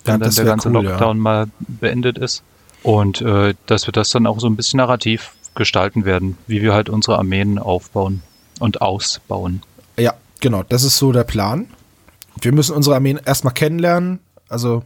Ja, 0.06 0.14
wenn 0.14 0.22
dann 0.22 0.36
der 0.36 0.46
ganze 0.46 0.70
cool, 0.70 0.86
Lockdown 0.86 1.18
ja. 1.18 1.22
mal 1.22 1.48
beendet 1.60 2.18
ist. 2.18 2.44
Und 2.84 3.22
äh, 3.22 3.56
dass 3.66 3.88
wir 3.88 3.92
das 3.92 4.10
dann 4.12 4.28
auch 4.28 4.40
so 4.40 4.48
ein 4.48 4.56
bisschen 4.56 4.78
narrativ 4.78 5.34
gestalten 5.56 6.06
werden, 6.06 6.38
wie 6.48 6.62
wir 6.62 6.74
halt 6.74 6.90
unsere 6.90 7.18
Armeen 7.18 7.60
aufbauen 7.60 8.22
und 8.60 8.82
ausbauen. 8.82 9.64
Ja, 9.98 10.14
genau, 10.40 10.64
das 10.64 10.84
ist 10.84 10.98
so 10.98 11.12
der 11.12 11.24
Plan. 11.24 11.68
Wir 12.42 12.54
müssen 12.54 12.76
unsere 12.76 12.96
Armeen 12.96 13.20
erstmal 13.24 13.54
kennenlernen, 13.54 14.20
also 14.48 14.84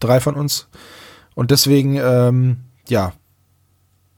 drei 0.00 0.20
von 0.20 0.34
uns. 0.34 0.66
Und 1.34 1.50
deswegen, 1.50 1.96
ähm, 1.96 2.58
ja, 2.88 3.12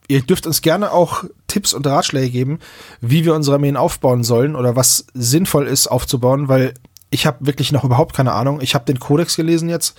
ihr 0.08 0.22
dürft 0.22 0.46
uns 0.46 0.62
gerne 0.62 0.92
auch 0.92 1.24
Tipps 1.46 1.72
und 1.72 1.86
Ratschläge 1.86 2.30
geben, 2.30 2.58
wie 3.00 3.24
wir 3.24 3.34
unsere 3.34 3.56
Armeen 3.56 3.76
aufbauen 3.76 4.24
sollen 4.24 4.56
oder 4.56 4.74
was 4.76 5.06
sinnvoll 5.14 5.66
ist 5.66 5.86
aufzubauen, 5.86 6.48
weil 6.48 6.74
ich 7.10 7.26
habe 7.26 7.46
wirklich 7.46 7.72
noch 7.72 7.84
überhaupt 7.84 8.14
keine 8.14 8.32
Ahnung. 8.32 8.60
Ich 8.60 8.74
habe 8.74 8.86
den 8.86 8.98
Kodex 8.98 9.36
gelesen 9.36 9.68
jetzt, 9.68 9.96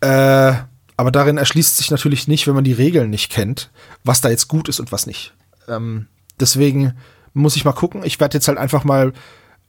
äh, 0.00 0.54
aber 0.96 1.10
darin 1.12 1.38
erschließt 1.38 1.76
sich 1.76 1.90
natürlich 1.90 2.26
nicht, 2.28 2.46
wenn 2.46 2.54
man 2.54 2.64
die 2.64 2.72
Regeln 2.72 3.10
nicht 3.10 3.30
kennt, 3.30 3.70
was 4.04 4.20
da 4.20 4.30
jetzt 4.30 4.48
gut 4.48 4.68
ist 4.68 4.80
und 4.80 4.90
was 4.90 5.06
nicht. 5.06 5.32
Ähm, 5.68 6.06
deswegen 6.40 6.94
muss 7.34 7.56
ich 7.56 7.64
mal 7.64 7.72
gucken. 7.72 8.02
Ich 8.04 8.20
werde 8.20 8.36
jetzt 8.36 8.48
halt 8.48 8.58
einfach 8.58 8.84
mal 8.84 9.12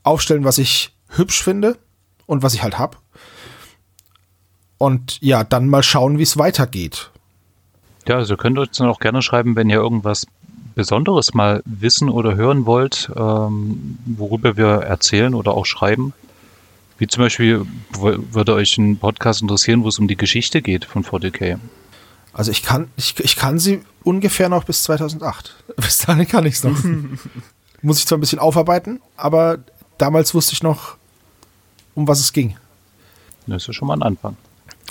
aufstellen, 0.03 0.43
was 0.43 0.57
ich 0.57 0.95
hübsch 1.09 1.43
finde 1.43 1.77
und 2.25 2.43
was 2.43 2.53
ich 2.53 2.63
halt 2.63 2.77
hab. 2.77 3.01
Und 4.77 5.21
ja, 5.21 5.43
dann 5.43 5.67
mal 5.67 5.83
schauen, 5.83 6.17
wie 6.17 6.23
es 6.23 6.37
weitergeht. 6.37 7.11
Ja, 8.07 8.15
also 8.15 8.37
könnt 8.37 8.57
ihr 8.57 8.61
uns 8.61 8.77
dann 8.77 8.87
auch 8.87 8.99
gerne 8.99 9.21
schreiben, 9.21 9.55
wenn 9.55 9.69
ihr 9.69 9.77
irgendwas 9.77 10.25
Besonderes 10.75 11.33
mal 11.33 11.61
wissen 11.65 12.09
oder 12.09 12.35
hören 12.35 12.65
wollt, 12.65 13.11
ähm, 13.15 13.97
worüber 14.05 14.55
wir 14.55 14.67
erzählen 14.67 15.35
oder 15.35 15.53
auch 15.53 15.65
schreiben. 15.65 16.13
Wie 16.97 17.07
zum 17.07 17.23
Beispiel 17.23 17.65
würde 17.91 18.53
euch 18.53 18.77
ein 18.77 18.97
Podcast 18.97 19.41
interessieren, 19.41 19.83
wo 19.83 19.89
es 19.89 19.99
um 19.99 20.07
die 20.07 20.17
Geschichte 20.17 20.61
geht 20.61 20.85
von 20.85 21.03
40k. 21.03 21.57
Also 22.39 22.51
ich 22.51 22.63
kann, 22.63 22.89
ich, 22.95 23.19
ich 23.19 23.35
kann 23.35 23.59
sie 23.59 23.81
ungefähr 24.05 24.47
noch 24.47 24.63
bis 24.63 24.83
2008. 24.83 25.55
Bis 25.75 25.97
dahin 25.97 26.25
kann 26.25 26.45
ich 26.45 26.53
es 26.53 26.63
noch. 26.63 26.77
Muss 27.81 27.99
ich 27.99 28.07
zwar 28.07 28.17
ein 28.17 28.21
bisschen 28.21 28.39
aufarbeiten, 28.39 29.01
aber 29.17 29.57
damals 29.97 30.33
wusste 30.33 30.53
ich 30.53 30.63
noch, 30.63 30.95
um 31.95 32.07
was 32.07 32.21
es 32.21 32.31
ging. 32.31 32.55
Das 33.45 33.63
ist 33.63 33.67
ja 33.67 33.73
schon 33.73 33.89
mal 33.89 33.97
ein 33.97 34.03
Anfang. 34.03 34.37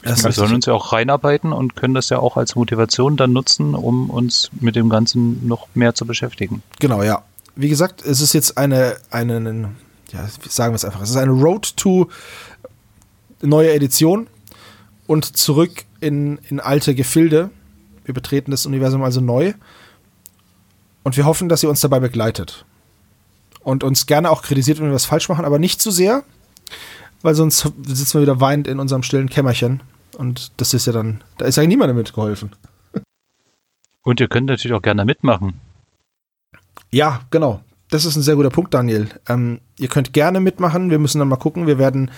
Das 0.02 0.24
wir 0.24 0.32
sollen 0.32 0.56
uns 0.56 0.66
ja 0.66 0.74
auch 0.74 0.92
reinarbeiten 0.92 1.54
und 1.54 1.74
können 1.74 1.94
das 1.94 2.10
ja 2.10 2.18
auch 2.18 2.36
als 2.36 2.54
Motivation 2.54 3.16
dann 3.16 3.32
nutzen, 3.32 3.74
um 3.74 4.10
uns 4.10 4.50
mit 4.60 4.76
dem 4.76 4.90
Ganzen 4.90 5.46
noch 5.46 5.68
mehr 5.72 5.94
zu 5.94 6.04
beschäftigen. 6.04 6.62
Genau, 6.80 7.02
ja. 7.02 7.22
Wie 7.56 7.70
gesagt, 7.70 8.04
es 8.04 8.20
ist 8.20 8.34
jetzt 8.34 8.58
eine, 8.58 8.98
eine 9.10 9.70
ja, 10.12 10.28
sagen 10.46 10.74
wir 10.74 10.76
es 10.76 10.84
einfach, 10.84 11.00
es 11.00 11.08
ist 11.08 11.16
eine 11.16 11.32
Road 11.32 11.78
to 11.78 12.10
neue 13.40 13.72
Edition 13.72 14.26
und 15.06 15.24
zurück 15.34 15.86
in, 16.00 16.38
in 16.48 16.60
alte 16.60 16.94
Gefilde. 16.94 17.50
Wir 18.04 18.14
betreten 18.14 18.50
das 18.50 18.66
Universum 18.66 19.02
also 19.02 19.20
neu. 19.20 19.54
Und 21.02 21.16
wir 21.16 21.24
hoffen, 21.24 21.48
dass 21.48 21.62
ihr 21.62 21.68
uns 21.68 21.80
dabei 21.80 22.00
begleitet. 22.00 22.64
Und 23.62 23.84
uns 23.84 24.06
gerne 24.06 24.30
auch 24.30 24.42
kritisiert, 24.42 24.78
wenn 24.78 24.86
wir 24.86 24.94
was 24.94 25.06
falsch 25.06 25.28
machen, 25.28 25.44
aber 25.44 25.58
nicht 25.58 25.80
zu 25.80 25.90
sehr, 25.90 26.22
weil 27.22 27.34
sonst 27.34 27.70
sitzen 27.86 28.14
wir 28.14 28.22
wieder 28.22 28.40
weinend 28.40 28.68
in 28.68 28.78
unserem 28.78 29.02
stillen 29.02 29.28
Kämmerchen. 29.28 29.82
Und 30.16 30.52
das 30.56 30.74
ist 30.74 30.86
ja 30.86 30.92
dann, 30.92 31.22
da 31.36 31.46
ist 31.46 31.56
ja 31.56 31.66
niemandem 31.66 31.96
mitgeholfen. 31.96 32.50
Und 34.02 34.20
ihr 34.20 34.28
könnt 34.28 34.46
natürlich 34.46 34.74
auch 34.74 34.82
gerne 34.82 35.04
mitmachen. 35.04 35.60
Ja, 36.90 37.20
genau. 37.30 37.62
Das 37.90 38.04
ist 38.04 38.16
ein 38.16 38.22
sehr 38.22 38.36
guter 38.36 38.50
Punkt, 38.50 38.74
Daniel. 38.74 39.08
Ähm, 39.28 39.60
ihr 39.78 39.88
könnt 39.88 40.12
gerne 40.12 40.40
mitmachen. 40.40 40.90
Wir 40.90 40.98
müssen 40.98 41.18
dann 41.18 41.28
mal 41.28 41.36
gucken. 41.36 41.66
Wir 41.66 41.78
werden 41.78 42.10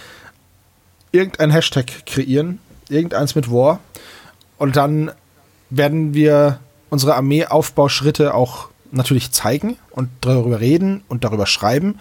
irgendein 1.12 1.50
Hashtag 1.50 2.06
kreieren. 2.06 2.58
Irgendeins 2.90 3.34
mit 3.34 3.50
War. 3.50 3.80
Und 4.58 4.76
dann 4.76 5.10
werden 5.70 6.14
wir 6.14 6.58
unsere 6.90 7.14
Armeeaufbauschritte 7.14 8.34
auch 8.34 8.68
natürlich 8.90 9.30
zeigen 9.30 9.76
und 9.90 10.08
darüber 10.20 10.60
reden 10.60 11.02
und 11.08 11.24
darüber 11.24 11.46
schreiben. 11.46 11.98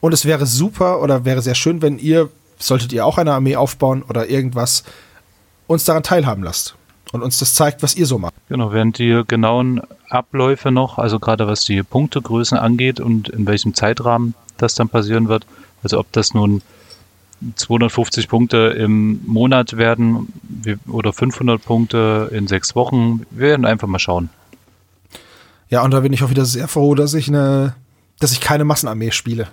Und 0.00 0.14
es 0.14 0.24
wäre 0.24 0.46
super 0.46 1.02
oder 1.02 1.24
wäre 1.24 1.42
sehr 1.42 1.56
schön, 1.56 1.82
wenn 1.82 1.98
ihr, 1.98 2.30
solltet 2.58 2.92
ihr 2.92 3.04
auch 3.04 3.18
eine 3.18 3.32
Armee 3.32 3.56
aufbauen 3.56 4.02
oder 4.08 4.28
irgendwas, 4.28 4.84
uns 5.66 5.84
daran 5.84 6.02
teilhaben 6.02 6.42
lasst 6.42 6.76
und 7.12 7.22
uns 7.22 7.38
das 7.38 7.54
zeigt, 7.54 7.82
was 7.82 7.94
ihr 7.94 8.06
so 8.06 8.18
macht. 8.18 8.34
Genau, 8.48 8.72
während 8.72 8.98
die 8.98 9.22
genauen 9.26 9.82
Abläufe 10.08 10.70
noch, 10.70 10.98
also 10.98 11.18
gerade 11.18 11.46
was 11.46 11.64
die 11.64 11.82
Punktegrößen 11.82 12.56
angeht 12.56 13.00
und 13.00 13.28
in 13.28 13.46
welchem 13.46 13.74
Zeitrahmen 13.74 14.34
das 14.56 14.74
dann 14.74 14.88
passieren 14.88 15.28
wird, 15.28 15.46
also 15.82 15.98
ob 15.98 16.10
das 16.12 16.34
nun 16.34 16.62
250 17.54 18.28
Punkte 18.28 18.74
im 18.78 19.20
Monat 19.26 19.76
werden 19.76 20.32
oder 20.88 21.12
500 21.12 21.64
Punkte 21.64 22.30
in 22.32 22.46
sechs 22.46 22.74
Wochen, 22.74 23.22
wir 23.30 23.48
werden 23.48 23.64
einfach 23.64 23.88
mal 23.88 23.98
schauen. 23.98 24.30
Ja, 25.70 25.82
und 25.82 25.92
da 25.92 26.00
bin 26.00 26.12
ich 26.12 26.22
auch 26.22 26.30
wieder 26.30 26.44
sehr 26.44 26.68
froh, 26.68 26.94
dass 26.94 27.14
ich 27.14 27.28
eine, 27.28 27.74
dass 28.18 28.32
ich 28.32 28.40
keine 28.40 28.64
Massenarmee 28.64 29.10
spiele. 29.10 29.48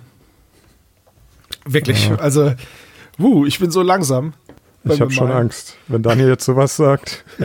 Wirklich. 1.64 2.08
Ja. 2.08 2.16
Also, 2.16 2.54
wuh, 3.18 3.44
ich 3.46 3.58
bin 3.58 3.70
so 3.70 3.82
langsam. 3.82 4.32
Ich 4.84 5.00
habe 5.00 5.10
schon 5.10 5.30
Angst, 5.32 5.76
wenn 5.88 6.02
Daniel 6.02 6.28
jetzt 6.28 6.44
sowas 6.44 6.76
sagt. 6.76 7.24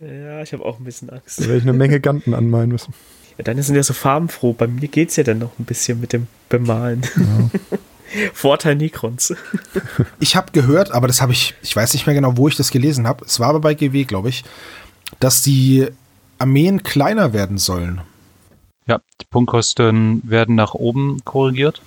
ja, 0.00 0.42
ich 0.42 0.52
habe 0.52 0.64
auch 0.64 0.78
ein 0.78 0.84
bisschen 0.84 1.10
Angst. 1.10 1.38
Da 1.40 1.44
werde 1.44 1.58
ich 1.58 1.62
eine 1.62 1.72
Menge 1.72 2.00
Ganten 2.00 2.34
anmalen 2.34 2.70
müssen. 2.70 2.92
Ja, 3.38 3.44
deine 3.44 3.62
sind 3.62 3.76
ja 3.76 3.82
so 3.82 3.94
farbenfroh. 3.94 4.52
Bei 4.52 4.66
mir 4.66 4.88
geht 4.88 5.10
es 5.10 5.16
ja 5.16 5.24
dann 5.24 5.38
noch 5.38 5.58
ein 5.58 5.64
bisschen 5.64 6.00
mit 6.00 6.12
dem 6.12 6.26
Bemalen. 6.48 7.02
Ja. 7.16 7.78
Vorteil 8.34 8.76
Necrons. 8.76 9.34
ich 10.20 10.36
habe 10.36 10.52
gehört, 10.52 10.92
aber 10.92 11.06
das 11.06 11.22
habe 11.22 11.32
ich, 11.32 11.54
ich 11.62 11.74
weiß 11.74 11.94
nicht 11.94 12.06
mehr 12.06 12.14
genau, 12.14 12.36
wo 12.36 12.48
ich 12.48 12.56
das 12.56 12.70
gelesen 12.70 13.06
habe. 13.06 13.24
Es 13.24 13.40
war 13.40 13.48
aber 13.48 13.60
bei 13.60 13.74
GW, 13.74 14.04
glaube 14.04 14.28
ich, 14.28 14.44
dass 15.18 15.42
die 15.42 15.86
Armeen 16.38 16.82
kleiner 16.82 17.32
werden 17.32 17.56
sollen. 17.58 18.02
Ja, 18.86 19.00
die 19.20 19.26
Punktkosten 19.26 20.22
werden 20.24 20.54
nach 20.54 20.74
oben 20.74 21.24
korrigiert. 21.24 21.80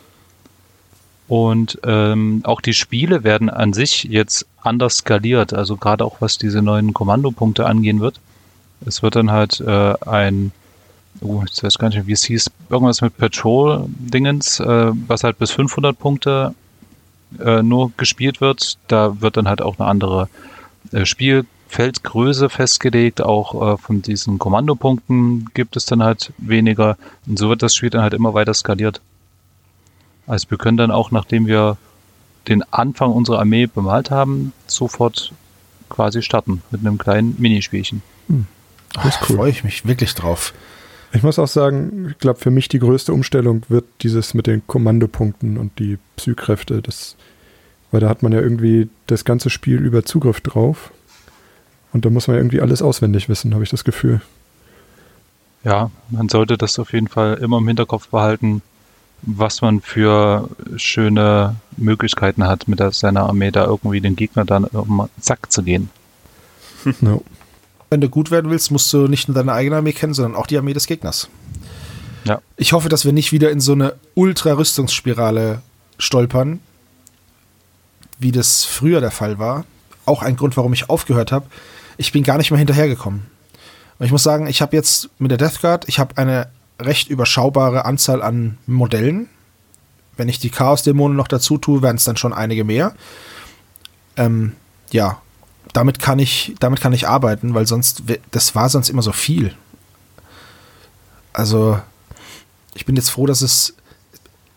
Und 1.27 1.79
ähm, 1.83 2.41
auch 2.43 2.61
die 2.61 2.73
Spiele 2.73 3.23
werden 3.23 3.49
an 3.49 3.73
sich 3.73 4.03
jetzt 4.03 4.45
anders 4.61 4.97
skaliert, 4.97 5.53
also 5.53 5.75
gerade 5.75 6.05
auch 6.05 6.21
was 6.21 6.37
diese 6.37 6.61
neuen 6.61 6.93
Kommandopunkte 6.93 7.65
angehen 7.65 7.99
wird. 7.99 8.19
Es 8.85 9.01
wird 9.01 9.15
dann 9.15 9.31
halt 9.31 9.59
äh, 9.59 9.93
ein, 10.05 10.51
oh, 11.21 11.43
ich 11.49 11.63
weiß 11.63 11.77
gar 11.77 11.89
nicht 11.89 11.97
mehr, 11.97 12.07
wie 12.07 12.13
es 12.13 12.23
hieß, 12.23 12.49
irgendwas 12.69 13.01
mit 13.01 13.17
Patrol-Dingens, 13.17 14.59
äh, 14.59 14.91
was 15.07 15.23
halt 15.23 15.37
bis 15.39 15.51
500 15.51 15.97
Punkte 15.97 16.53
äh, 17.39 17.61
nur 17.61 17.91
gespielt 17.97 18.41
wird. 18.41 18.77
Da 18.87 19.21
wird 19.21 19.37
dann 19.37 19.47
halt 19.47 19.61
auch 19.61 19.79
eine 19.79 19.87
andere 19.87 20.29
äh, 20.91 21.05
Spielfeldgröße 21.05 22.49
festgelegt. 22.49 23.21
Auch 23.21 23.73
äh, 23.73 23.77
von 23.77 24.01
diesen 24.01 24.39
Kommandopunkten 24.39 25.49
gibt 25.53 25.75
es 25.75 25.85
dann 25.85 26.03
halt 26.03 26.33
weniger. 26.37 26.97
Und 27.27 27.39
so 27.39 27.49
wird 27.49 27.63
das 27.63 27.75
Spiel 27.75 27.89
dann 27.89 28.01
halt 28.01 28.13
immer 28.13 28.33
weiter 28.33 28.53
skaliert. 28.53 29.01
Also 30.27 30.49
wir 30.49 30.57
können 30.57 30.77
dann 30.77 30.91
auch, 30.91 31.11
nachdem 31.11 31.47
wir 31.47 31.77
den 32.47 32.63
Anfang 32.71 33.11
unserer 33.11 33.39
Armee 33.39 33.67
bemalt 33.67 34.11
haben, 34.11 34.53
sofort 34.67 35.33
quasi 35.89 36.21
starten 36.21 36.61
mit 36.71 36.81
einem 36.81 36.97
kleinen 36.97 37.35
Minispielchen. 37.39 38.01
Hm. 38.27 38.47
Das 38.93 39.05
ist 39.05 39.29
cool. 39.29 39.37
freue 39.37 39.49
ich 39.49 39.63
mich 39.63 39.85
wirklich 39.85 40.15
drauf. 40.15 40.53
Ich 41.13 41.23
muss 41.23 41.39
auch 41.39 41.47
sagen, 41.47 42.09
ich 42.11 42.17
glaube, 42.17 42.39
für 42.39 42.51
mich 42.51 42.67
die 42.67 42.79
größte 42.79 43.13
Umstellung 43.13 43.63
wird 43.69 43.85
dieses 44.01 44.33
mit 44.33 44.47
den 44.47 44.65
Kommandopunkten 44.67 45.57
und 45.57 45.79
die 45.79 45.97
Psykräfte. 46.17 46.81
Das, 46.81 47.15
weil 47.91 48.01
da 48.01 48.09
hat 48.09 48.21
man 48.23 48.31
ja 48.31 48.41
irgendwie 48.41 48.89
das 49.07 49.23
ganze 49.23 49.49
Spiel 49.49 49.77
über 49.77 50.03
Zugriff 50.03 50.41
drauf. 50.41 50.91
Und 51.93 52.03
da 52.03 52.09
muss 52.09 52.27
man 52.27 52.35
ja 52.35 52.41
irgendwie 52.41 52.61
alles 52.61 52.81
auswendig 52.81 53.29
wissen, 53.29 53.53
habe 53.53 53.63
ich 53.63 53.69
das 53.69 53.85
Gefühl. 53.85 54.21
Ja, 55.63 55.89
man 56.09 56.29
sollte 56.29 56.57
das 56.57 56.77
auf 56.77 56.91
jeden 56.91 57.07
Fall 57.07 57.35
immer 57.35 57.57
im 57.57 57.67
Hinterkopf 57.67 58.09
behalten, 58.09 58.61
was 59.21 59.61
man 59.61 59.81
für 59.81 60.49
schöne 60.75 61.55
Möglichkeiten 61.77 62.43
hat, 62.43 62.67
mit 62.67 62.81
seiner 62.93 63.23
Armee 63.23 63.51
da 63.51 63.65
irgendwie 63.65 64.01
den 64.01 64.15
Gegner 64.15 64.45
dann 64.45 64.65
um 64.65 65.09
Sack 65.19 65.51
zu 65.51 65.63
gehen. 65.63 65.89
No. 67.01 67.23
Wenn 67.89 68.01
du 68.01 68.09
gut 68.09 68.31
werden 68.31 68.49
willst, 68.51 68.71
musst 68.71 68.91
du 68.91 69.07
nicht 69.07 69.27
nur 69.27 69.35
deine 69.35 69.53
eigene 69.53 69.77
Armee 69.77 69.93
kennen, 69.93 70.13
sondern 70.13 70.35
auch 70.35 70.47
die 70.47 70.57
Armee 70.57 70.73
des 70.73 70.87
Gegners. 70.87 71.29
Ja. 72.25 72.41
Ich 72.57 72.73
hoffe, 72.73 72.89
dass 72.89 73.05
wir 73.05 73.13
nicht 73.13 73.31
wieder 73.31 73.51
in 73.51 73.59
so 73.59 73.73
eine 73.73 73.95
Ultra-Rüstungsspirale 74.15 75.61
stolpern, 75.99 76.59
wie 78.17 78.31
das 78.31 78.65
früher 78.65 78.99
der 79.01 79.11
Fall 79.11 79.37
war. 79.37 79.65
Auch 80.05 80.23
ein 80.23 80.35
Grund, 80.35 80.57
warum 80.57 80.73
ich 80.73 80.89
aufgehört 80.89 81.31
habe. 81.31 81.45
Ich 81.97 82.11
bin 82.11 82.23
gar 82.23 82.37
nicht 82.37 82.51
mehr 82.51 82.57
hinterhergekommen. 82.57 83.27
Und 83.97 84.05
ich 84.05 84.11
muss 84.11 84.23
sagen, 84.23 84.47
ich 84.47 84.61
habe 84.61 84.75
jetzt 84.75 85.09
mit 85.19 85.31
der 85.31 85.37
Death 85.37 85.61
Guard, 85.61 85.87
ich 85.87 85.99
habe 85.99 86.17
eine 86.17 86.49
recht 86.79 87.09
überschaubare 87.09 87.85
Anzahl 87.85 88.21
an 88.21 88.57
Modellen. 88.65 89.29
Wenn 90.17 90.29
ich 90.29 90.39
die 90.39 90.49
Chaos-Dämonen 90.49 91.15
noch 91.15 91.27
dazu 91.27 91.57
tue, 91.57 91.81
werden 91.81 91.97
es 91.97 92.03
dann 92.03 92.17
schon 92.17 92.33
einige 92.33 92.63
mehr. 92.63 92.95
Ähm, 94.17 94.53
ja, 94.91 95.21
damit 95.75 95.99
kann 95.99 96.19
ich, 96.19 96.55
damit 96.59 96.79
kann 96.79 96.93
ich 96.93 97.07
arbeiten, 97.07 97.53
weil 97.53 97.67
sonst, 97.67 98.03
das 98.31 98.55
war 98.55 98.69
sonst 98.69 98.89
immer 98.89 99.01
so 99.01 99.11
viel. 99.11 99.53
Also, 101.33 101.79
ich 102.73 102.85
bin 102.85 102.95
jetzt 102.95 103.09
froh, 103.09 103.25
dass 103.25 103.41
es. 103.41 103.75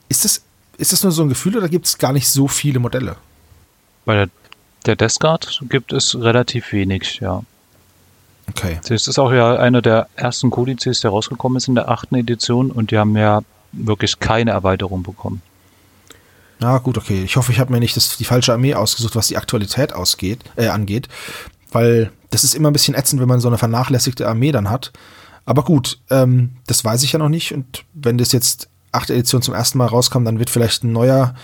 Ist 0.08 0.24
das, 0.24 0.42
ist 0.76 0.92
das 0.92 1.02
nur 1.02 1.10
so 1.10 1.22
ein 1.22 1.28
Gefühl 1.28 1.56
oder 1.56 1.68
gibt 1.68 1.86
es 1.86 1.98
gar 1.98 2.12
nicht 2.12 2.28
so 2.28 2.46
viele 2.46 2.78
Modelle? 2.78 3.16
Bei 4.04 4.14
der, 4.14 4.28
der 4.86 4.96
Death 4.96 5.18
Guard 5.18 5.60
gibt 5.68 5.92
es 5.92 6.14
relativ 6.14 6.72
wenig, 6.72 7.18
ja. 7.20 7.42
Okay. 8.48 8.80
Das 8.88 9.08
ist 9.08 9.18
auch 9.18 9.32
ja 9.32 9.56
einer 9.56 9.82
der 9.82 10.08
ersten 10.14 10.50
Kodizes, 10.50 11.00
der 11.00 11.10
rausgekommen 11.10 11.58
ist 11.58 11.68
in 11.68 11.74
der 11.74 11.88
achten 11.90 12.14
Edition 12.14 12.70
und 12.70 12.92
die 12.92 12.98
haben 12.98 13.16
ja 13.16 13.42
wirklich 13.72 14.20
keine 14.20 14.52
Erweiterung 14.52 15.02
bekommen. 15.02 15.42
Na 16.60 16.78
gut, 16.78 16.98
okay. 16.98 17.22
Ich 17.22 17.36
hoffe, 17.36 17.52
ich 17.52 17.60
habe 17.60 17.72
mir 17.72 17.80
nicht 17.80 17.96
das, 17.96 18.16
die 18.16 18.24
falsche 18.24 18.52
Armee 18.52 18.74
ausgesucht, 18.74 19.16
was 19.16 19.28
die 19.28 19.36
Aktualität 19.36 19.92
ausgeht, 19.92 20.40
äh, 20.56 20.68
angeht. 20.68 21.08
Weil 21.70 22.10
das 22.30 22.44
ist 22.44 22.54
immer 22.54 22.70
ein 22.70 22.72
bisschen 22.72 22.94
ätzend, 22.94 23.20
wenn 23.20 23.28
man 23.28 23.40
so 23.40 23.48
eine 23.48 23.58
vernachlässigte 23.58 24.26
Armee 24.26 24.52
dann 24.52 24.70
hat. 24.70 24.92
Aber 25.44 25.62
gut, 25.62 26.00
ähm, 26.10 26.56
das 26.66 26.84
weiß 26.84 27.02
ich 27.04 27.12
ja 27.12 27.18
noch 27.18 27.28
nicht. 27.28 27.52
Und 27.52 27.84
wenn 27.94 28.18
das 28.18 28.32
jetzt 28.32 28.68
achte 28.92 29.14
Edition 29.14 29.42
zum 29.42 29.54
ersten 29.54 29.78
Mal 29.78 29.86
rauskam, 29.86 30.24
dann 30.24 30.38
wird 30.38 30.50
vielleicht 30.50 30.84
ein 30.84 30.92
neuer 30.92 31.34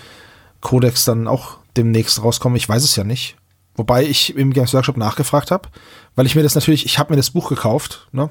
Codex 0.61 1.05
dann 1.05 1.27
auch 1.27 1.57
demnächst 1.77 2.21
rauskommen. 2.21 2.57
Ich 2.57 2.67
weiß 2.67 2.83
es 2.83 2.95
ja 2.95 3.03
nicht. 3.03 3.37
Wobei 3.75 4.05
ich 4.05 4.35
im 4.35 4.53
Games 4.53 4.73
Workshop 4.73 4.97
nachgefragt 4.97 5.51
habe, 5.51 5.69
weil 6.15 6.25
ich 6.25 6.35
mir 6.35 6.43
das 6.43 6.55
natürlich, 6.55 6.85
ich 6.85 6.97
habe 6.97 7.13
mir 7.13 7.17
das 7.17 7.31
Buch 7.31 7.49
gekauft, 7.49 8.07
ne? 8.11 8.29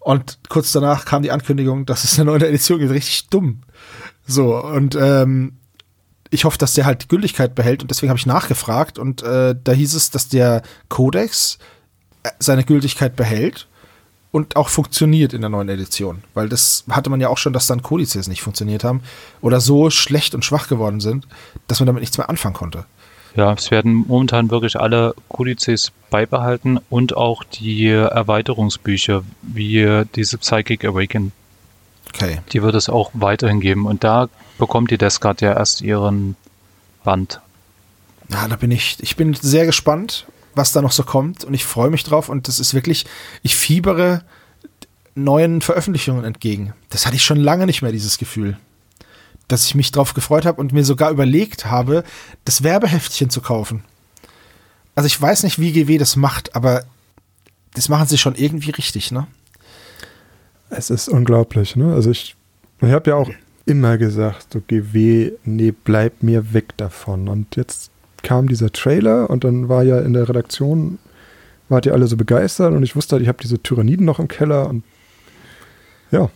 Und 0.00 0.38
kurz 0.48 0.72
danach 0.72 1.04
kam 1.04 1.22
die 1.22 1.30
Ankündigung, 1.30 1.86
dass 1.86 2.04
es 2.04 2.18
eine 2.18 2.30
neue 2.30 2.46
Edition 2.46 2.78
gibt. 2.78 2.90
Richtig 2.90 3.28
dumm. 3.28 3.62
So, 4.26 4.56
und 4.56 4.96
ähm, 4.98 5.59
ich 6.30 6.44
hoffe, 6.44 6.58
dass 6.58 6.74
der 6.74 6.86
halt 6.86 7.02
die 7.02 7.08
Gültigkeit 7.08 7.54
behält 7.54 7.82
und 7.82 7.90
deswegen 7.90 8.10
habe 8.10 8.18
ich 8.18 8.26
nachgefragt 8.26 8.98
und 8.98 9.22
äh, 9.22 9.54
da 9.62 9.72
hieß 9.72 9.94
es, 9.94 10.10
dass 10.10 10.28
der 10.28 10.62
Codex 10.88 11.58
äh, 12.22 12.30
seine 12.38 12.64
Gültigkeit 12.64 13.16
behält 13.16 13.66
und 14.32 14.54
auch 14.54 14.68
funktioniert 14.68 15.32
in 15.32 15.40
der 15.40 15.50
neuen 15.50 15.68
Edition. 15.68 16.22
Weil 16.34 16.48
das 16.48 16.84
hatte 16.88 17.10
man 17.10 17.20
ja 17.20 17.28
auch 17.28 17.38
schon, 17.38 17.52
dass 17.52 17.66
dann 17.66 17.82
Kodizes 17.82 18.28
nicht 18.28 18.42
funktioniert 18.42 18.84
haben 18.84 19.02
oder 19.40 19.60
so 19.60 19.90
schlecht 19.90 20.34
und 20.34 20.44
schwach 20.44 20.68
geworden 20.68 21.00
sind, 21.00 21.26
dass 21.66 21.80
man 21.80 21.86
damit 21.86 22.00
nichts 22.00 22.16
mehr 22.16 22.28
anfangen 22.28 22.54
konnte. 22.54 22.84
Ja, 23.36 23.52
es 23.52 23.70
werden 23.70 24.04
momentan 24.08 24.50
wirklich 24.50 24.78
alle 24.78 25.14
Kodizes 25.28 25.92
beibehalten 26.10 26.80
und 26.90 27.16
auch 27.16 27.44
die 27.44 27.86
Erweiterungsbücher, 27.88 29.22
wie 29.42 30.04
diese 30.16 30.38
Psychic 30.38 30.84
Awaken. 30.84 31.32
Okay. 32.12 32.40
Die 32.52 32.62
wird 32.62 32.74
es 32.74 32.88
auch 32.88 33.10
weiterhin 33.14 33.60
geben. 33.60 33.86
Und 33.86 34.02
da 34.02 34.28
bekommt 34.60 34.90
die 34.90 34.98
Descard 34.98 35.40
ja 35.40 35.54
erst 35.54 35.80
ihren 35.80 36.36
Band. 37.02 37.40
Ja, 38.28 38.46
da 38.46 38.56
bin 38.56 38.70
ich, 38.70 38.98
ich 39.00 39.16
bin 39.16 39.34
sehr 39.34 39.66
gespannt, 39.66 40.26
was 40.54 40.70
da 40.70 40.82
noch 40.82 40.92
so 40.92 41.02
kommt 41.02 41.42
und 41.42 41.54
ich 41.54 41.64
freue 41.64 41.90
mich 41.90 42.04
drauf 42.04 42.28
und 42.28 42.46
das 42.46 42.60
ist 42.60 42.74
wirklich, 42.74 43.06
ich 43.42 43.56
fiebere 43.56 44.22
neuen 45.16 45.60
Veröffentlichungen 45.60 46.24
entgegen. 46.24 46.72
Das 46.90 47.06
hatte 47.06 47.16
ich 47.16 47.24
schon 47.24 47.38
lange 47.38 47.66
nicht 47.66 47.82
mehr, 47.82 47.90
dieses 47.90 48.18
Gefühl 48.18 48.56
dass 49.50 49.66
ich 49.66 49.74
mich 49.74 49.90
drauf 49.90 50.14
gefreut 50.14 50.46
habe 50.46 50.60
und 50.60 50.72
mir 50.72 50.84
sogar 50.84 51.10
überlegt 51.10 51.66
habe, 51.66 52.04
das 52.44 52.62
Werbeheftchen 52.62 53.30
zu 53.30 53.40
kaufen. 53.40 53.82
Also 54.94 55.06
ich 55.06 55.20
weiß 55.20 55.42
nicht, 55.42 55.58
wie 55.58 55.72
GW 55.72 55.98
das 55.98 56.16
macht, 56.16 56.54
aber 56.54 56.84
das 57.74 57.88
machen 57.88 58.06
sie 58.06 58.18
schon 58.18 58.34
irgendwie 58.34 58.70
richtig, 58.70 59.10
ne? 59.10 59.26
Es 60.70 60.90
ist 60.90 61.08
unglaublich, 61.08 61.74
ne? 61.74 61.94
Also 61.94 62.10
ich, 62.10 62.36
ich 62.80 62.90
habe 62.90 63.10
ja 63.10 63.16
auch 63.16 63.30
immer 63.70 63.98
gesagt, 63.98 64.52
so 64.52 64.60
GW, 64.60 65.32
nee, 65.44 65.72
bleib 65.72 66.22
mir 66.22 66.52
weg 66.52 66.76
davon. 66.76 67.28
Und 67.28 67.56
jetzt 67.56 67.90
kam 68.22 68.48
dieser 68.48 68.72
Trailer 68.72 69.30
und 69.30 69.44
dann 69.44 69.68
war 69.68 69.84
ja 69.84 70.00
in 70.00 70.12
der 70.12 70.28
Redaktion, 70.28 70.98
wart 71.68 71.86
ihr 71.86 71.92
alle 71.92 72.08
so 72.08 72.16
begeistert 72.16 72.74
und 72.74 72.82
ich 72.82 72.96
wusste 72.96 73.14
halt, 73.14 73.22
ich 73.22 73.28
habe 73.28 73.38
diese 73.40 73.62
Tyranniden 73.62 74.04
noch 74.04 74.18
im 74.18 74.28
Keller 74.28 74.68
und 74.68 74.82
ja, 76.10 76.28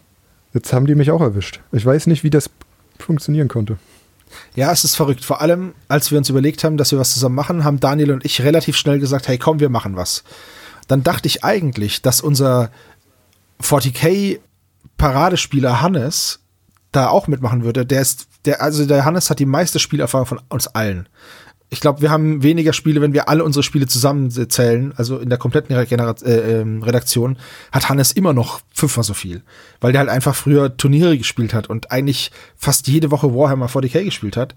jetzt 0.55 0.73
haben 0.73 0.87
die 0.87 0.95
mich 0.95 1.11
auch 1.11 1.21
erwischt. 1.21 1.61
Ich 1.73 1.85
weiß 1.85 2.07
nicht, 2.07 2.23
wie 2.23 2.31
das 2.31 2.49
funktionieren 2.99 3.49
konnte. 3.49 3.77
Ja, 4.55 4.73
es 4.73 4.85
ist 4.85 4.97
verrückt. 4.97 5.25
Vor 5.25 5.41
allem, 5.41 5.75
als 5.89 6.11
wir 6.11 6.19
uns 6.19 6.31
überlegt 6.31 6.65
haben, 6.65 6.77
dass 6.77 6.93
wir 6.93 6.99
was 6.99 7.13
zusammen 7.13 7.35
machen, 7.35 7.65
haben 7.65 7.81
Daniel 7.81 8.13
und 8.13 8.25
ich 8.25 8.43
relativ 8.43 8.77
schnell 8.77 9.01
gesagt, 9.01 9.29
hey, 9.29 9.39
komm, 9.39 9.61
wir 9.61 9.69
machen 9.69 9.97
was. 9.97 10.25
Dann 10.87 11.03
dachte 11.03 11.27
ich 11.27 11.45
eigentlich, 11.45 12.03
dass 12.03 12.21
unser 12.21 12.71
40k 13.61 14.39
Paradespieler 14.97 15.83
Hannes 15.83 16.41
da 16.95 17.09
auch 17.09 17.27
mitmachen 17.29 17.65
würde. 17.65 17.85
Der 17.87 18.01
ist, 18.01 18.29
der, 18.45 18.63
also 18.63 18.87
der 18.87 19.05
Hannes 19.05 19.31
hat 19.31 19.39
die 19.39 19.47
meiste 19.47 19.79
Spielerfahrung 19.79 20.27
von 20.27 20.41
uns 20.49 20.67
allen 20.69 21.09
ich 21.75 21.81
glaube, 21.81 22.03
wir 22.03 22.11
haben 22.11 22.43
weniger 22.43 22.73
Spiele, 22.73 23.01
wenn 23.01 23.13
wir 23.13 23.29
alle 23.29 23.43
unsere 23.43 23.65
Spiele 23.65 23.89
zusammenzählen, 23.89 24.95
also 24.97 25.19
in 25.19 25.29
der 25.29 25.39
kompletten 25.39 25.75
Regener 25.75 26.15
äh, 26.25 26.61
ähm, 26.61 26.83
Redaktion, 26.83 27.37
hat 27.73 27.89
Hannes 27.89 28.13
immer 28.13 28.33
noch 28.33 28.61
fünfmal 28.73 29.03
so 29.03 29.13
viel. 29.13 29.43
Weil 29.81 29.91
der 29.91 30.01
halt 30.01 30.09
einfach 30.09 30.37
früher 30.37 30.77
Turniere 30.77 31.19
gespielt 31.19 31.53
hat 31.53 31.69
und 31.69 31.91
eigentlich 31.91 32.31
fast 32.57 32.87
jede 32.87 33.11
Woche 33.11 33.35
Warhammer 33.35 33.67
40k 33.67 34.05
gespielt 34.05 34.37
hat. 34.37 34.55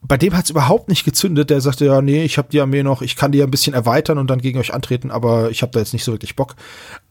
Bei 0.00 0.16
dem 0.16 0.36
hat 0.36 0.44
es 0.44 0.50
überhaupt 0.50 0.88
nicht 0.88 1.04
gezündet. 1.04 1.50
Der 1.50 1.60
sagte, 1.60 1.86
ja, 1.86 2.00
nee, 2.00 2.22
ich 2.22 2.38
habe 2.38 2.48
die 2.52 2.60
Armee 2.60 2.84
noch, 2.84 3.02
ich 3.02 3.16
kann 3.16 3.32
die 3.32 3.42
ein 3.42 3.50
bisschen 3.50 3.74
erweitern 3.74 4.18
und 4.18 4.30
dann 4.30 4.40
gegen 4.40 4.60
euch 4.60 4.72
antreten, 4.72 5.10
aber 5.10 5.50
ich 5.50 5.62
habe 5.62 5.72
da 5.72 5.80
jetzt 5.80 5.92
nicht 5.92 6.04
so 6.04 6.12
wirklich 6.12 6.36
Bock. 6.36 6.54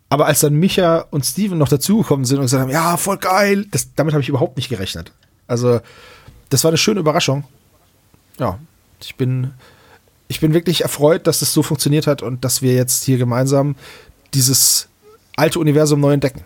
Aber 0.10 0.28
als 0.28 0.41
dann 0.41 0.53
Micha 0.56 1.06
und 1.12 1.26
Steven 1.26 1.58
noch 1.58 1.68
dazugekommen 1.68 2.26
sind 2.26 2.38
und 2.38 2.43
gesagt 2.45 2.62
haben, 2.62 2.70
ja, 2.70 2.95
voll 2.97 3.18
geil, 3.18 3.66
das, 3.72 3.93
damit 3.95 4.14
habe 4.14 4.22
ich 4.22 4.30
überhaupt 4.30 4.58
nicht 4.58 4.70
gerechnet. 4.70 5.12
Also, 5.47 5.82
das 6.49 6.64
war 6.64 6.70
eine 6.70 6.78
schöne 6.78 6.99
Überraschung. 6.99 7.43
Ja, 8.38 8.60
ich 9.01 9.16
bin, 9.16 9.53
ich 10.28 10.39
bin 10.39 10.53
wirklich 10.53 10.82
erfreut, 10.82 11.28
dass 11.28 11.38
es 11.38 11.49
das 11.49 11.53
so 11.53 11.64
funktioniert 11.64 12.08
hat 12.08 12.22
und 12.22 12.43
dass 12.43 12.62
wir 12.62 12.74
jetzt 12.74 13.03
hier 13.03 13.18
gemeinsam 13.18 13.76
dieses 14.34 14.88
alte 15.36 15.60
Universum 15.60 15.99
neu 15.99 16.14
entdecken. 16.14 16.43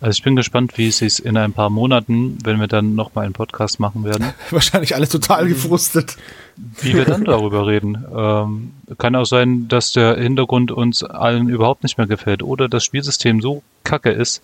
Also 0.00 0.16
ich 0.16 0.22
bin 0.22 0.36
gespannt, 0.36 0.76
wie 0.76 0.88
es 0.88 0.98
sich 0.98 1.24
in 1.24 1.36
ein 1.36 1.52
paar 1.52 1.70
Monaten, 1.70 2.38
wenn 2.44 2.60
wir 2.60 2.66
dann 2.66 2.94
nochmal 2.94 3.24
einen 3.24 3.32
Podcast 3.32 3.80
machen 3.80 4.04
werden. 4.04 4.32
Wahrscheinlich 4.50 4.94
alle 4.94 5.08
total 5.08 5.48
gefrustet. 5.48 6.16
Wie 6.80 6.94
wir 6.94 7.04
dann 7.04 7.24
darüber 7.24 7.66
reden. 7.66 8.04
Ähm, 8.14 8.72
kann 8.98 9.14
auch 9.14 9.24
sein, 9.24 9.68
dass 9.68 9.92
der 9.92 10.16
Hintergrund 10.16 10.70
uns 10.70 11.02
allen 11.02 11.48
überhaupt 11.48 11.82
nicht 11.82 11.98
mehr 11.98 12.06
gefällt 12.06 12.42
oder 12.42 12.68
das 12.68 12.84
Spielsystem 12.84 13.40
so 13.40 13.62
kacke 13.84 14.10
ist. 14.10 14.42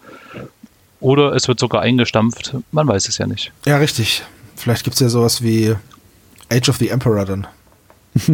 Oder 1.01 1.33
es 1.35 1.49
wird 1.49 1.59
sogar 1.59 1.83
eingestampft. 1.83 2.55
Man 2.71 2.87
weiß 2.87 3.09
es 3.09 3.19
ja 3.19 3.27
nicht. 3.27 3.53
Ja, 3.67 3.79
richtig. 3.79 4.23
Vielleicht 4.57 4.85
gibt 4.85 4.95
es 4.95 5.01
ja 5.01 5.09
sowas 5.09 5.43
wie 5.43 5.75
Age 6.51 6.69
of 6.69 6.77
the 6.77 6.89
Emperor 6.89 7.25
dann. 7.25 7.47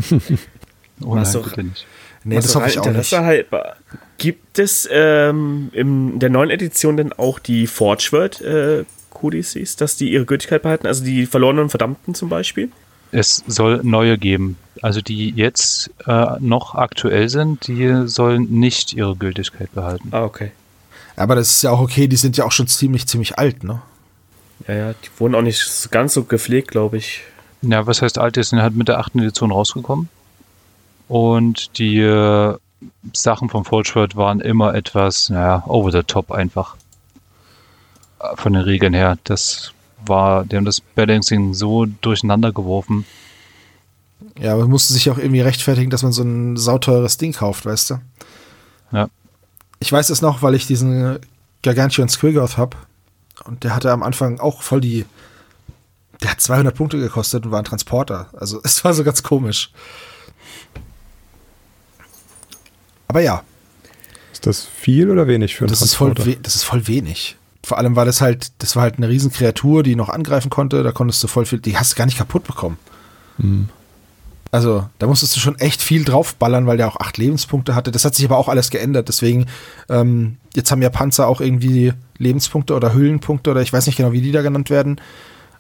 Oh 1.05 1.15
nein, 1.15 1.33
bitte 1.33 1.63
nicht. 1.63 1.87
Nee, 2.25 2.37
das 2.37 2.53
so 2.53 2.59
hoffe 2.61 2.71
ich 2.71 2.79
auch 2.79 2.85
nicht. 2.85 2.95
Interesse 2.95 3.25
halber, 3.25 3.77
Gibt 4.19 4.59
es 4.59 4.89
ähm, 4.91 5.71
in 5.73 6.19
der 6.19 6.29
neuen 6.29 6.51
Edition 6.51 6.97
denn 6.97 7.13
auch 7.13 7.39
die 7.39 7.67
Forgeword 7.67 8.41
äh, 8.41 8.85
Codices, 9.11 9.77
dass 9.77 9.97
die 9.97 10.13
ihre 10.13 10.25
Gültigkeit 10.25 10.63
behalten? 10.63 10.87
Also 10.87 11.05
die 11.05 11.27
verlorenen 11.27 11.65
und 11.65 11.71
Verdammten 11.71 12.15
zum 12.15 12.29
Beispiel? 12.29 12.71
Es 13.13 13.43
soll 13.47 13.81
neue 13.85 14.19
geben. 14.19 14.59
Also 14.83 15.01
die 15.01 15.31
jetzt 15.31 15.91
äh, 16.07 16.27
noch 16.41 16.75
aktuell 16.75 17.29
sind, 17.29 17.67
die 17.69 18.07
sollen 18.07 18.51
nicht 18.51 18.93
ihre 18.93 19.17
Gültigkeit 19.17 19.73
behalten. 19.73 20.09
Ah, 20.11 20.25
okay. 20.25 20.51
Aber 21.17 21.35
das 21.35 21.51
ist 21.51 21.63
ja 21.63 21.71
auch 21.71 21.81
okay, 21.81 22.07
die 22.07 22.17
sind 22.17 22.37
ja 22.37 22.45
auch 22.45 22.53
schon 22.53 22.67
ziemlich, 22.67 23.07
ziemlich 23.07 23.39
alt, 23.39 23.65
ne? 23.65 23.83
Ja, 24.67 24.75
ja, 24.75 24.93
die 24.93 25.09
wurden 25.19 25.35
auch 25.35 25.43
nicht 25.43 25.91
ganz 25.91 26.15
so 26.15 26.25
gepflegt, 26.25 26.73
glaube 26.73 26.97
ich. 26.99 27.23
Ja, 27.63 27.87
was 27.87 28.03
heißt 28.03 28.19
alt? 28.19 28.37
Die 28.37 28.43
sind 28.43 28.61
halt 28.61 28.77
mit 28.77 28.89
der 28.89 28.99
achten 28.99 29.19
Edition 29.21 29.51
rausgekommen. 29.51 30.09
Und 31.09 31.79
die 31.79 32.01
äh, 32.01 32.57
Sachen 33.13 33.49
vom 33.49 33.65
Forgeworld 33.65 34.17
waren 34.17 34.41
immer 34.41 34.75
etwas, 34.75 35.31
naja, 35.31 35.65
over 35.67 35.91
the 35.91 36.03
top 36.03 36.31
einfach. 36.31 36.77
Äh, 38.21 38.37
Von 38.37 38.53
den 38.53 38.63
Regeln 38.63 38.95
her. 38.95 39.19
Das 39.25 39.73
war, 40.05 40.45
die 40.45 40.57
haben 40.57 40.65
das 40.65 40.81
Balancing 40.81 41.55
so 41.55 41.87
durcheinander 41.87 42.53
geworfen. 42.53 43.05
Ja, 44.39 44.53
aber 44.53 44.63
man 44.63 44.71
musste 44.71 44.93
sich 44.93 45.11
auch 45.11 45.19
irgendwie 45.19 45.41
rechtfertigen, 45.41 45.91
dass 45.91 46.03
man 46.03 46.13
so 46.13 46.23
ein 46.23 46.57
sauteures 46.57 47.19
Ding 47.19 47.33
kauft, 47.33 47.67
weißt 47.67 47.91
du? 47.91 48.01
Ja. 48.93 49.09
Ich 49.81 49.93
weiß 49.93 50.11
es 50.11 50.23
noch, 50.23 50.43
weil 50.43 50.55
ich 50.55 50.67
diesen 50.67 51.19
Gargantuan 51.63 52.09
Squiggoth 52.09 52.57
hab 52.57 52.77
und 53.45 53.65
der 53.65 53.75
hatte 53.75 53.93
am 53.93 54.03
Anfang 54.03 54.41
auch 54.41 54.63
voll 54.63 54.81
die 54.81 55.05
der 56.23 56.33
hat 56.33 56.41
200 56.41 56.75
Punkte 56.75 56.99
gekostet 56.99 57.47
und 57.47 57.53
war 57.53 57.61
ein 57.61 57.65
Transporter. 57.65 58.29
Also 58.37 58.61
es 58.65 58.85
war 58.85 58.95
so 58.95 59.05
ganz 59.05 59.23
komisch. 59.23 59.71
Aber 63.09 63.21
ja, 63.21 63.43
Ist 64.33 64.47
das 64.47 64.65
viel 64.65 65.11
oder 65.11 65.27
wenig 65.27 65.57
für 65.57 65.65
einen 65.65 65.71
das 65.71 65.83
ist, 65.83 65.95
voll 65.95 66.15
Transporter? 66.15 66.41
das 66.43 66.55
ist 66.55 66.65
voll 66.65 66.87
wenig. 66.87 67.37
Vor 67.65 67.79
allem 67.79 67.97
war 67.97 68.05
das 68.05 68.21
halt, 68.21 68.53
das 68.59 68.77
war 68.77 68.83
halt 68.83 68.97
eine 68.99 69.09
riesen 69.09 69.33
Kreatur, 69.33 69.83
die 69.83 69.97
noch 69.97 70.09
angreifen 70.09 70.51
konnte. 70.51 70.83
Da 70.83 70.93
konntest 70.93 71.23
du 71.23 71.27
voll 71.27 71.45
viel, 71.45 71.59
die 71.59 71.77
hast 71.77 71.93
du 71.93 71.97
gar 71.97 72.07
nicht 72.07 72.19
kaputt 72.19 72.45
bekommen. 72.45 72.79
Hm. 73.39 73.69
Also, 74.51 74.89
da 74.99 75.07
musstest 75.07 75.37
du 75.37 75.41
schon 75.41 75.59
echt 75.59 75.83
viel 75.83 76.05
draufballern, 76.05 76.67
weil 76.67 76.79
der 76.79 76.89
auch 76.89 76.97
acht 76.97 77.19
Lebenspunkte 77.19 77.75
hatte. 77.75 77.91
Das 77.91 78.07
hat 78.07 78.15
sich 78.15 78.25
aber 78.25 78.39
auch 78.39 78.49
alles 78.49 78.71
geändert. 78.71 79.09
Deswegen, 79.09 79.47
ähm, 79.91 80.39
jetzt 80.55 80.71
haben 80.71 80.81
ja 80.81 80.89
Panzer 80.89 81.27
auch 81.27 81.43
irgendwie 81.43 81.93
Lebenspunkte 82.17 82.75
oder 82.75 82.95
Hüllenpunkte 82.95 83.51
oder 83.51 83.61
ich 83.61 83.73
weiß 83.73 83.87
nicht 83.87 83.97
genau, 83.97 84.13
wie 84.13 84.23
die 84.23 84.33
da 84.33 84.41
genannt 84.41 84.71
werden. 84.71 85.01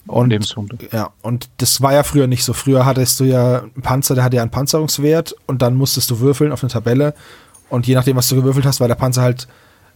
Und, 0.08 0.30
Lebenspunkte. 0.30 0.88
Ja, 0.90 1.10
und 1.22 1.48
das 1.58 1.80
war 1.82 1.92
ja 1.92 2.02
früher 2.02 2.26
nicht 2.26 2.42
so. 2.42 2.52
Früher 2.52 2.86
hattest 2.86 3.20
du 3.20 3.24
ja 3.24 3.60
einen 3.60 3.82
Panzer, 3.82 4.14
der 4.14 4.24
hatte 4.24 4.36
ja 4.36 4.42
einen 4.42 4.50
Panzerungswert 4.50 5.36
und 5.46 5.62
dann 5.62 5.76
musstest 5.76 6.10
du 6.10 6.20
würfeln 6.20 6.50
auf 6.50 6.62
eine 6.62 6.72
Tabelle. 6.72 7.14
Und 7.68 7.86
je 7.86 7.94
nachdem, 7.94 8.16
was 8.16 8.28
du 8.28 8.36
gewürfelt 8.36 8.64
hast, 8.64 8.80
war 8.80 8.88
der 8.88 8.94
Panzer 8.94 9.22
halt 9.22 9.48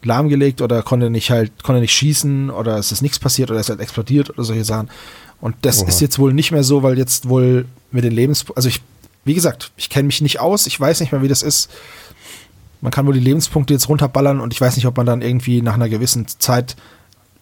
lahmgelegt 0.04 0.60
oder 0.60 0.82
konnte 0.82 1.10
nicht 1.10 1.30
halt, 1.30 1.62
konnte 1.62 1.80
nicht 1.80 1.94
schießen 1.94 2.50
oder 2.50 2.76
es 2.76 2.92
ist 2.92 3.02
nichts 3.02 3.18
passiert 3.18 3.50
oder 3.50 3.60
es 3.60 3.66
ist 3.66 3.70
halt 3.70 3.80
explodiert 3.80 4.30
oder 4.30 4.44
solche 4.44 4.64
Sachen. 4.64 4.90
Und 5.40 5.56
das 5.62 5.80
Oha. 5.80 5.88
ist 5.88 6.00
jetzt 6.00 6.18
wohl 6.18 6.32
nicht 6.32 6.52
mehr 6.52 6.64
so, 6.64 6.82
weil 6.82 6.98
jetzt 6.98 7.28
wohl 7.28 7.66
mit 7.90 8.04
den 8.04 8.12
Lebens, 8.12 8.44
also 8.54 8.68
ich, 8.68 8.82
wie 9.24 9.34
gesagt, 9.34 9.72
ich 9.76 9.88
kenne 9.90 10.06
mich 10.06 10.20
nicht 10.20 10.40
aus, 10.40 10.66
ich 10.66 10.78
weiß 10.78 11.00
nicht 11.00 11.12
mehr, 11.12 11.22
wie 11.22 11.28
das 11.28 11.42
ist. 11.42 11.70
Man 12.80 12.92
kann 12.92 13.06
wohl 13.06 13.14
die 13.14 13.20
Lebenspunkte 13.20 13.72
jetzt 13.72 13.88
runterballern 13.88 14.40
und 14.40 14.52
ich 14.52 14.60
weiß 14.60 14.76
nicht, 14.76 14.86
ob 14.86 14.96
man 14.96 15.06
dann 15.06 15.22
irgendwie 15.22 15.62
nach 15.62 15.74
einer 15.74 15.88
gewissen 15.88 16.26
Zeit 16.26 16.76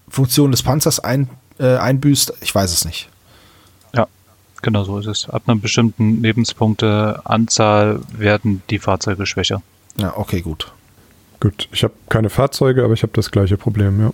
Funktion 0.08 0.50
des 0.50 0.62
Panzers 0.62 1.00
ein, 1.00 1.30
äh, 1.60 1.76
einbüßt. 1.76 2.34
Ich 2.40 2.54
weiß 2.54 2.72
es 2.72 2.84
nicht. 2.84 3.08
Ja, 3.94 4.06
genau 4.62 4.84
so 4.84 4.98
ist 4.98 5.06
es. 5.06 5.28
Ab 5.28 5.42
einer 5.46 5.56
bestimmten 5.56 6.22
Lebenspunkteanzahl 6.22 8.00
werden 8.16 8.62
die 8.70 8.78
Fahrzeuge 8.78 9.26
schwächer. 9.26 9.62
Ja, 9.98 10.16
okay, 10.16 10.40
gut. 10.40 10.72
Gut, 11.40 11.68
ich 11.72 11.84
habe 11.84 11.94
keine 12.08 12.30
Fahrzeuge, 12.30 12.84
aber 12.84 12.94
ich 12.94 13.02
habe 13.02 13.12
das 13.14 13.30
gleiche 13.30 13.56
Problem, 13.56 14.00
ja. 14.00 14.12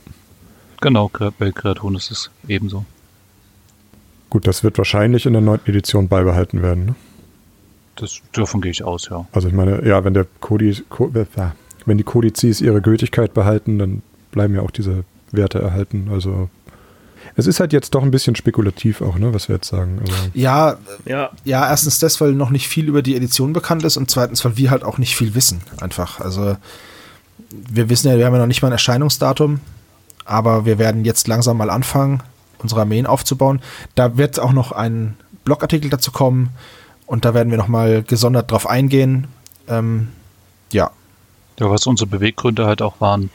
Genau, 0.81 1.11
bei 1.39 1.51
Kreaturen 1.53 1.97
ist 1.97 2.11
es 2.11 2.31
ebenso. 2.47 2.85
Gut, 4.31 4.47
das 4.47 4.63
wird 4.63 4.79
wahrscheinlich 4.79 5.27
in 5.27 5.33
der 5.33 5.43
neunten 5.43 5.71
Edition 5.71 6.09
beibehalten 6.09 6.63
werden. 6.63 6.85
Ne? 6.87 6.95
Das, 7.97 8.21
davon 8.33 8.61
gehe 8.61 8.71
ich 8.71 8.85
aus, 8.85 9.09
ja. 9.09 9.27
Also 9.33 9.49
ich 9.49 9.55
meine, 9.55 9.87
ja, 9.87 10.05
wenn 10.05 10.15
der 10.15 10.27
Kodi, 10.41 10.83
Ko, 10.89 11.11
äh, 11.15 11.25
wenn 11.87 11.99
die 11.99 12.05
Kodizes 12.05 12.61
ihre 12.61 12.83
Gültigkeit 12.83 13.33
behalten, 13.33 13.79
dann 13.79 14.03
bleiben 14.33 14.55
ja 14.55 14.61
auch 14.61 14.71
diese 14.71 15.05
Werte 15.33 15.61
erhalten. 15.61 16.09
Also 16.13 16.51
es 17.35 17.47
ist 17.47 17.61
halt 17.61 17.73
jetzt 17.73 17.95
doch 17.95 18.03
ein 18.03 18.11
bisschen 18.11 18.37
spekulativ 18.37 19.01
auch, 19.01 19.17
ne, 19.17 19.35
was 19.35 19.49
wir 19.49 19.57
jetzt 19.57 19.69
sagen. 19.69 19.99
Also, 20.01 20.13
Ja, 20.35 20.77
Ja, 21.05 21.31
ja, 21.45 21.69
erstens 21.69 21.99
das, 21.99 22.21
weil 22.21 22.33
noch 22.33 22.51
nicht 22.51 22.69
viel 22.69 22.89
über 22.89 23.03
die 23.03 23.17
Edition 23.17 23.53
bekannt 23.53 23.85
ist 23.85 23.97
und 23.97 24.11
zweitens, 24.11 24.45
weil 24.45 24.57
wir 24.57 24.71
halt 24.71 24.85
auch 24.85 24.99
nicht 24.99 25.17
viel 25.17 25.35
wissen, 25.35 25.61
einfach. 25.81 26.21
Also 26.21 26.57
wir 27.51 27.89
wissen 27.89 28.09
ja, 28.09 28.19
wir 28.19 28.27
haben 28.27 28.35
ja 28.35 28.41
noch 28.41 28.47
nicht 28.47 28.63
mal 28.63 28.69
ein 28.69 28.73
Erscheinungsdatum, 28.73 29.61
aber 30.25 30.65
wir 30.65 30.79
werden 30.79 31.05
jetzt 31.05 31.29
langsam 31.29 31.57
mal 31.57 31.71
anfangen, 31.71 32.23
unsere 32.59 32.83
Armeen 32.83 33.07
aufzubauen. 33.07 33.61
Da 33.95 34.17
wird 34.17 34.39
auch 34.41 34.53
noch 34.53 34.73
ein 34.73 35.17
Blogartikel 35.45 35.91
dazu 35.91 36.11
kommen 36.13 36.51
und 37.07 37.25
da 37.25 37.35
werden 37.35 37.51
wir 37.51 37.59
noch 37.59 37.69
mal 37.69 38.03
gesondert 38.03 38.51
drauf 38.51 38.69
eingehen. 38.69 39.27
Ähm, 39.69 40.09
ja, 40.73 40.91
Ja, 41.59 41.71
was 41.71 41.87
unsere 41.87 42.09
Beweggründe 42.09 42.67
halt 42.67 42.83
auch 42.83 43.01
waren, 43.01 43.31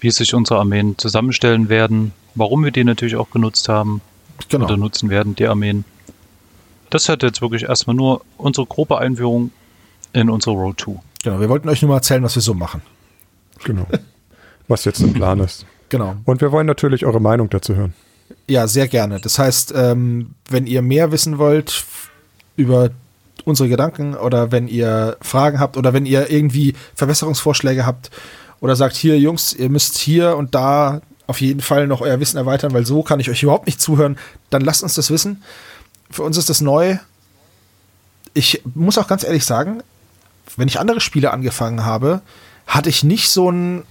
wie 0.00 0.10
sich 0.10 0.34
unsere 0.34 0.60
Armeen 0.60 0.96
zusammenstellen 0.98 1.68
werden, 1.68 2.12
warum 2.34 2.64
wir 2.64 2.70
die 2.70 2.84
natürlich 2.84 3.16
auch 3.16 3.30
genutzt 3.30 3.68
haben 3.68 4.00
genau. 4.48 4.66
oder 4.66 4.76
nutzen 4.76 5.10
werden, 5.10 5.34
die 5.34 5.46
Armeen. 5.46 5.84
Das 6.90 7.08
hat 7.08 7.22
jetzt 7.22 7.42
wirklich 7.42 7.64
erstmal 7.64 7.96
nur 7.96 8.22
unsere 8.36 8.66
grobe 8.66 8.98
Einführung 8.98 9.50
in 10.12 10.30
unsere 10.30 10.56
Road 10.56 10.80
2. 10.80 10.92
genau. 11.22 11.40
Wir 11.40 11.48
wollten 11.48 11.68
euch 11.68 11.82
nur 11.82 11.90
mal 11.90 11.96
erzählen, 11.96 12.22
was 12.22 12.34
wir 12.34 12.42
so 12.42 12.54
machen. 12.54 12.82
genau. 13.64 13.86
was 14.68 14.84
jetzt 14.84 15.02
der 15.02 15.08
Plan 15.08 15.40
ist. 15.40 15.66
Genau. 15.88 16.16
Und 16.24 16.40
wir 16.40 16.52
wollen 16.52 16.66
natürlich 16.66 17.04
eure 17.04 17.20
Meinung 17.20 17.48
dazu 17.50 17.74
hören. 17.74 17.94
Ja, 18.46 18.66
sehr 18.66 18.88
gerne. 18.88 19.20
Das 19.20 19.38
heißt, 19.38 19.72
ähm, 19.74 20.34
wenn 20.48 20.66
ihr 20.66 20.82
mehr 20.82 21.12
wissen 21.12 21.38
wollt 21.38 21.84
über 22.56 22.90
unsere 23.44 23.68
Gedanken 23.68 24.14
oder 24.14 24.52
wenn 24.52 24.68
ihr 24.68 25.16
Fragen 25.20 25.58
habt 25.60 25.76
oder 25.76 25.92
wenn 25.92 26.06
ihr 26.06 26.30
irgendwie 26.30 26.74
Verbesserungsvorschläge 26.94 27.86
habt 27.86 28.10
oder 28.60 28.76
sagt, 28.76 28.96
hier 28.96 29.18
Jungs, 29.18 29.54
ihr 29.54 29.70
müsst 29.70 29.96
hier 29.96 30.36
und 30.36 30.54
da 30.54 31.00
auf 31.28 31.40
jeden 31.40 31.60
Fall 31.60 31.86
noch 31.86 32.00
euer 32.00 32.18
Wissen 32.18 32.38
erweitern, 32.38 32.72
weil 32.72 32.86
so 32.86 33.02
kann 33.02 33.20
ich 33.20 33.30
euch 33.30 33.42
überhaupt 33.42 33.66
nicht 33.66 33.80
zuhören, 33.80 34.18
dann 34.50 34.62
lasst 34.62 34.82
uns 34.82 34.94
das 34.94 35.10
wissen. 35.10 35.42
Für 36.10 36.22
uns 36.22 36.38
ist 36.38 36.48
das 36.48 36.62
neu. 36.62 36.96
Ich 38.32 38.62
muss 38.74 38.98
auch 38.98 39.06
ganz 39.06 39.24
ehrlich 39.24 39.44
sagen, 39.44 39.82
wenn 40.56 40.68
ich 40.68 40.80
andere 40.80 41.00
Spiele 41.00 41.30
angefangen 41.30 41.84
habe, 41.84 42.22
hatte 42.66 42.88
ich 42.88 43.04
nicht 43.04 43.28
so 43.28 43.50
ein, 43.50 43.84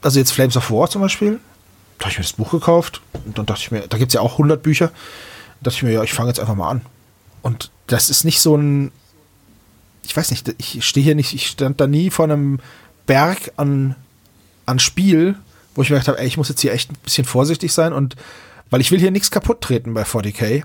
also 0.00 0.18
jetzt 0.18 0.32
Flames 0.32 0.56
of 0.56 0.70
War 0.70 0.88
zum 0.88 1.02
Beispiel, 1.02 1.38
da 1.98 2.06
habe 2.06 2.12
ich 2.12 2.18
mir 2.18 2.24
das 2.24 2.32
Buch 2.32 2.50
gekauft 2.50 3.02
und 3.12 3.38
dann 3.38 3.44
dachte 3.44 3.60
ich 3.60 3.70
mir, 3.70 3.86
da 3.86 3.98
gibt 3.98 4.10
es 4.10 4.14
ja 4.14 4.22
auch 4.22 4.32
100 4.32 4.62
Bücher. 4.62 4.88
Da 4.88 5.70
dachte 5.70 5.76
ich 5.76 5.82
mir, 5.82 5.92
ja, 5.92 6.02
ich 6.02 6.14
fange 6.14 6.30
jetzt 6.30 6.40
einfach 6.40 6.54
mal 6.54 6.70
an. 6.70 6.80
Und 7.42 7.70
das 7.88 8.08
ist 8.08 8.24
nicht 8.24 8.40
so 8.40 8.56
ein, 8.56 8.90
ich 10.02 10.16
weiß 10.16 10.30
nicht, 10.30 10.54
ich 10.56 10.82
stehe 10.82 11.04
hier 11.04 11.14
nicht, 11.14 11.34
ich 11.34 11.46
stand 11.46 11.78
da 11.78 11.86
nie 11.86 12.08
vor 12.08 12.24
einem 12.24 12.58
Berg 13.06 13.52
an, 13.56 13.96
an 14.64 14.78
Spiel, 14.78 15.36
wo 15.74 15.82
ich 15.82 15.90
mir 15.90 15.96
gedacht 15.96 16.08
habe, 16.08 16.18
ey, 16.18 16.26
ich 16.26 16.36
muss 16.36 16.48
jetzt 16.48 16.60
hier 16.60 16.72
echt 16.72 16.90
ein 16.90 16.96
bisschen 17.02 17.24
vorsichtig 17.24 17.72
sein 17.72 17.92
und 17.92 18.16
weil 18.70 18.80
ich 18.80 18.90
will 18.90 18.98
hier 19.00 19.10
nichts 19.10 19.30
kaputt 19.30 19.60
treten 19.60 19.94
bei 19.94 20.02
40k 20.02 20.64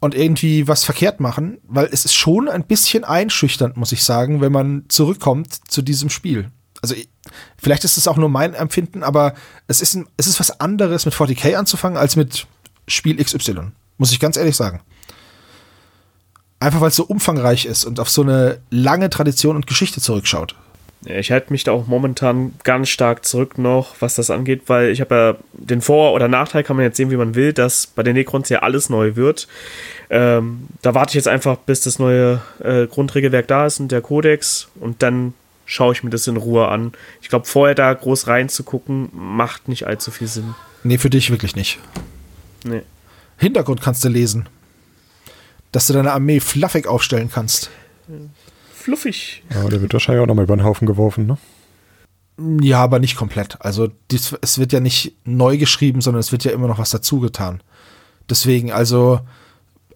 und 0.00 0.14
irgendwie 0.14 0.68
was 0.68 0.84
verkehrt 0.84 1.20
machen, 1.20 1.58
weil 1.66 1.88
es 1.92 2.04
ist 2.04 2.14
schon 2.14 2.48
ein 2.48 2.64
bisschen 2.64 3.04
einschüchternd, 3.04 3.76
muss 3.76 3.92
ich 3.92 4.02
sagen, 4.02 4.40
wenn 4.40 4.52
man 4.52 4.84
zurückkommt 4.88 5.70
zu 5.70 5.82
diesem 5.82 6.10
Spiel. 6.10 6.50
Also 6.82 6.94
ich- 6.94 7.08
vielleicht 7.58 7.84
ist 7.84 7.96
es 7.98 8.08
auch 8.08 8.16
nur 8.16 8.28
mein 8.30 8.54
Empfinden, 8.54 9.02
aber 9.02 9.34
es 9.66 9.80
ist, 9.82 9.94
ein, 9.94 10.06
es 10.16 10.26
ist 10.26 10.40
was 10.40 10.60
anderes 10.60 11.04
mit 11.04 11.14
40k 11.14 11.54
anzufangen 11.56 11.98
als 11.98 12.16
mit 12.16 12.46
Spiel 12.88 13.22
XY, 13.22 13.72
muss 13.98 14.12
ich 14.12 14.20
ganz 14.20 14.36
ehrlich 14.36 14.56
sagen. 14.56 14.80
Einfach 16.58 16.80
weil 16.80 16.88
es 16.88 16.96
so 16.96 17.04
umfangreich 17.04 17.64
ist 17.64 17.84
und 17.84 18.00
auf 18.00 18.10
so 18.10 18.22
eine 18.22 18.60
lange 18.70 19.08
Tradition 19.08 19.56
und 19.56 19.66
Geschichte 19.66 20.00
zurückschaut. 20.00 20.56
Ja, 21.06 21.16
Ich 21.16 21.30
halte 21.32 21.52
mich 21.52 21.64
da 21.64 21.72
auch 21.72 21.86
momentan 21.86 22.52
ganz 22.62 22.88
stark 22.88 23.24
zurück 23.24 23.56
noch, 23.58 23.96
was 24.00 24.14
das 24.16 24.30
angeht, 24.30 24.62
weil 24.66 24.90
ich 24.90 25.00
habe 25.00 25.14
ja 25.14 25.36
den 25.52 25.80
Vor- 25.80 26.12
oder 26.12 26.28
Nachteil, 26.28 26.62
kann 26.62 26.76
man 26.76 26.84
jetzt 26.84 26.96
sehen, 26.96 27.10
wie 27.10 27.16
man 27.16 27.34
will, 27.34 27.52
dass 27.52 27.86
bei 27.86 28.02
den 28.02 28.14
Necrons 28.14 28.48
ja 28.48 28.60
alles 28.60 28.90
neu 28.90 29.16
wird. 29.16 29.48
Ähm, 30.10 30.68
da 30.82 30.94
warte 30.94 31.10
ich 31.10 31.14
jetzt 31.14 31.28
einfach, 31.28 31.56
bis 31.56 31.80
das 31.82 31.98
neue 31.98 32.42
äh, 32.62 32.86
Grundregelwerk 32.86 33.48
da 33.48 33.66
ist 33.66 33.80
und 33.80 33.90
der 33.92 34.02
Kodex 34.02 34.68
und 34.80 35.02
dann 35.02 35.32
schaue 35.64 35.92
ich 35.92 36.02
mir 36.02 36.10
das 36.10 36.26
in 36.26 36.36
Ruhe 36.36 36.68
an. 36.68 36.92
Ich 37.22 37.28
glaube, 37.28 37.46
vorher 37.46 37.74
da 37.76 37.94
groß 37.94 38.26
reinzugucken, 38.26 39.08
macht 39.12 39.68
nicht 39.68 39.86
allzu 39.86 40.10
viel 40.10 40.26
Sinn. 40.26 40.54
Nee, 40.82 40.98
für 40.98 41.10
dich 41.10 41.30
wirklich 41.30 41.54
nicht. 41.54 41.78
Nee. 42.64 42.82
Hintergrund 43.38 43.80
kannst 43.80 44.04
du 44.04 44.08
lesen. 44.08 44.48
Dass 45.72 45.86
du 45.86 45.92
deine 45.92 46.12
Armee 46.12 46.40
fluffig 46.40 46.88
aufstellen 46.88 47.30
kannst. 47.32 47.70
Fluffig. 48.80 49.42
Ja, 49.52 49.68
der 49.68 49.82
wird 49.82 49.92
wahrscheinlich 49.92 50.22
auch 50.22 50.26
nochmal 50.26 50.44
über 50.44 50.56
den 50.56 50.64
Haufen 50.64 50.86
geworfen, 50.86 51.26
ne? 51.26 51.36
Ja, 52.62 52.82
aber 52.82 52.98
nicht 52.98 53.16
komplett. 53.16 53.58
Also 53.60 53.88
dies, 54.10 54.34
es 54.40 54.58
wird 54.58 54.72
ja 54.72 54.80
nicht 54.80 55.14
neu 55.24 55.58
geschrieben, 55.58 56.00
sondern 56.00 56.20
es 56.20 56.32
wird 56.32 56.44
ja 56.44 56.52
immer 56.52 56.68
noch 56.68 56.78
was 56.78 56.88
dazu 56.88 57.20
getan. 57.20 57.62
Deswegen, 58.30 58.72
also 58.72 59.20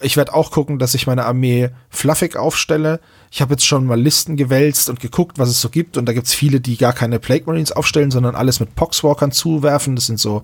ich 0.02 0.18
werde 0.18 0.34
auch 0.34 0.50
gucken, 0.50 0.78
dass 0.78 0.94
ich 0.94 1.06
meine 1.06 1.24
Armee 1.24 1.70
fluffig 1.88 2.36
aufstelle. 2.36 3.00
Ich 3.30 3.40
habe 3.40 3.54
jetzt 3.54 3.64
schon 3.64 3.86
mal 3.86 3.98
Listen 3.98 4.36
gewälzt 4.36 4.90
und 4.90 5.00
geguckt, 5.00 5.38
was 5.38 5.48
es 5.48 5.62
so 5.62 5.70
gibt. 5.70 5.96
Und 5.96 6.04
da 6.04 6.12
gibt 6.12 6.26
es 6.26 6.34
viele, 6.34 6.60
die 6.60 6.76
gar 6.76 6.92
keine 6.92 7.18
Plague 7.18 7.46
Marines 7.46 7.72
aufstellen, 7.72 8.10
sondern 8.10 8.34
alles 8.34 8.60
mit 8.60 8.74
Poxwalkern 8.74 9.32
zuwerfen. 9.32 9.96
Das 9.96 10.04
sind 10.04 10.20
so, 10.20 10.42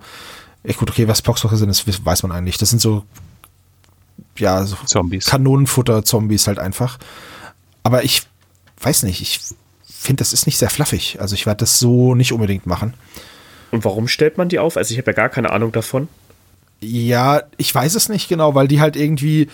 ja 0.63 0.73
gut, 0.73 0.89
okay, 0.89 1.07
was 1.07 1.21
Poxwalker 1.21 1.57
sind, 1.57 1.69
das 1.69 2.05
weiß 2.05 2.23
man 2.23 2.31
eigentlich. 2.31 2.57
Das 2.57 2.71
sind 2.71 2.81
so, 2.81 3.03
ja, 4.37 4.65
so 4.65 4.77
Zombies. 4.85 5.27
Kanonenfutter-Zombies 5.27 6.47
halt 6.47 6.57
einfach. 6.57 6.97
Aber 7.83 8.03
ich 8.03 8.23
weiß 8.83 9.03
nicht, 9.03 9.21
ich 9.21 9.39
finde, 9.83 10.21
das 10.21 10.33
ist 10.33 10.45
nicht 10.45 10.57
sehr 10.57 10.69
fluffig. 10.69 11.17
Also 11.19 11.35
ich 11.35 11.45
werde 11.45 11.59
das 11.59 11.79
so 11.79 12.15
nicht 12.15 12.33
unbedingt 12.33 12.65
machen. 12.65 12.93
Und 13.71 13.85
warum 13.85 14.07
stellt 14.07 14.37
man 14.37 14.49
die 14.49 14.59
auf? 14.59 14.77
Also 14.77 14.93
ich 14.93 14.97
habe 14.97 15.11
ja 15.11 15.15
gar 15.15 15.29
keine 15.29 15.51
Ahnung 15.51 15.71
davon. 15.71 16.07
Ja, 16.81 17.43
ich 17.57 17.73
weiß 17.73 17.95
es 17.95 18.09
nicht 18.09 18.27
genau, 18.27 18.55
weil 18.55 18.67
die 18.67 18.81
halt 18.81 18.95
irgendwie 18.95 19.47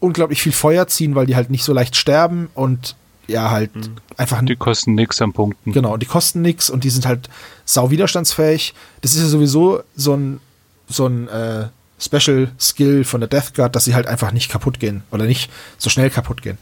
unglaublich 0.00 0.42
viel 0.42 0.52
Feuer 0.52 0.86
ziehen, 0.86 1.14
weil 1.14 1.26
die 1.26 1.34
halt 1.34 1.50
nicht 1.50 1.64
so 1.64 1.72
leicht 1.72 1.96
sterben 1.96 2.50
und 2.54 2.94
ja, 3.26 3.50
halt 3.50 3.74
mhm. 3.74 3.96
einfach. 4.18 4.44
Die 4.44 4.56
kosten 4.56 4.94
nix 4.94 5.20
an 5.22 5.32
Punkten. 5.32 5.72
Genau, 5.72 5.96
die 5.96 6.06
kosten 6.06 6.42
nix 6.42 6.68
und 6.68 6.84
die 6.84 6.90
sind 6.90 7.06
halt 7.06 7.30
sau 7.64 7.90
widerstandsfähig. 7.90 8.74
Das 9.00 9.14
ist 9.14 9.20
ja 9.20 9.26
sowieso 9.26 9.82
so 9.96 10.14
ein, 10.14 10.40
so 10.88 11.06
ein 11.06 11.28
äh, 11.28 11.68
Special 11.98 12.50
Skill 12.60 13.04
von 13.04 13.20
der 13.20 13.28
Death 13.28 13.54
Guard, 13.54 13.74
dass 13.74 13.84
sie 13.84 13.94
halt 13.94 14.06
einfach 14.06 14.32
nicht 14.32 14.50
kaputt 14.50 14.78
gehen 14.78 15.04
oder 15.10 15.24
nicht 15.24 15.50
so 15.78 15.88
schnell 15.88 16.10
kaputt 16.10 16.42
gehen. 16.42 16.58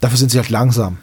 Dafür 0.00 0.18
sind 0.18 0.32
sie 0.32 0.38
halt 0.38 0.50
langsam. 0.50 0.98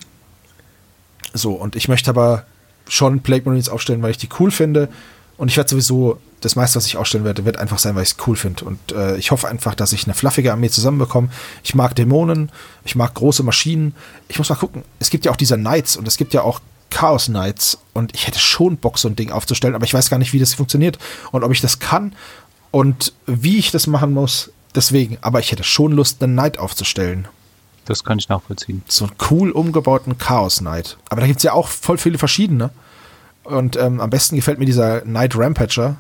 So, 1.33 1.53
und 1.53 1.75
ich 1.75 1.87
möchte 1.87 2.09
aber 2.09 2.45
schon 2.87 3.21
Plague 3.21 3.45
Marines 3.45 3.69
aufstellen, 3.69 4.01
weil 4.01 4.11
ich 4.11 4.17
die 4.17 4.29
cool 4.39 4.51
finde. 4.51 4.89
Und 5.37 5.47
ich 5.47 5.57
werde 5.57 5.69
sowieso, 5.69 6.19
das 6.41 6.55
meiste, 6.55 6.77
was 6.77 6.85
ich 6.85 6.97
ausstellen 6.97 7.23
werde, 7.25 7.45
wird 7.45 7.57
einfach 7.57 7.79
sein, 7.79 7.95
weil 7.95 8.03
ich 8.03 8.11
es 8.11 8.27
cool 8.27 8.35
finde. 8.35 8.65
Und 8.65 8.91
äh, 8.91 9.17
ich 9.17 9.31
hoffe 9.31 9.47
einfach, 9.47 9.75
dass 9.75 9.93
ich 9.93 10.05
eine 10.05 10.13
fluffige 10.13 10.51
Armee 10.51 10.69
zusammenbekomme. 10.69 11.29
Ich 11.63 11.75
mag 11.75 11.95
Dämonen, 11.95 12.51
ich 12.83 12.95
mag 12.95 13.13
große 13.13 13.43
Maschinen. 13.43 13.95
Ich 14.27 14.37
muss 14.37 14.49
mal 14.49 14.55
gucken. 14.55 14.83
Es 14.99 15.09
gibt 15.09 15.25
ja 15.25 15.31
auch 15.31 15.37
diese 15.37 15.55
Knights 15.55 15.95
und 15.95 16.07
es 16.07 16.17
gibt 16.17 16.33
ja 16.33 16.41
auch 16.41 16.59
Chaos 16.89 17.25
Knights. 17.25 17.79
Und 17.93 18.13
ich 18.15 18.27
hätte 18.27 18.39
schon 18.39 18.77
Bock, 18.77 18.97
so 18.97 19.07
ein 19.07 19.15
Ding 19.15 19.31
aufzustellen, 19.31 19.75
aber 19.75 19.85
ich 19.85 19.93
weiß 19.93 20.09
gar 20.09 20.17
nicht, 20.17 20.33
wie 20.33 20.39
das 20.39 20.55
funktioniert 20.55 20.97
und 21.31 21.43
ob 21.43 21.51
ich 21.51 21.61
das 21.61 21.79
kann 21.79 22.13
und 22.71 23.13
wie 23.25 23.57
ich 23.57 23.71
das 23.71 23.87
machen 23.87 24.13
muss. 24.13 24.51
Deswegen, 24.75 25.17
aber 25.21 25.39
ich 25.39 25.51
hätte 25.51 25.63
schon 25.63 25.93
Lust, 25.93 26.21
einen 26.21 26.33
Knight 26.33 26.57
aufzustellen. 26.57 27.27
Das 27.89 28.03
kann 28.03 28.19
ich 28.19 28.29
nachvollziehen. 28.29 28.83
So 28.87 29.05
einen 29.05 29.15
cool 29.31 29.49
umgebauten 29.49 30.19
Chaos 30.19 30.59
Knight. 30.59 30.97
Aber 31.09 31.21
da 31.21 31.27
gibt 31.27 31.37
es 31.37 31.43
ja 31.43 31.53
auch 31.53 31.67
voll 31.67 31.97
viele 31.97 32.19
verschiedene. 32.19 32.69
Und 33.43 33.77
ähm, 33.77 33.99
am 33.99 34.11
besten 34.11 34.35
gefällt 34.35 34.59
mir 34.59 34.65
dieser 34.65 35.01
Knight 35.01 35.35
Rampager. 35.35 35.95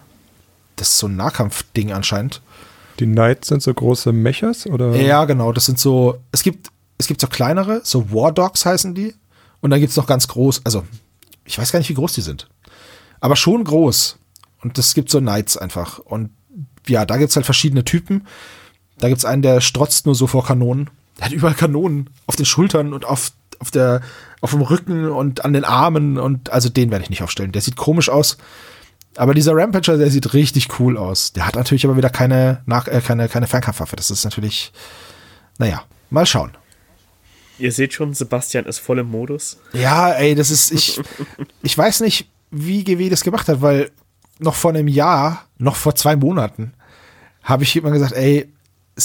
Das 0.75 0.89
ist 0.89 0.99
so 0.99 1.07
ein 1.07 1.15
Nahkampf-Ding 1.15 1.91
anscheinend. 1.91 2.43
Die 2.99 3.07
Knights 3.07 3.47
sind 3.47 3.63
so 3.63 3.73
große 3.73 4.11
Mechas, 4.11 4.67
oder? 4.67 4.95
Ja, 4.97 5.25
genau. 5.25 5.51
Das 5.51 5.65
sind 5.65 5.79
so, 5.79 6.19
es 6.31 6.43
gibt, 6.43 6.69
es 6.99 7.07
gibt 7.07 7.21
so 7.21 7.27
kleinere, 7.27 7.81
so 7.83 8.11
War 8.11 8.31
Dogs 8.31 8.67
heißen 8.67 8.93
die. 8.93 9.15
Und 9.59 9.71
dann 9.71 9.79
gibt 9.79 9.89
es 9.89 9.97
noch 9.97 10.05
ganz 10.05 10.27
groß, 10.27 10.61
also 10.65 10.83
ich 11.43 11.57
weiß 11.57 11.71
gar 11.71 11.79
nicht, 11.79 11.89
wie 11.89 11.95
groß 11.95 12.13
die 12.13 12.21
sind. 12.21 12.47
Aber 13.19 13.35
schon 13.35 13.63
groß. 13.63 14.19
Und 14.61 14.77
es 14.77 14.93
gibt 14.93 15.09
so 15.09 15.19
Knights 15.19 15.57
einfach. 15.57 15.97
Und 15.97 16.29
ja, 16.87 17.03
da 17.05 17.17
gibt 17.17 17.31
es 17.31 17.35
halt 17.35 17.47
verschiedene 17.47 17.83
Typen. 17.83 18.27
Da 18.99 19.07
gibt 19.07 19.17
es 19.17 19.25
einen, 19.25 19.41
der 19.41 19.59
strotzt 19.59 20.05
nur 20.05 20.13
so 20.13 20.27
vor 20.27 20.45
Kanonen. 20.45 20.91
Der 21.19 21.25
hat 21.25 21.33
überall 21.33 21.53
Kanonen 21.53 22.09
auf 22.25 22.35
den 22.35 22.45
Schultern 22.45 22.93
und 22.93 23.05
auf 23.05 23.31
auf 23.59 23.71
der, 23.71 24.01
auf 24.41 24.51
dem 24.51 24.61
Rücken 24.61 25.09
und 25.11 25.45
an 25.45 25.53
den 25.53 25.65
Armen 25.65 26.17
und 26.17 26.49
also 26.51 26.69
den 26.69 26.91
werde 26.91 27.03
ich 27.03 27.09
nicht 27.09 27.21
aufstellen. 27.21 27.51
Der 27.51 27.61
sieht 27.61 27.75
komisch 27.75 28.09
aus. 28.09 28.37
Aber 29.15 29.33
dieser 29.33 29.53
Rampager, 29.53 29.97
der 29.97 30.09
sieht 30.09 30.33
richtig 30.33 30.79
cool 30.79 30.97
aus. 30.97 31.33
Der 31.33 31.45
hat 31.45 31.55
natürlich 31.55 31.85
aber 31.85 31.97
wieder 31.97 32.09
keine, 32.09 32.61
nach, 32.65 32.87
äh, 32.87 33.01
keine, 33.01 33.27
keine 33.27 33.47
Fernkampfwaffe. 33.47 33.95
Das 33.95 34.11
ist 34.11 34.23
natürlich, 34.23 34.71
naja, 35.57 35.83
mal 36.09 36.25
schauen. 36.25 36.51
Ihr 37.57 37.73
seht 37.73 37.93
schon, 37.93 38.13
Sebastian 38.13 38.65
ist 38.65 38.79
voll 38.79 38.99
im 38.99 39.07
Modus. 39.07 39.57
Ja, 39.73 40.11
ey, 40.11 40.35
das 40.35 40.51
ist, 40.51 40.71
ich, 40.71 41.01
ich 41.61 41.77
weiß 41.77 41.99
nicht, 42.01 42.29
wie 42.51 42.83
GW 42.83 43.09
das 43.09 43.23
gemacht 43.23 43.49
hat, 43.49 43.61
weil 43.61 43.91
noch 44.37 44.55
vor 44.55 44.71
einem 44.71 44.87
Jahr, 44.87 45.45
noch 45.57 45.75
vor 45.75 45.95
zwei 45.95 46.15
Monaten, 46.15 46.73
habe 47.43 47.63
ich 47.63 47.75
immer 47.75 47.91
gesagt, 47.91 48.13
ey, 48.13 48.49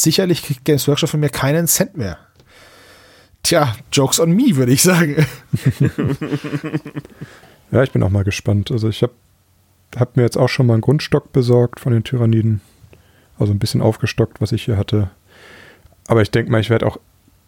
sicherlich 0.02 0.42
kriegt 0.42 0.64
Games 0.64 0.86
Workshop 0.88 1.10
von 1.10 1.20
mir 1.20 1.30
keinen 1.30 1.66
Cent 1.66 1.96
mehr. 1.96 2.18
Tja, 3.42 3.74
Jokes 3.92 4.20
on 4.20 4.32
me, 4.32 4.56
würde 4.56 4.72
ich 4.72 4.82
sagen. 4.82 5.16
ja, 7.70 7.82
ich 7.82 7.90
bin 7.90 8.02
auch 8.02 8.10
mal 8.10 8.24
gespannt. 8.24 8.70
Also 8.70 8.88
ich 8.88 9.02
habe 9.02 9.12
hab 9.96 10.16
mir 10.16 10.22
jetzt 10.22 10.38
auch 10.38 10.48
schon 10.48 10.66
mal 10.66 10.72
einen 10.74 10.82
Grundstock 10.82 11.32
besorgt 11.32 11.80
von 11.80 11.92
den 11.92 12.04
Tyranniden. 12.04 12.62
Also 13.38 13.52
ein 13.52 13.58
bisschen 13.58 13.82
aufgestockt, 13.82 14.40
was 14.40 14.52
ich 14.52 14.64
hier 14.64 14.78
hatte. 14.78 15.10
Aber 16.06 16.22
ich 16.22 16.30
denke 16.30 16.50
mal, 16.50 16.60
ich 16.60 16.70
werde 16.70 16.86
auch 16.86 16.98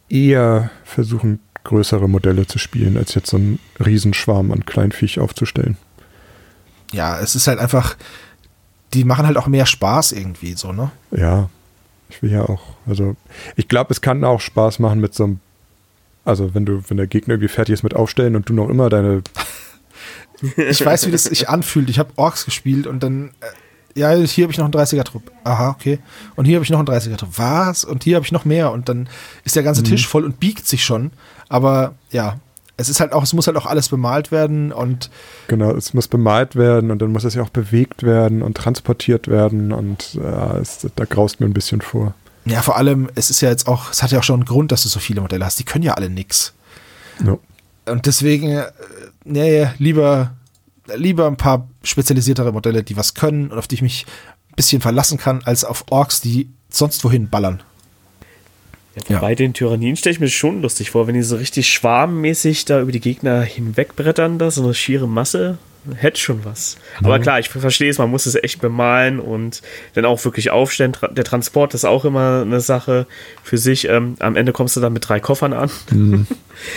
eher 0.09 0.71
versuchen, 0.85 1.41
größere 1.65 2.09
Modelle 2.09 2.47
zu 2.47 2.59
spielen, 2.59 2.97
als 2.97 3.15
jetzt 3.15 3.31
so 3.31 3.39
einen 3.39 3.59
Riesenschwarm 3.85 4.53
an 4.53 4.67
Kleinviech 4.67 5.19
aufzustellen. 5.19 5.77
Ja, 6.93 7.19
es 7.19 7.35
ist 7.35 7.47
halt 7.49 7.59
einfach, 7.59 7.97
die 8.95 9.05
machen 9.05 9.27
halt 9.27 9.37
auch 9.37 9.49
mehr 9.49 9.67
Spaß 9.67 10.13
irgendwie 10.13 10.53
so, 10.53 10.73
ne? 10.73 10.91
Ja, 11.11 11.49
ich 12.09 12.23
will 12.23 12.31
ja 12.31 12.43
auch, 12.43 12.63
also 12.87 13.17
ich 13.57 13.69
glaube, 13.69 13.93
es 13.93 14.01
kann 14.01 14.25
auch 14.25 14.41
Spaß 14.41 14.79
machen 14.79 15.01
mit 15.01 15.15
so 15.15 15.25
einem 15.25 15.41
also 16.27 16.55
wenn 16.55 16.67
du, 16.67 16.83
wenn 16.89 16.97
der 16.97 17.07
Gegner 17.07 17.35
irgendwie 17.35 17.49
fertig 17.49 17.73
ist 17.73 17.85
mit 17.85 17.95
Aufstellen 17.95 18.35
und 18.35 18.49
du 18.49 18.53
noch 18.53 18.69
immer 18.69 18.91
deine. 18.91 19.23
ich 20.57 20.85
weiß, 20.85 21.07
wie 21.07 21.13
das 21.13 21.25
sich 21.25 21.49
anfühlt. 21.49 21.89
Ich 21.89 22.01
habe 22.01 22.11
Orks 22.17 22.45
gespielt 22.45 22.89
und 22.89 23.03
dann, 23.05 23.31
äh, 23.95 24.01
ja, 24.01 24.11
hier 24.11 24.45
habe 24.45 24.53
ich 24.53 24.59
noch 24.59 24.65
einen 24.65 24.75
30er-Trupp. 24.75 25.31
Aha, 25.45 25.71
okay. 25.71 26.01
Und 26.35 26.45
hier 26.45 26.57
habe 26.57 26.65
ich 26.65 26.71
noch 26.71 26.81
einen 26.81 26.89
30er-Trupp. 26.89 27.31
Was? 27.37 27.85
Und 27.85 28.03
hier 28.03 28.17
habe 28.17 28.27
ich 28.27 28.33
noch 28.33 28.45
mehr. 28.45 28.73
Und 28.73 28.89
dann 28.89 29.09
ist 29.45 29.55
der 29.55 29.63
ganze 29.63 29.83
mhm. 29.83 29.87
Tisch 29.87 30.09
voll 30.09 30.25
und 30.25 30.41
biegt 30.41 30.67
sich 30.67 30.85
schon. 30.85 31.13
Aber 31.49 31.95
ja, 32.11 32.41
es 32.77 32.89
ist 32.89 33.01
halt 33.01 33.13
auch, 33.13 33.23
es 33.23 33.33
muss 33.33 33.47
halt 33.47 33.57
auch 33.57 33.67
alles 33.67 33.89
bemalt 33.89 34.31
werden 34.31 34.73
und. 34.73 35.11
Genau, 35.49 35.73
es 35.73 35.95
muss 35.95 36.09
bemalt 36.09 36.57
werden 36.57 36.91
und 36.91 37.01
dann 37.01 37.11
muss 37.11 37.25
es 37.25 37.35
ja 37.35 37.43
auch 37.43 37.49
bewegt 37.49 38.03
werden 38.03 38.43
und 38.43 38.57
transportiert 38.57 39.29
werden 39.29 39.73
und 39.73 40.19
äh, 40.23 40.59
es, 40.59 40.87
da 40.95 41.05
graust 41.05 41.41
mir 41.41 41.47
ein 41.47 41.55
bisschen 41.55 41.81
vor. 41.81 42.15
Ja, 42.45 42.63
vor 42.63 42.77
allem, 42.77 43.09
es 43.15 43.31
ist 43.31 43.41
ja 43.41 43.51
jetzt 43.51 43.67
auch, 43.67 43.91
es 43.91 44.03
hat 44.03 44.13
ja 44.13 44.21
auch 44.21 44.25
schon 44.25 44.41
einen 44.41 44.45
Grund, 44.45 44.73
dass 44.73 44.83
du 44.83 44.89
so 44.89 45.01
viele 45.01 45.21
Modelle 45.21 45.45
hast. 45.45 45.59
Die 45.59 45.65
können 45.65 45.85
ja 45.85 45.95
alle 45.95 46.11
nix. 46.11 46.53
No. 47.19 47.41
Und 47.87 48.07
deswegen, 48.07 48.51
äh, 48.51 48.67
nee, 49.25 49.69
lieber, 49.79 50.33
lieber 50.95 51.27
ein 51.27 51.37
paar 51.37 51.69
spezialisiertere 51.83 52.53
Modelle, 52.53 52.83
die 52.83 52.97
was 52.97 53.15
können 53.15 53.51
und 53.51 53.59
auf 53.59 53.67
die 53.67 53.77
ich 53.77 53.83
mich 53.83 54.07
ein 54.51 54.57
bisschen 54.57 54.81
verlassen 54.81 55.19
kann, 55.19 55.43
als 55.45 55.65
auf 55.65 55.85
Orks, 55.91 56.21
die 56.21 56.51
sonst 56.69 57.03
wohin 57.05 57.31
ballern. 57.31 57.63
Ja, 59.09 59.19
bei 59.21 59.31
ja. 59.31 59.35
den 59.35 59.53
Tyrannien 59.53 59.97
stelle 59.97 60.15
ich 60.15 60.21
mir 60.21 60.29
schon 60.29 60.63
lustig 60.63 60.91
vor, 60.91 61.07
wenn 61.07 61.15
die 61.15 61.23
so 61.23 61.37
richtig 61.37 61.69
schwarmmäßig 61.69 62.65
da 62.65 62.81
über 62.81 62.93
die 62.93 63.01
Gegner 63.01 63.43
hinwegbrettern, 63.43 64.39
da 64.39 64.51
so 64.51 64.63
eine 64.63 64.75
schiere 64.75 65.07
Masse 65.07 65.59
hätte 65.95 66.21
schon 66.21 66.45
was. 66.45 66.77
Mhm. 67.01 67.07
Aber 67.07 67.19
klar, 67.19 67.39
ich 67.39 67.49
verstehe 67.49 67.91
es, 67.91 67.99
man 67.99 68.11
muss 68.11 68.27
es 68.27 68.35
echt 68.35 68.61
bemalen 68.61 69.21
und 69.21 69.63
dann 69.95 70.05
auch 70.05 70.25
wirklich 70.25 70.51
aufstellen. 70.51 70.97
Der 71.13 71.25
Transport 71.25 71.75
ist 71.75 71.85
auch 71.85 72.05
immer 72.05 72.43
eine 72.43 72.61
Sache 72.61 73.07
für 73.43 73.59
sich. 73.59 73.89
Ähm, 73.89 74.17
am 74.19 74.37
Ende 74.37 74.53
kommst 74.53 74.77
du 74.77 74.81
dann 74.81 74.93
mit 74.93 75.09
drei 75.09 75.21
Koffern 75.21 75.53
an. 75.53 75.71
Mhm. 75.91 76.27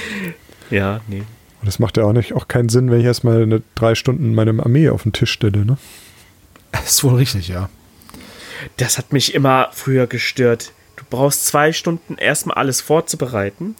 ja, 0.69 1.01
nee. 1.07 1.23
Und 1.61 1.65
das 1.65 1.79
macht 1.79 1.97
ja 1.97 2.03
auch 2.03 2.13
nicht 2.13 2.33
auch 2.33 2.47
keinen 2.47 2.69
Sinn, 2.69 2.89
wenn 2.91 2.99
ich 2.99 3.05
erstmal 3.05 3.43
eine 3.43 3.61
drei 3.75 3.95
Stunden 3.95 4.33
meine 4.33 4.51
Armee 4.63 4.89
auf 4.89 5.03
den 5.03 5.13
Tisch 5.13 5.31
stelle, 5.31 5.65
ne? 5.65 5.77
Das 6.71 6.85
ist 6.85 7.03
wohl 7.03 7.15
richtig, 7.15 7.47
ja. 7.47 7.69
Das 8.77 8.97
hat 8.97 9.11
mich 9.11 9.33
immer 9.33 9.69
früher 9.71 10.07
gestört. 10.07 10.71
Brauchst 11.09 11.45
zwei 11.45 11.73
Stunden 11.73 12.17
erstmal 12.17 12.57
alles 12.57 12.81
vorzubereiten. 12.81 13.75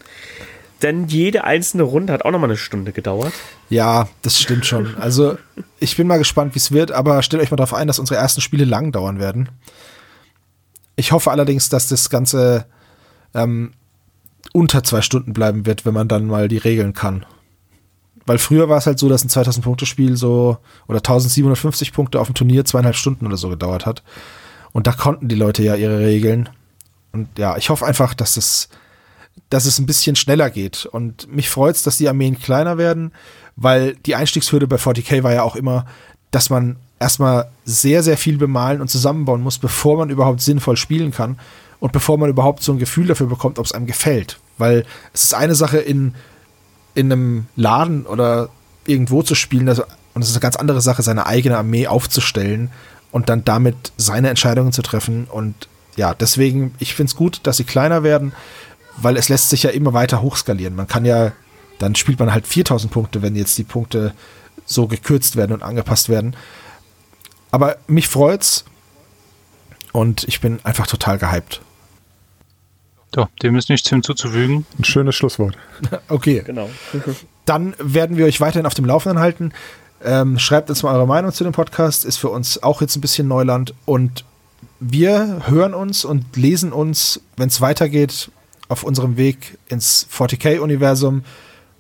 Denn 0.82 1.08
jede 1.08 1.44
einzelne 1.44 1.84
Runde 1.84 2.14
hat 2.14 2.24
auch 2.24 2.32
nochmal 2.32 2.50
eine 2.50 2.58
Stunde 2.58 2.94
gedauert. 2.94 3.34
Ja, 3.70 4.08
das 4.22 4.40
stimmt 4.40 4.66
schon. 4.66 4.96
Also, 4.98 5.38
ich 5.80 5.98
bin 5.98 6.08
mal 6.08 6.18
gespannt, 6.18 6.56
wie 6.56 6.60
es 6.60 6.72
wird, 6.72 6.92
aber 6.92 7.22
stellt 7.22 7.44
euch 7.44 7.52
mal 7.52 7.58
darauf 7.58 7.74
ein, 7.74 7.88
dass 7.88 8.00
unsere 8.00 8.20
ersten 8.20 8.40
Spiele 8.40 8.64
lang 8.64 8.92
dauern 8.94 9.20
werden. 9.20 9.50
Ich 10.96 11.12
hoffe 11.12 11.32
allerdings, 11.32 11.70
dass 11.70 11.88
das 11.88 12.10
Ganze 12.10 12.66
ähm, 13.34 13.74
unter 14.54 14.84
zwei 14.84 15.02
Stunden 15.02 15.34
bleiben 15.34 15.66
wird, 15.66 15.86
wenn 15.86 15.94
man 15.94 16.08
dann 16.08 16.28
mal 16.28 16.48
die 16.48 16.58
Regeln 16.58 16.94
kann. 16.94 17.26
Weil 18.26 18.38
früher 18.38 18.70
war 18.70 18.78
es 18.78 18.86
halt 18.86 19.00
so, 19.00 19.10
dass 19.10 19.24
ein 19.24 19.30
2000-Punkte-Spiel 19.30 20.16
so 20.16 20.60
oder 20.88 21.00
1750 21.00 21.94
Punkte 21.94 22.20
auf 22.20 22.28
dem 22.28 22.36
Turnier 22.36 22.64
zweieinhalb 22.64 22.96
Stunden 22.96 23.26
oder 23.26 23.38
so 23.38 23.50
gedauert 23.50 23.86
hat. 23.86 24.04
Und 24.72 24.88
da 24.88 24.92
konnten 24.92 25.28
die 25.28 25.36
Leute 25.36 25.64
ja 25.64 25.76
ihre 25.76 26.00
Regeln. 26.00 26.50
Und 27.12 27.38
ja, 27.38 27.58
ich 27.58 27.70
hoffe 27.70 27.86
einfach, 27.86 28.14
dass 28.14 28.36
das 28.36 28.70
dass 29.50 29.66
es 29.66 29.80
ein 29.80 29.86
bisschen 29.86 30.16
schneller 30.16 30.50
geht. 30.50 30.86
Und 30.86 31.32
mich 31.34 31.50
freut 31.50 31.76
es, 31.76 31.84
dass 31.84 31.98
die 31.98 32.08
Armeen 32.08 32.40
kleiner 32.40 32.78
werden, 32.78 33.12
weil 33.56 33.96
die 33.96 34.16
Einstiegshürde 34.16 34.68
bei 34.68 34.76
40k 34.76 35.24
war 35.24 35.34
ja 35.34 35.44
auch 35.44 35.56
immer, 35.56 35.86
dass 36.32 36.50
man 36.50 36.76
erstmal 37.00 37.50
sehr, 37.66 38.04
sehr 38.04 38.18
viel 38.18 38.38
bemalen 38.38 38.82
und 38.82 38.90
zusammenbauen 38.90 39.42
muss, 39.42 39.58
bevor 39.58 39.98
man 39.98 40.10
überhaupt 40.10 40.42
sinnvoll 40.42 40.78
spielen 40.78 41.12
kann 41.12 41.40
und 41.80 41.94
bevor 41.94 42.18
man 42.18 42.30
überhaupt 42.30 42.62
so 42.62 42.74
ein 42.74 42.80
Gefühl 42.80 43.08
dafür 43.08 43.28
bekommt, 43.28 43.58
ob 43.58 43.66
es 43.66 43.72
einem 43.72 43.88
gefällt. 43.88 44.40
Weil 44.58 44.86
es 45.14 45.24
ist 45.24 45.34
eine 45.34 45.56
Sache, 45.56 45.78
in, 45.78 46.14
in 46.94 47.12
einem 47.12 47.48
Laden 47.56 48.06
oder 48.06 48.50
irgendwo 48.86 49.24
zu 49.24 49.34
spielen, 49.36 49.70
also, 49.70 49.84
und 50.14 50.22
es 50.22 50.30
ist 50.30 50.36
eine 50.36 50.42
ganz 50.42 50.58
andere 50.58 50.82
Sache, 50.82 51.02
seine 51.02 51.26
eigene 51.26 51.58
Armee 51.58 51.88
aufzustellen 51.88 52.70
und 53.12 53.30
dann 53.30 53.46
damit 53.46 53.94
seine 53.98 54.30
Entscheidungen 54.30 54.74
zu 54.74 54.82
treffen 54.82 55.26
und 55.26 55.69
ja, 55.96 56.14
deswegen, 56.14 56.74
ich 56.80 56.94
finde 56.94 57.10
es 57.10 57.16
gut, 57.16 57.42
dass 57.44 57.58
sie 57.58 57.64
kleiner 57.64 58.04
werden, 58.04 58.34
weil 58.98 59.18
es 59.18 59.30
lässt 59.30 59.50
sich 59.50 59.64
ja 59.64 59.70
immer 59.70 59.94
weiter 59.94 60.22
hochskalieren. 60.22 60.76
Man 60.76 60.88
kann 60.88 61.06
ja, 61.06 61.32
dann 61.80 61.96
spielt 61.96 62.20
man 62.20 62.34
halt 62.34 62.48
4000 62.48 62.92
Punkte, 62.92 63.22
wenn 63.22 63.36
jetzt 63.36 63.58
die 63.58 63.64
Punkte 63.64 64.14
so 64.66 64.88
gekürzt 64.88 65.36
werden 65.36 65.54
und 65.54 65.64
angepasst 65.64 66.10
werden. 66.10 66.36
Aber 67.52 67.78
mich 67.88 68.08
freut's 68.08 68.66
und 69.92 70.24
ich 70.26 70.42
bin 70.42 70.60
einfach 70.64 70.88
total 70.88 71.18
gehypt. 71.18 71.62
So, 73.16 73.28
dem 73.42 73.56
ist 73.56 73.70
nichts 73.70 73.90
hinzuzufügen. 73.90 74.66
Ein 74.78 74.84
schönes 74.84 75.16
Schlusswort. 75.16 75.58
Okay. 76.10 76.44
Genau. 76.46 76.70
Dann 77.46 77.74
werden 77.80 78.18
wir 78.18 78.26
euch 78.26 78.42
weiterhin 78.42 78.68
auf 78.68 78.76
dem 78.76 78.86
Laufenden 78.86 79.20
halten. 79.20 79.52
Ähm, 80.04 80.38
schreibt 80.38 80.70
uns 80.70 80.84
mal 80.84 80.94
eure 80.94 81.08
Meinung 81.08 81.34
zu 81.34 81.44
dem 81.44 81.54
Podcast. 81.54 82.06
Ist 82.06 82.18
für 82.18 82.30
uns 82.30 82.62
auch 82.62 82.82
jetzt 82.82 82.96
ein 82.96 83.02
bisschen 83.02 83.28
Neuland. 83.28 83.74
Und 83.86 84.24
wir 84.80 85.44
hören 85.48 85.74
uns 85.74 86.06
und 86.06 86.36
lesen 86.36 86.72
uns, 86.72 87.22
wenn 87.38 87.48
es 87.48 87.62
weitergeht, 87.62 88.32
auf 88.68 88.84
unserem 88.84 89.18
Weg 89.18 89.58
ins 89.68 90.08
40k-Universum 90.12 91.24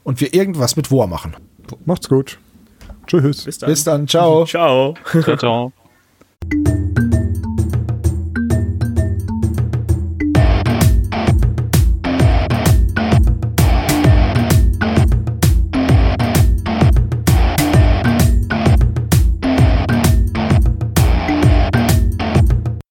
und 0.03 0.21
wir 0.21 0.33
irgendwas 0.33 0.75
mit 0.75 0.91
War 0.91 1.07
machen. 1.07 1.35
Macht's 1.85 2.09
gut. 2.09 2.39
Tschüss. 3.07 3.43
Bis 3.43 3.57
dann. 3.59 3.69
Bis 3.69 3.83
dann. 3.83 4.07
Ciao. 4.07 4.45
Ciao. 4.45 4.95
Ciao, 5.23 5.37
ciao. 5.37 5.73